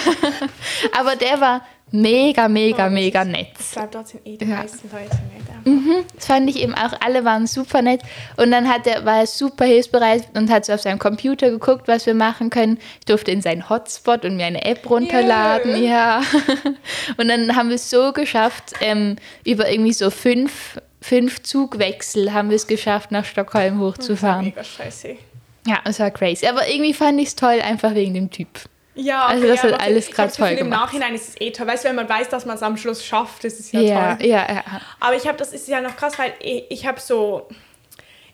Aber 0.99 1.15
der 1.15 1.41
war 1.41 1.65
mega, 1.93 2.49
mega, 2.49 2.89
mega 2.89 3.25
nett. 3.25 3.49
Ich 3.61 3.71
glaube, 3.73 3.89
dort 3.93 4.09
sind 4.09 4.27
eh 4.27 4.37
die 4.37 4.45
Ja. 4.45 4.57
meisten 4.57 4.91
Leute 4.91 5.05
nicht. 5.05 6.07
Das 6.17 6.27
fand 6.27 6.51
ich 6.51 6.61
eben 6.61 6.75
auch, 6.75 6.93
alle 7.01 7.25
waren 7.25 7.47
super 7.47 7.83
nett. 7.83 8.01
Und 8.37 8.51
dann 8.51 8.69
hat 8.69 8.87
er, 8.87 9.05
war 9.05 9.19
er 9.21 9.27
super 9.27 9.65
hilfsbereit 9.65 10.25
und 10.35 10.51
hat 10.51 10.65
so 10.65 10.73
auf 10.73 10.81
seinem 10.81 10.99
Computer 10.99 11.51
geguckt, 11.51 11.87
was 11.87 12.05
wir 12.07 12.15
machen 12.15 12.51
können. 12.51 12.79
Ich 12.99 13.05
durfte 13.07 13.31
in 13.31 13.43
seinen 13.43 13.69
Hotspot 13.69 14.25
und 14.25 14.37
mir 14.37 14.47
eine 14.47 14.65
App 14.65 14.89
runterladen. 14.91 15.83
Ja. 15.83 16.23
Und 17.17 17.29
dann 17.29 17.55
haben 17.57 17.69
wir 17.69 17.77
es 17.77 17.91
so 17.91 18.13
geschafft, 18.13 18.73
ähm, 18.81 19.17
über 19.45 19.71
irgendwie 19.71 19.93
so 19.93 20.11
fünf, 20.11 20.81
fünf 21.01 21.43
Zugwechsel 21.43 22.33
haben 22.33 22.49
wir 22.51 22.57
es 22.57 22.67
geschafft, 22.67 23.11
nach 23.13 23.25
Stockholm 23.25 23.81
hochzufahren. 23.81 24.47
Mega 24.47 24.65
scheiße. 24.65 25.17
Ja, 25.67 25.79
es 25.85 26.01
war 26.01 26.11
crazy. 26.11 26.47
Aber 26.47 26.67
irgendwie 26.69 26.95
fand 26.95 27.21
ich 27.21 27.29
es 27.29 27.37
toll, 27.37 27.61
einfach 27.63 27.95
wegen 27.95 28.15
dem 28.15 28.31
Typ. 28.31 28.49
Ja, 28.95 29.27
Also 29.27 29.45
okay, 29.45 29.53
das 29.53 29.63
hat 29.63 29.73
aber 29.73 29.83
alles 29.83 30.07
Gefühl, 30.11 30.29
toll 30.29 30.49
Im 30.51 30.57
gemacht. 30.59 30.81
Nachhinein 30.81 31.15
ist 31.15 31.29
es 31.31 31.41
eh 31.41 31.51
toll. 31.51 31.67
Weißt 31.67 31.85
du, 31.85 31.89
wenn 31.89 31.97
man 31.97 32.09
weiß, 32.09 32.29
dass 32.29 32.45
man 32.45 32.57
es 32.57 32.63
am 32.63 32.77
Schluss 32.77 33.05
schafft, 33.05 33.45
ist 33.45 33.59
es 33.59 33.73
ja, 33.73 33.81
Ja, 33.81 34.15
toll. 34.17 34.27
ja, 34.27 34.53
ja. 34.53 34.65
Aber 35.01 35.17
ich 35.17 35.27
habe, 35.27 35.39
das 35.39 35.53
ist 35.53 35.67
ja 35.69 35.81
noch 35.81 35.97
krass, 35.97 36.19
weil 36.19 36.35
ich, 36.41 36.65
ich 36.71 36.87
habe 36.87 37.01
so 37.01 37.49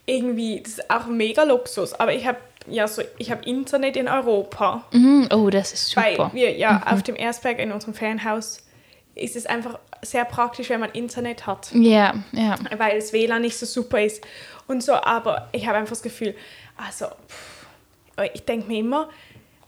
irgendwie, 0.07 0.61
das 0.63 0.73
ist 0.75 0.91
auch 0.91 1.07
mega 1.07 1.43
Luxus, 1.45 1.93
aber 1.95 2.13
ich 2.13 2.27
habe 2.27 2.39
ja, 2.67 2.87
so, 2.87 3.03
ich 3.17 3.31
habe 3.31 3.45
Internet 3.45 3.97
in 3.97 4.09
Europa. 4.09 4.85
Mhm. 4.93 5.29
Oh, 5.33 5.49
das 5.49 5.73
ist 5.73 5.89
super. 5.91 6.03
Weil 6.19 6.31
wir 6.35 6.53
ja 6.57 6.83
auf 6.91 7.03
dem 7.03 7.17
Erstberg 7.17 7.59
in 7.61 7.73
unserem 7.73 7.95
Ferienhaus 7.95 8.63
ist 9.15 9.37
es 9.37 9.47
einfach 9.47 9.79
sehr 10.03 10.25
praktisch, 10.27 10.69
wenn 10.69 10.81
man 10.81 10.91
Internet 10.91 11.47
hat. 11.47 11.71
Ja, 11.73 12.15
ja. 12.33 12.57
Weil 12.77 12.99
das 13.01 13.13
WLAN 13.13 13.41
nicht 13.43 13.57
so 13.59 13.65
super 13.65 14.03
ist 14.03 14.23
und 14.67 14.83
so. 14.83 14.93
Aber 14.95 15.49
ich 15.53 15.67
habe 15.67 15.79
einfach 15.79 15.91
das 15.93 16.03
Gefühl, 16.03 16.35
also 16.77 17.07
pff, 17.07 17.67
ich 18.35 18.45
denke 18.45 18.69
mir 18.69 18.81
immer, 18.81 19.09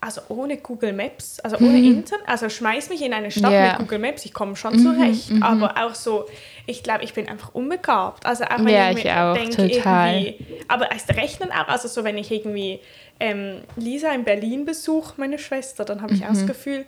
also 0.03 0.20
ohne 0.28 0.57
Google 0.57 0.92
Maps, 0.94 1.40
also 1.40 1.57
ohne 1.59 1.78
Internet, 1.78 2.26
also 2.26 2.48
schmeiß 2.48 2.88
mich 2.88 3.03
in 3.03 3.12
eine 3.12 3.30
Stadt 3.30 3.53
Ja. 3.53 3.68
mit 3.70 3.78
Google 3.80 3.98
Maps, 3.98 4.24
ich 4.24 4.32
komme 4.32 4.57
schon 4.57 4.78
zurecht. 4.78 5.30
Aber 5.42 5.74
auch 5.84 5.94
so, 5.94 6.26
ich 6.66 6.82
glaube, 6.82 7.05
ich 7.05 7.12
bin 7.12 7.28
einfach 7.28 7.55
unbegabt. 7.55 8.24
Also 8.24 8.44
auch 8.44 8.59
wenn 8.59 8.68
Ja, 8.68 8.90
ich 8.90 8.98
ich 8.98 9.05
mir 9.05 9.22
auch, 9.24 9.34
denke, 9.34 9.68
total. 9.68 10.14
irgendwie, 10.14 10.46
aber 10.68 10.90
als 10.90 11.09
Rechnen 11.11 11.51
auch, 11.53 11.68
also 11.68 11.86
so 11.88 12.03
wenn 12.05 12.16
ich 12.16 12.30
irgendwie 12.30 12.80
ähm, 13.20 13.61
Lisa 13.76 14.11
in 14.12 14.24
Berlin 14.24 14.64
besuche, 14.64 15.12
meine 15.18 15.38
Schwester, 15.38 15.84
dann 15.84 16.01
habe 16.01 16.14
ich 16.14 16.20
Mhm. 16.20 16.26
auch 16.26 16.30
das 16.30 16.46
Gefühl, 16.46 16.86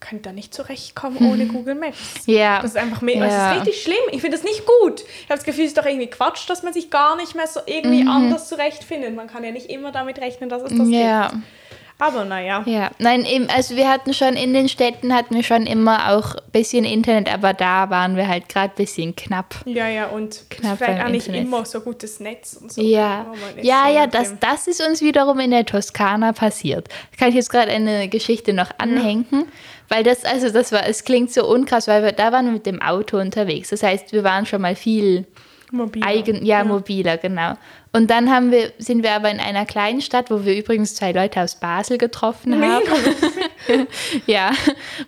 könnte 0.00 0.24
da 0.28 0.32
nicht 0.32 0.52
zurechtkommen 0.54 1.18
ohne 1.30 1.46
Google 1.46 1.74
Maps. 1.76 2.26
Ja. 2.26 2.60
Das 2.62 2.72
ist 2.72 2.76
einfach 2.76 3.02
mehr, 3.02 3.16
Ja. 3.16 3.26
das 3.26 3.52
ist 3.52 3.60
richtig 3.68 3.82
schlimm. 3.82 4.04
Ich 4.12 4.20
finde 4.20 4.36
das 4.36 4.44
nicht 4.44 4.64
gut. 4.66 5.00
Ich 5.02 5.24
habe 5.28 5.36
das 5.36 5.44
Gefühl, 5.44 5.64
es 5.64 5.70
ist 5.70 5.78
doch 5.78 5.86
irgendwie 5.86 6.06
Quatsch, 6.08 6.48
dass 6.50 6.62
man 6.64 6.72
sich 6.72 6.90
gar 6.90 7.16
nicht 7.16 7.34
mehr 7.36 7.46
so 7.46 7.60
irgendwie 7.66 8.02
Mhm. 8.02 8.08
anders 8.08 8.48
zurechtfindet. 8.48 9.14
Man 9.14 9.28
kann 9.28 9.44
ja 9.44 9.50
nicht 9.52 9.70
immer 9.70 9.92
damit 9.92 10.20
rechnen, 10.20 10.48
dass 10.48 10.62
es 10.62 10.76
das 10.76 10.88
Ja. 10.88 11.28
gibt. 11.30 11.42
Aber 12.00 12.24
naja. 12.24 12.62
Ja, 12.64 12.92
nein, 13.00 13.24
eben, 13.24 13.48
also 13.50 13.74
wir 13.74 13.88
hatten 13.88 14.14
schon 14.14 14.34
in 14.34 14.54
den 14.54 14.68
Städten 14.68 15.12
hatten 15.12 15.34
wir 15.34 15.42
schon 15.42 15.66
immer 15.66 16.12
auch 16.12 16.36
ein 16.36 16.42
bisschen 16.52 16.84
Internet, 16.84 17.32
aber 17.32 17.54
da 17.54 17.90
waren 17.90 18.14
wir 18.16 18.28
halt 18.28 18.48
gerade 18.48 18.72
ein 18.72 18.76
bisschen 18.76 19.16
knapp. 19.16 19.56
Ja, 19.64 19.88
ja, 19.88 20.06
und 20.06 20.44
Knapp 20.48 20.78
vielleicht 20.78 21.02
auch 21.04 21.08
nicht 21.08 21.26
Internet. 21.26 21.46
immer 21.48 21.64
so 21.64 21.80
gutes 21.80 22.20
Netz 22.20 22.56
und 22.60 22.72
so. 22.72 22.80
Ja, 22.80 23.26
ja, 23.60 23.86
so 23.88 23.94
ja, 23.94 24.06
das, 24.06 24.28
dem- 24.28 24.38
das 24.40 24.68
ist 24.68 24.80
uns 24.86 25.00
wiederum 25.02 25.40
in 25.40 25.50
der 25.50 25.66
Toskana 25.66 26.32
passiert. 26.32 26.88
Da 26.88 27.16
kann 27.18 27.28
ich 27.30 27.34
jetzt 27.34 27.50
gerade 27.50 27.72
eine 27.72 28.08
Geschichte 28.08 28.52
noch 28.52 28.70
anhängen, 28.78 29.26
weil 29.88 30.04
das, 30.04 30.24
also 30.24 30.50
das 30.50 30.70
war, 30.70 30.86
es 30.86 31.02
klingt 31.02 31.32
so 31.32 31.48
unkrass, 31.48 31.88
weil 31.88 32.04
wir, 32.04 32.12
da 32.12 32.30
waren 32.30 32.44
wir 32.44 32.52
mit 32.52 32.66
dem 32.66 32.80
Auto 32.80 33.18
unterwegs. 33.18 33.70
Das 33.70 33.82
heißt, 33.82 34.12
wir 34.12 34.22
waren 34.22 34.46
schon 34.46 34.62
mal 34.62 34.76
viel 34.76 35.26
Mobil. 35.70 36.02
eigen, 36.04 36.44
ja, 36.44 36.64
mobiler, 36.64 37.18
genau. 37.18 37.54
Und 37.92 38.10
dann 38.10 38.30
haben 38.30 38.50
wir, 38.50 38.72
sind 38.78 39.02
wir 39.02 39.12
aber 39.12 39.30
in 39.30 39.40
einer 39.40 39.66
kleinen 39.66 40.00
Stadt, 40.00 40.30
wo 40.30 40.44
wir 40.44 40.56
übrigens 40.56 40.94
zwei 40.94 41.12
Leute 41.12 41.40
aus 41.40 41.56
Basel 41.56 41.98
getroffen 41.98 42.62
haben. 42.62 42.86
ja, 44.26 44.50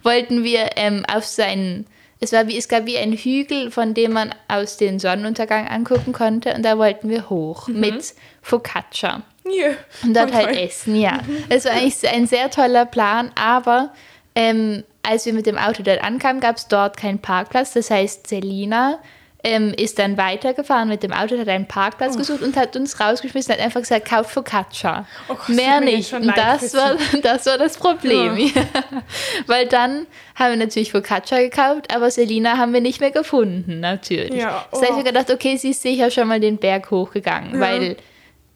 wollten 0.02 0.44
wir 0.44 0.70
ähm, 0.76 1.04
auf 1.12 1.24
seinen, 1.24 1.86
es 2.20 2.32
war 2.32 2.46
wie, 2.48 2.56
es 2.56 2.68
gab 2.68 2.86
wie 2.86 2.98
ein 2.98 3.12
Hügel, 3.12 3.70
von 3.70 3.94
dem 3.94 4.12
man 4.12 4.34
aus 4.48 4.76
den 4.76 4.98
Sonnenuntergang 4.98 5.68
angucken 5.68 6.12
konnte 6.12 6.54
und 6.54 6.62
da 6.62 6.78
wollten 6.78 7.08
wir 7.08 7.30
hoch 7.30 7.68
mit 7.68 8.14
Focaccia. 8.42 9.22
Ja. 9.44 9.70
Und 10.02 10.14
dort 10.14 10.32
halt 10.32 10.48
toll. 10.48 10.58
essen, 10.58 10.96
ja. 10.96 11.20
Es 11.48 11.64
war 11.64 11.72
eigentlich 11.72 12.08
ein 12.08 12.26
sehr 12.26 12.50
toller 12.50 12.86
Plan, 12.86 13.30
aber 13.34 13.92
ähm, 14.34 14.84
als 15.02 15.26
wir 15.26 15.32
mit 15.32 15.46
dem 15.46 15.58
Auto 15.58 15.82
dort 15.82 16.02
ankamen, 16.02 16.40
gab 16.40 16.56
es 16.56 16.68
dort 16.68 16.96
keinen 16.96 17.20
Parkplatz. 17.20 17.72
Das 17.72 17.90
heißt, 17.90 18.26
Selina 18.26 18.98
ähm, 19.42 19.72
ist 19.76 19.98
dann 19.98 20.16
weitergefahren 20.16 20.88
mit 20.88 21.02
dem 21.02 21.12
Auto, 21.12 21.38
hat 21.38 21.48
einen 21.48 21.66
Parkplatz 21.66 22.16
gesucht 22.16 22.42
und 22.42 22.56
hat 22.56 22.76
uns 22.76 23.00
rausgeschmissen, 23.00 23.54
hat 23.54 23.60
einfach 23.60 23.80
gesagt, 23.80 24.08
kauf 24.08 24.30
Focaccia. 24.30 25.06
Oh 25.28 25.34
Gott, 25.34 25.48
Mehr 25.48 25.80
nicht. 25.80 26.12
Und 26.12 26.26
das 26.26 26.74
war, 26.74 26.96
das 27.22 27.46
war 27.46 27.58
das 27.58 27.76
Problem. 27.76 28.36
Ja. 28.36 28.62
Weil 29.46 29.66
dann 29.66 30.06
haben 30.34 30.50
wir 30.50 30.56
natürlich 30.56 30.92
Focaccia 30.92 31.38
gekauft, 31.38 31.94
aber 31.94 32.10
Selina 32.10 32.58
haben 32.58 32.72
wir 32.72 32.80
nicht 32.80 33.00
mehr 33.00 33.10
gefunden, 33.10 33.80
natürlich. 33.80 34.34
Ja, 34.34 34.66
Das 34.70 34.82
heißt, 34.82 34.92
oh. 34.92 34.96
wir 34.96 35.04
gedacht, 35.04 35.30
okay, 35.30 35.56
sie 35.56 35.70
ist 35.70 35.82
sicher 35.82 36.10
schon 36.10 36.28
mal 36.28 36.40
den 36.40 36.58
Berg 36.58 36.90
hochgegangen, 36.90 37.60
weil 37.60 37.96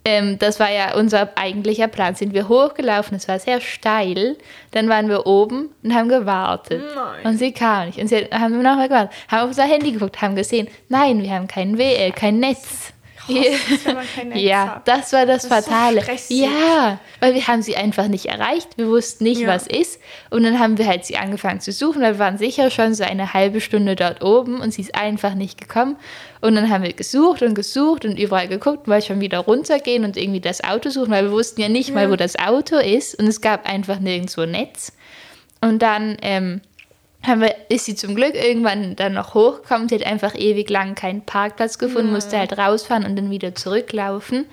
ähm, 0.04 0.38
das 0.38 0.60
war 0.60 0.70
ja 0.70 0.94
unser 0.96 1.30
eigentlicher 1.36 1.88
Plan. 1.88 2.14
Sind 2.14 2.34
wir 2.34 2.48
hochgelaufen, 2.48 3.16
es 3.16 3.28
war 3.28 3.38
sehr 3.38 3.60
steil. 3.60 4.36
Dann 4.70 4.88
waren 4.88 5.08
wir 5.08 5.26
oben 5.26 5.70
und 5.82 5.94
haben 5.94 6.08
gewartet. 6.08 6.82
Nein. 6.94 7.26
Und 7.26 7.38
sie 7.38 7.52
kam 7.52 7.86
nicht. 7.86 7.98
Und 7.98 8.08
sie 8.08 8.26
haben 8.32 8.62
nochmal 8.62 8.88
gewartet. 8.88 9.14
Haben 9.28 9.42
auf 9.42 9.48
unser 9.48 9.64
Handy 9.64 9.92
geguckt, 9.92 10.20
haben 10.22 10.36
gesehen, 10.36 10.68
nein, 10.88 11.22
wir 11.22 11.30
haben 11.30 11.48
kein 11.48 11.78
WL, 11.78 12.12
kein 12.12 12.38
Netz. 12.38 12.93
Kein 13.26 14.28
Netz 14.28 14.40
ja, 14.42 14.76
hat. 14.76 14.88
das 14.88 15.12
war 15.12 15.26
das, 15.26 15.46
Das 15.48 15.64
so 15.64 15.70
Fatale. 15.70 16.02
stressig. 16.02 16.40
ja, 16.40 16.98
weil 17.20 17.34
wir 17.34 17.46
haben 17.46 17.62
sie 17.62 17.76
einfach 17.76 18.08
nicht 18.08 18.26
erreicht. 18.26 18.76
Wir 18.76 18.88
wussten 18.88 19.24
nicht, 19.24 19.40
Ja. 19.40 19.48
was 19.48 19.66
ist. 19.66 20.00
Und 20.30 20.42
dann 20.44 20.58
haben 20.58 20.78
wir 20.78 20.86
halt 20.86 21.04
sie 21.04 21.16
angefangen 21.16 21.60
zu 21.60 21.72
suchen. 21.72 22.02
Wir 22.02 22.18
waren 22.18 22.38
sicher 22.38 22.70
schon 22.70 22.94
so 22.94 23.04
eine 23.04 23.32
halbe 23.32 23.60
Stunde 23.60 23.96
dort 23.96 24.22
oben 24.22 24.60
und 24.60 24.72
sie 24.72 24.82
ist 24.82 24.94
einfach 24.94 25.34
nicht 25.34 25.60
gekommen. 25.60 25.96
Und 26.40 26.54
dann 26.56 26.68
haben 26.70 26.84
wir 26.84 26.92
gesucht 26.92 27.42
und 27.42 27.54
gesucht 27.54 28.04
und 28.04 28.18
überall 28.18 28.48
geguckt, 28.48 28.86
weil 28.88 29.00
schon 29.02 29.20
wieder 29.20 29.38
runtergehen 29.38 30.04
und 30.04 30.16
irgendwie 30.16 30.40
das 30.40 30.62
Auto 30.62 30.90
suchen, 30.90 31.10
weil 31.10 31.24
wir 31.24 31.32
wussten 31.32 31.60
ja 31.62 31.68
nicht 31.68 31.94
mal, 31.94 32.10
wo 32.10 32.16
das 32.16 32.38
Auto 32.38 32.76
ist. 32.76 33.14
Und 33.18 33.26
es 33.26 33.40
gab 33.40 33.66
einfach 33.68 33.98
nirgendwo 34.00 34.44
Netz. 34.44 34.92
Und 35.62 35.80
dann 35.80 36.18
ähm, 36.20 36.60
wir, 37.40 37.54
ist 37.68 37.84
sie 37.86 37.94
zum 37.94 38.14
Glück 38.14 38.34
irgendwann 38.34 38.96
dann 38.96 39.14
noch 39.14 39.34
hochgekommen. 39.34 39.88
Sie 39.88 39.94
hat 39.96 40.06
einfach 40.06 40.34
ewig 40.34 40.68
lang 40.70 40.94
keinen 40.94 41.22
Parkplatz 41.24 41.78
gefunden, 41.78 42.12
musste 42.12 42.38
halt 42.38 42.56
rausfahren 42.58 43.04
und 43.04 43.16
dann 43.16 43.30
wieder 43.30 43.54
zurücklaufen. 43.54 44.46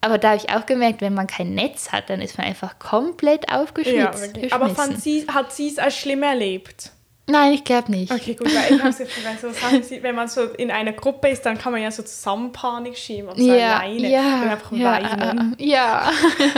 Aber 0.00 0.18
da 0.18 0.30
habe 0.30 0.40
ich 0.44 0.50
auch 0.54 0.66
gemerkt, 0.66 1.00
wenn 1.00 1.14
man 1.14 1.26
kein 1.26 1.54
Netz 1.54 1.90
hat, 1.92 2.10
dann 2.10 2.20
ist 2.20 2.38
man 2.38 2.46
einfach 2.46 2.78
komplett 2.78 3.50
Ja, 3.50 3.60
aufgeschnitzt. 3.62 4.20
wirklich. 4.22 4.52
Aber 4.52 4.68
fand 4.70 5.00
sie, 5.02 5.26
hat 5.26 5.52
sie 5.52 5.68
es 5.68 5.78
als 5.78 5.96
schlimm 5.96 6.22
erlebt? 6.22 6.92
Nein, 7.28 7.54
ich 7.54 7.64
glaube 7.64 7.90
nicht. 7.90 8.12
Okay, 8.12 8.34
gut, 8.34 8.46
weil 8.54 8.76
ich 8.76 8.80
habe 8.80 8.92
so 8.92 9.50
Sachen, 9.50 9.82
sie- 9.82 10.00
wenn 10.04 10.14
man 10.14 10.28
so 10.28 10.42
in 10.44 10.70
einer 10.70 10.92
Gruppe 10.92 11.28
ist, 11.28 11.44
dann 11.44 11.58
kann 11.58 11.72
man 11.72 11.82
ja 11.82 11.90
so 11.90 12.04
zusammen 12.04 12.52
Panik 12.52 12.96
schieben 12.96 13.30
und 13.30 13.38
so 13.38 13.52
Ja, 13.52 13.78
alleine 13.80 14.04
und 14.06 14.10
ja, 14.12 14.40
einfach 14.52 14.72
ja, 14.72 14.92
weinen. 14.92 15.56
äh, 15.58 15.64
ja. 15.66 16.08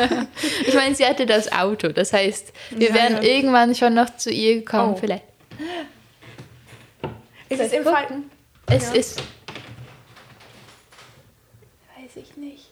ich 0.67 0.75
meine, 0.75 0.95
sie 0.95 1.07
hatte 1.07 1.25
das 1.25 1.51
Auto, 1.53 1.89
das 1.89 2.13
heißt, 2.13 2.53
wir 2.71 2.89
Ja, 2.89 2.95
wären 2.95 3.15
ja. 3.15 3.23
irgendwann 3.23 3.75
schon 3.75 3.95
noch 3.95 4.15
zu 4.17 4.31
ihr 4.31 4.57
gekommen, 4.57 4.93
Oh. 4.95 4.99
vielleicht. 5.01 5.25
Ist 7.49 7.61
es 7.61 7.73
im 7.73 7.85
Fall... 7.85 8.07
Es 8.67 8.89
Ja. 8.89 8.95
ist. 8.95 9.21
Weiß 11.97 12.17
ich 12.17 12.37
nicht. 12.37 12.71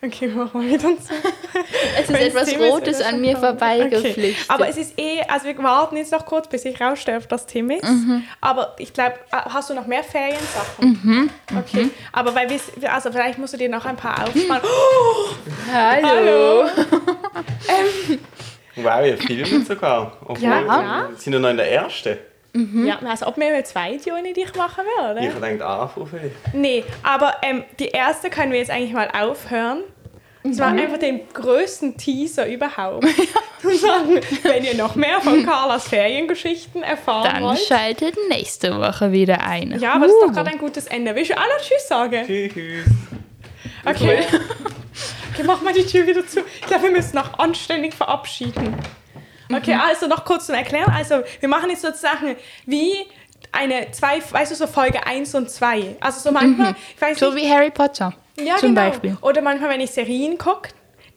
Okay, 0.00 0.28
machen 0.28 0.60
wir 0.62 0.74
wieder 0.74 0.90
so. 1.00 1.12
Es 1.98 2.08
ist 2.08 2.16
etwas 2.16 2.48
Thema 2.48 2.66
ist, 2.66 2.72
Rotes 2.72 2.98
wird 2.98 3.08
an 3.12 3.20
mir 3.20 3.36
vorbeigeflüchtet. 3.36 4.16
Okay. 4.16 4.36
Aber 4.46 4.68
es 4.68 4.76
ist 4.76 4.96
eh, 4.98 5.20
also 5.28 5.46
wir 5.46 5.58
warten 5.58 5.96
jetzt 5.96 6.12
noch 6.12 6.24
kurz, 6.24 6.46
bis 6.48 6.64
ich 6.64 6.80
rausstelle, 6.80 7.18
ob 7.18 7.28
das 7.28 7.46
Thema 7.46 7.74
ist. 7.74 7.82
Mhm. 7.84 8.22
Aber 8.40 8.76
ich 8.78 8.92
glaube, 8.92 9.16
hast 9.32 9.70
du 9.70 9.74
noch 9.74 9.86
mehr 9.88 10.04
Feriensachen? 10.04 11.00
Mhm. 11.02 11.30
Okay. 11.58 11.90
Aber 12.12 12.32
weil 12.36 12.48
wir, 12.48 12.92
also 12.92 13.10
vielleicht 13.10 13.38
musst 13.38 13.54
du 13.54 13.58
dir 13.58 13.68
noch 13.68 13.84
ein 13.86 13.96
paar 13.96 14.22
aufsparen. 14.28 14.62
Oh, 14.62 15.34
Hallo. 15.72 16.68
Wow, 18.84 19.06
ihr 19.06 19.16
filmt 19.46 19.66
sogar. 19.66 20.16
Obwohl, 20.24 20.42
Ja, 20.44 20.60
ja. 20.60 21.08
wir 21.10 21.16
sind 21.16 21.32
ja 21.32 21.38
noch 21.38 21.50
in 21.50 21.56
der 21.56 21.70
ersten. 21.72 22.16
Ja, 22.86 22.98
als 23.06 23.22
ob 23.22 23.36
wir 23.36 23.46
eine 23.46 23.62
zweite 23.62 24.10
ohne 24.12 24.32
dich 24.32 24.52
machen 24.56 24.82
würden. 24.98 25.22
Ich 25.22 25.34
denke, 25.34 25.64
anfangen 25.66 26.06
vielleicht. 26.08 26.54
Nee, 26.54 26.82
aber 27.04 27.34
ähm, 27.42 27.62
die 27.78 27.88
erste 27.88 28.30
können 28.30 28.50
wir 28.52 28.58
jetzt 28.58 28.70
eigentlich 28.70 28.92
mal 28.92 29.08
aufhören. 29.10 29.80
Das 30.44 30.58
war 30.58 30.68
einfach 30.68 30.98
den 30.98 31.20
größten 31.34 31.96
Teaser 31.98 32.46
überhaupt. 32.48 33.04
Sagen, 33.62 34.20
wenn 34.44 34.64
ihr 34.64 34.74
noch 34.76 34.94
mehr 34.94 35.20
von 35.20 35.44
Carlas 35.44 35.88
Feriengeschichten 35.88 36.82
erfahren 36.82 37.28
Dann 37.34 37.42
wollt. 37.42 37.58
schaltet 37.58 38.14
nächste 38.30 38.78
Woche 38.80 39.12
wieder 39.12 39.42
ein. 39.44 39.78
Ja, 39.78 39.92
aber 39.94 40.06
das 40.06 40.14
ist 40.14 40.22
doch 40.22 40.28
Uh. 40.28 40.32
gerade 40.32 40.50
ein 40.50 40.58
gutes 40.58 40.86
Ende. 40.86 41.14
Willst 41.14 41.30
du 41.30 41.34
auch 41.34 41.40
noch 41.40 41.60
Tschüss 41.60 41.86
sagen? 41.88 42.24
Tschüss. 42.26 42.52
Okay. 43.84 44.22
okay, 44.24 44.24
mach 45.44 45.62
mal 45.62 45.72
die 45.72 45.84
Tür 45.86 46.06
wieder 46.06 46.26
zu. 46.26 46.40
Ich 46.60 46.66
glaube, 46.66 46.84
wir 46.84 46.90
müssen 46.90 47.16
noch 47.16 47.38
anständig 47.38 47.94
verabschieden. 47.94 48.74
Okay, 49.52 49.74
Mhm. 49.74 49.80
also 49.80 50.06
noch 50.06 50.24
kurz 50.24 50.46
zum 50.46 50.54
Erklären. 50.54 50.92
Also, 50.94 51.22
wir 51.40 51.48
machen 51.48 51.70
jetzt 51.70 51.82
sozusagen 51.82 52.36
wie 52.66 52.92
eine 53.52 53.90
zwei, 53.92 54.20
weißt 54.30 54.50
du, 54.52 54.56
so 54.56 54.66
Folge 54.66 55.06
1 55.06 55.34
und 55.34 55.50
2. 55.50 55.96
Also 56.00 56.20
so 56.20 56.32
manchmal, 56.32 56.74
ich 56.94 57.00
weiß 57.00 57.18
So 57.18 57.30
nicht, 57.32 57.44
wie 57.46 57.50
Harry 57.50 57.70
Potter. 57.70 58.12
ja, 58.38 58.56
zum 58.56 58.74
genau. 58.74 58.88
Beispiel. 58.90 59.16
Oder 59.22 59.40
manchmal, 59.40 59.70
wenn 59.70 59.80
ich 59.80 59.90
Serien 59.90 60.36
gucke, 60.36 60.68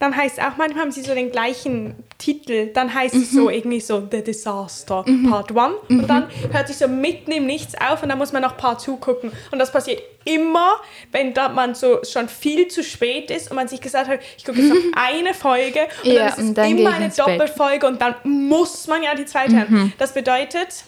dann 0.02 0.16
heißt 0.18 0.40
es 0.40 0.44
auch, 0.44 0.58
manchmal 0.58 0.82
haben 0.84 0.92
sie 0.92 1.02
so 1.02 1.14
den 1.14 1.32
gleichen 1.32 1.96
Titel. 2.18 2.72
Dann 2.74 2.94
heißt 2.94 3.14
es 3.16 3.32
Mhm. 3.32 3.36
so 3.38 3.50
irgendwie 3.50 3.80
so 3.80 4.02
The 4.12 4.24
Disaster 4.24 5.06
Part 5.30 5.52
1. 5.56 5.74
Und 5.90 6.08
dann 6.08 6.28
hört 6.52 6.68
sich 6.68 6.78
so 6.78 6.88
mitten 6.88 7.32
im 7.32 7.46
Nichts 7.46 7.76
auf 7.80 8.02
und 8.04 8.10
dann 8.10 8.18
muss 8.18 8.34
man 8.34 8.42
noch 8.42 8.58
Part 8.58 8.82
2 8.82 8.94
gucken. 8.94 9.32
Und 9.52 9.60
das 9.60 9.72
passiert 9.72 10.02
immer, 10.26 10.74
wenn 11.12 11.34
da 11.34 11.50
man 11.50 11.76
so 11.76 12.00
schon 12.04 12.28
viel 12.30 12.68
zu 12.68 12.84
spät 12.84 13.30
ist 13.32 13.50
und 13.52 13.56
man 13.56 13.68
sich 13.68 13.80
gesagt 13.80 14.10
hat, 14.10 14.20
ich 14.38 14.44
gucke 14.44 14.60
jetzt 14.62 14.70
noch 14.74 14.82
eine 14.96 15.34
Folge 15.34 15.82
und 16.04 16.12
Ja, 16.12 16.20
dann 16.20 16.28
ist 16.30 16.38
es 16.40 16.54
dann 16.56 16.78
immer 16.78 16.94
eine. 16.94 17.08
Mhm. 17.08 17.14
Doppelfolge 17.16 17.88
und 17.88 18.02
dann 18.02 18.16
muss 18.24 18.88
man 18.88 19.04
ja 19.04 19.14
die 19.16 19.26
zweite 19.26 19.54
hören. 19.54 19.94
Das 20.00 20.14
bedeutet, 20.14 20.84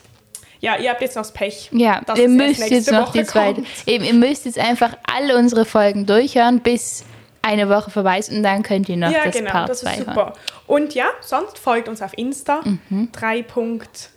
ja, 0.59 0.77
ihr 0.77 0.89
habt 0.89 1.01
jetzt 1.01 1.15
noch 1.15 1.23
das 1.23 1.33
Pech. 1.33 1.69
Ja, 1.71 2.01
ihr 2.15 2.23
es 2.25 2.29
müsst 2.31 2.69
jetzt 2.69 2.91
noch 2.91 3.07
Woche 3.09 3.19
die 3.19 3.25
zweite. 3.25 3.53
kommt. 3.55 3.67
Eben, 3.85 4.03
ihr 4.05 4.13
müsst 4.13 4.45
jetzt 4.45 4.57
einfach 4.59 4.95
alle 5.11 5.37
unsere 5.37 5.65
Folgen 5.65 6.05
durchhören, 6.05 6.61
bis 6.61 7.03
eine 7.43 7.69
Woche 7.69 7.91
vorbei 7.91 8.17
ist 8.19 8.31
und 8.31 8.41
dann 8.41 8.63
könnt 8.63 8.89
ihr 8.89 8.97
noch 8.97 9.11
Ja, 9.11 9.25
das 9.25 9.35
genau, 9.35 9.51
Part 9.51 9.69
das 9.69 9.81
2 9.81 9.89
ist 9.91 9.97
hören. 9.99 10.05
super. 10.15 10.33
Und 10.65 10.95
ja, 10.95 11.05
sonst 11.21 11.59
folgt 11.59 11.87
uns 11.87 12.01
auf 12.01 12.17
Insta. 12.17 12.61
Mhm. 12.89 13.09
3. 13.11 13.43
Punkt. 13.43 14.09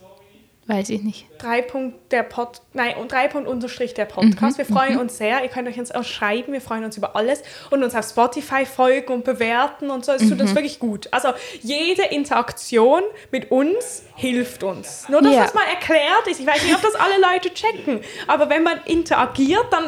Weiß 0.68 0.88
ich 0.90 1.00
nicht. 1.04 1.26
Drei 1.38 1.62
Punkt 1.62 2.10
der 2.10 2.24
Pod, 2.24 2.60
nein, 2.72 2.96
und 2.96 3.12
drei 3.12 3.28
Punkt 3.28 3.46
Unterstrich 3.48 3.94
der 3.94 4.04
Podcast. 4.04 4.58
wir 4.58 4.64
freuen 4.64 4.98
uns 4.98 5.16
sehr. 5.16 5.40
Ihr 5.44 5.48
könnt 5.48 5.68
euch 5.68 5.78
uns 5.78 5.92
auch 5.92 6.02
schreiben. 6.02 6.52
Wir 6.52 6.60
freuen 6.60 6.82
uns 6.82 6.96
über 6.96 7.14
alles 7.14 7.40
und 7.70 7.84
uns 7.84 7.94
auf 7.94 8.04
Spotify 8.04 8.66
folgen 8.66 9.12
und 9.12 9.24
bewerten 9.24 9.90
und 9.90 10.04
so. 10.04 10.10
Es 10.10 10.28
tut 10.28 10.40
uns 10.40 10.56
wirklich 10.56 10.80
gut. 10.80 11.06
Also 11.12 11.28
jede 11.62 12.02
Interaktion 12.06 13.02
mit 13.30 13.52
uns 13.52 14.02
hilft 14.16 14.64
uns. 14.64 15.08
Nur, 15.08 15.22
dass 15.22 15.34
Ja. 15.34 15.42
das 15.44 15.54
mal 15.54 15.66
erklärt 15.72 16.26
ist. 16.28 16.40
Ich 16.40 16.46
weiß 16.48 16.60
nicht, 16.64 16.74
ob 16.74 16.82
das 16.82 16.96
alle 16.96 17.14
Leute 17.20 17.54
checken, 17.54 18.00
aber 18.26 18.50
wenn 18.50 18.64
man 18.64 18.80
interagiert, 18.86 19.66
dann 19.70 19.84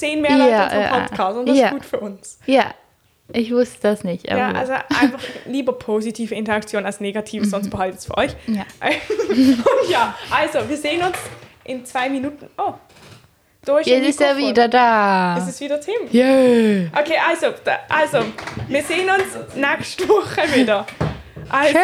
sehen 0.00 0.20
mehr 0.22 0.36
Leute 0.36 0.50
Ja, 0.50 0.64
unseren 0.64 0.80
ja. 0.82 1.00
Podcast 1.00 1.36
und 1.38 1.48
das 1.48 1.56
Ja. 1.58 1.66
ist 1.66 1.72
gut 1.72 1.84
für 1.84 2.00
uns. 2.00 2.38
Ja, 2.46 2.74
ich 3.32 3.52
wusste 3.52 3.78
das 3.82 4.02
nicht. 4.02 4.28
Aber 4.28 4.38
Ja, 4.38 4.52
also 4.52 4.72
einfach 4.72 5.20
lieber 5.46 5.72
positive 5.74 6.34
Interaktion 6.34 6.84
als 6.84 7.00
negative, 7.00 7.44
sonst 7.46 7.70
behaltet 7.70 8.00
es 8.00 8.06
für 8.06 8.16
euch. 8.16 8.32
Ja. 8.48 8.64
Und 9.28 9.90
ja, 9.90 10.14
also 10.30 10.68
wir 10.68 10.76
sehen 10.76 11.02
uns 11.02 11.16
in 11.64 11.84
zwei 11.84 12.08
Minuten. 12.08 12.48
Oh, 12.58 12.74
durch 13.64 13.86
Jetzt 13.86 14.08
ist 14.08 14.20
er 14.20 14.36
wieder 14.36 14.68
da. 14.68 15.36
Ist 15.36 15.48
es 15.48 15.60
wieder 15.60 15.78
Tim? 15.80 15.94
Yeah. 16.12 16.88
Okay, 16.98 17.18
also, 17.28 17.48
da, 17.62 17.72
also, 17.88 18.24
wir 18.68 18.82
sehen 18.82 19.08
uns 19.10 19.54
nächste 19.54 20.08
Woche 20.08 20.42
wieder. 20.54 20.86
Also, 21.48 21.74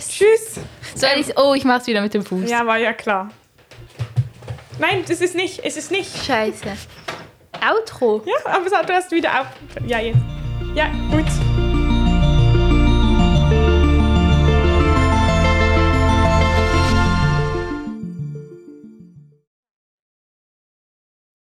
Tschüss. 0.00 0.08
tschüss. 0.08 0.60
Soll 0.96 1.10
ich, 1.20 1.38
oh, 1.38 1.54
ich 1.54 1.64
mach's 1.64 1.86
wieder 1.86 2.00
mit 2.00 2.12
dem 2.12 2.24
Fuß. 2.24 2.50
Ja, 2.50 2.66
war 2.66 2.76
ja 2.78 2.92
klar. 2.92 3.30
Nein, 4.78 5.04
das 5.06 5.20
ist 5.20 5.34
nicht, 5.36 5.60
es 5.64 5.76
ist 5.76 5.90
nicht. 5.90 6.24
Scheiße. 6.24 6.66
Outro. 7.60 8.22
Ja, 8.24 8.34
aber 8.44 8.64
du 8.64 8.92
hast 8.92 9.10
wieder 9.10 9.40
auf. 9.40 9.46
Ja, 9.86 10.00
jetzt. 10.00 10.18
Ja, 10.74 10.86
gut. 11.10 11.71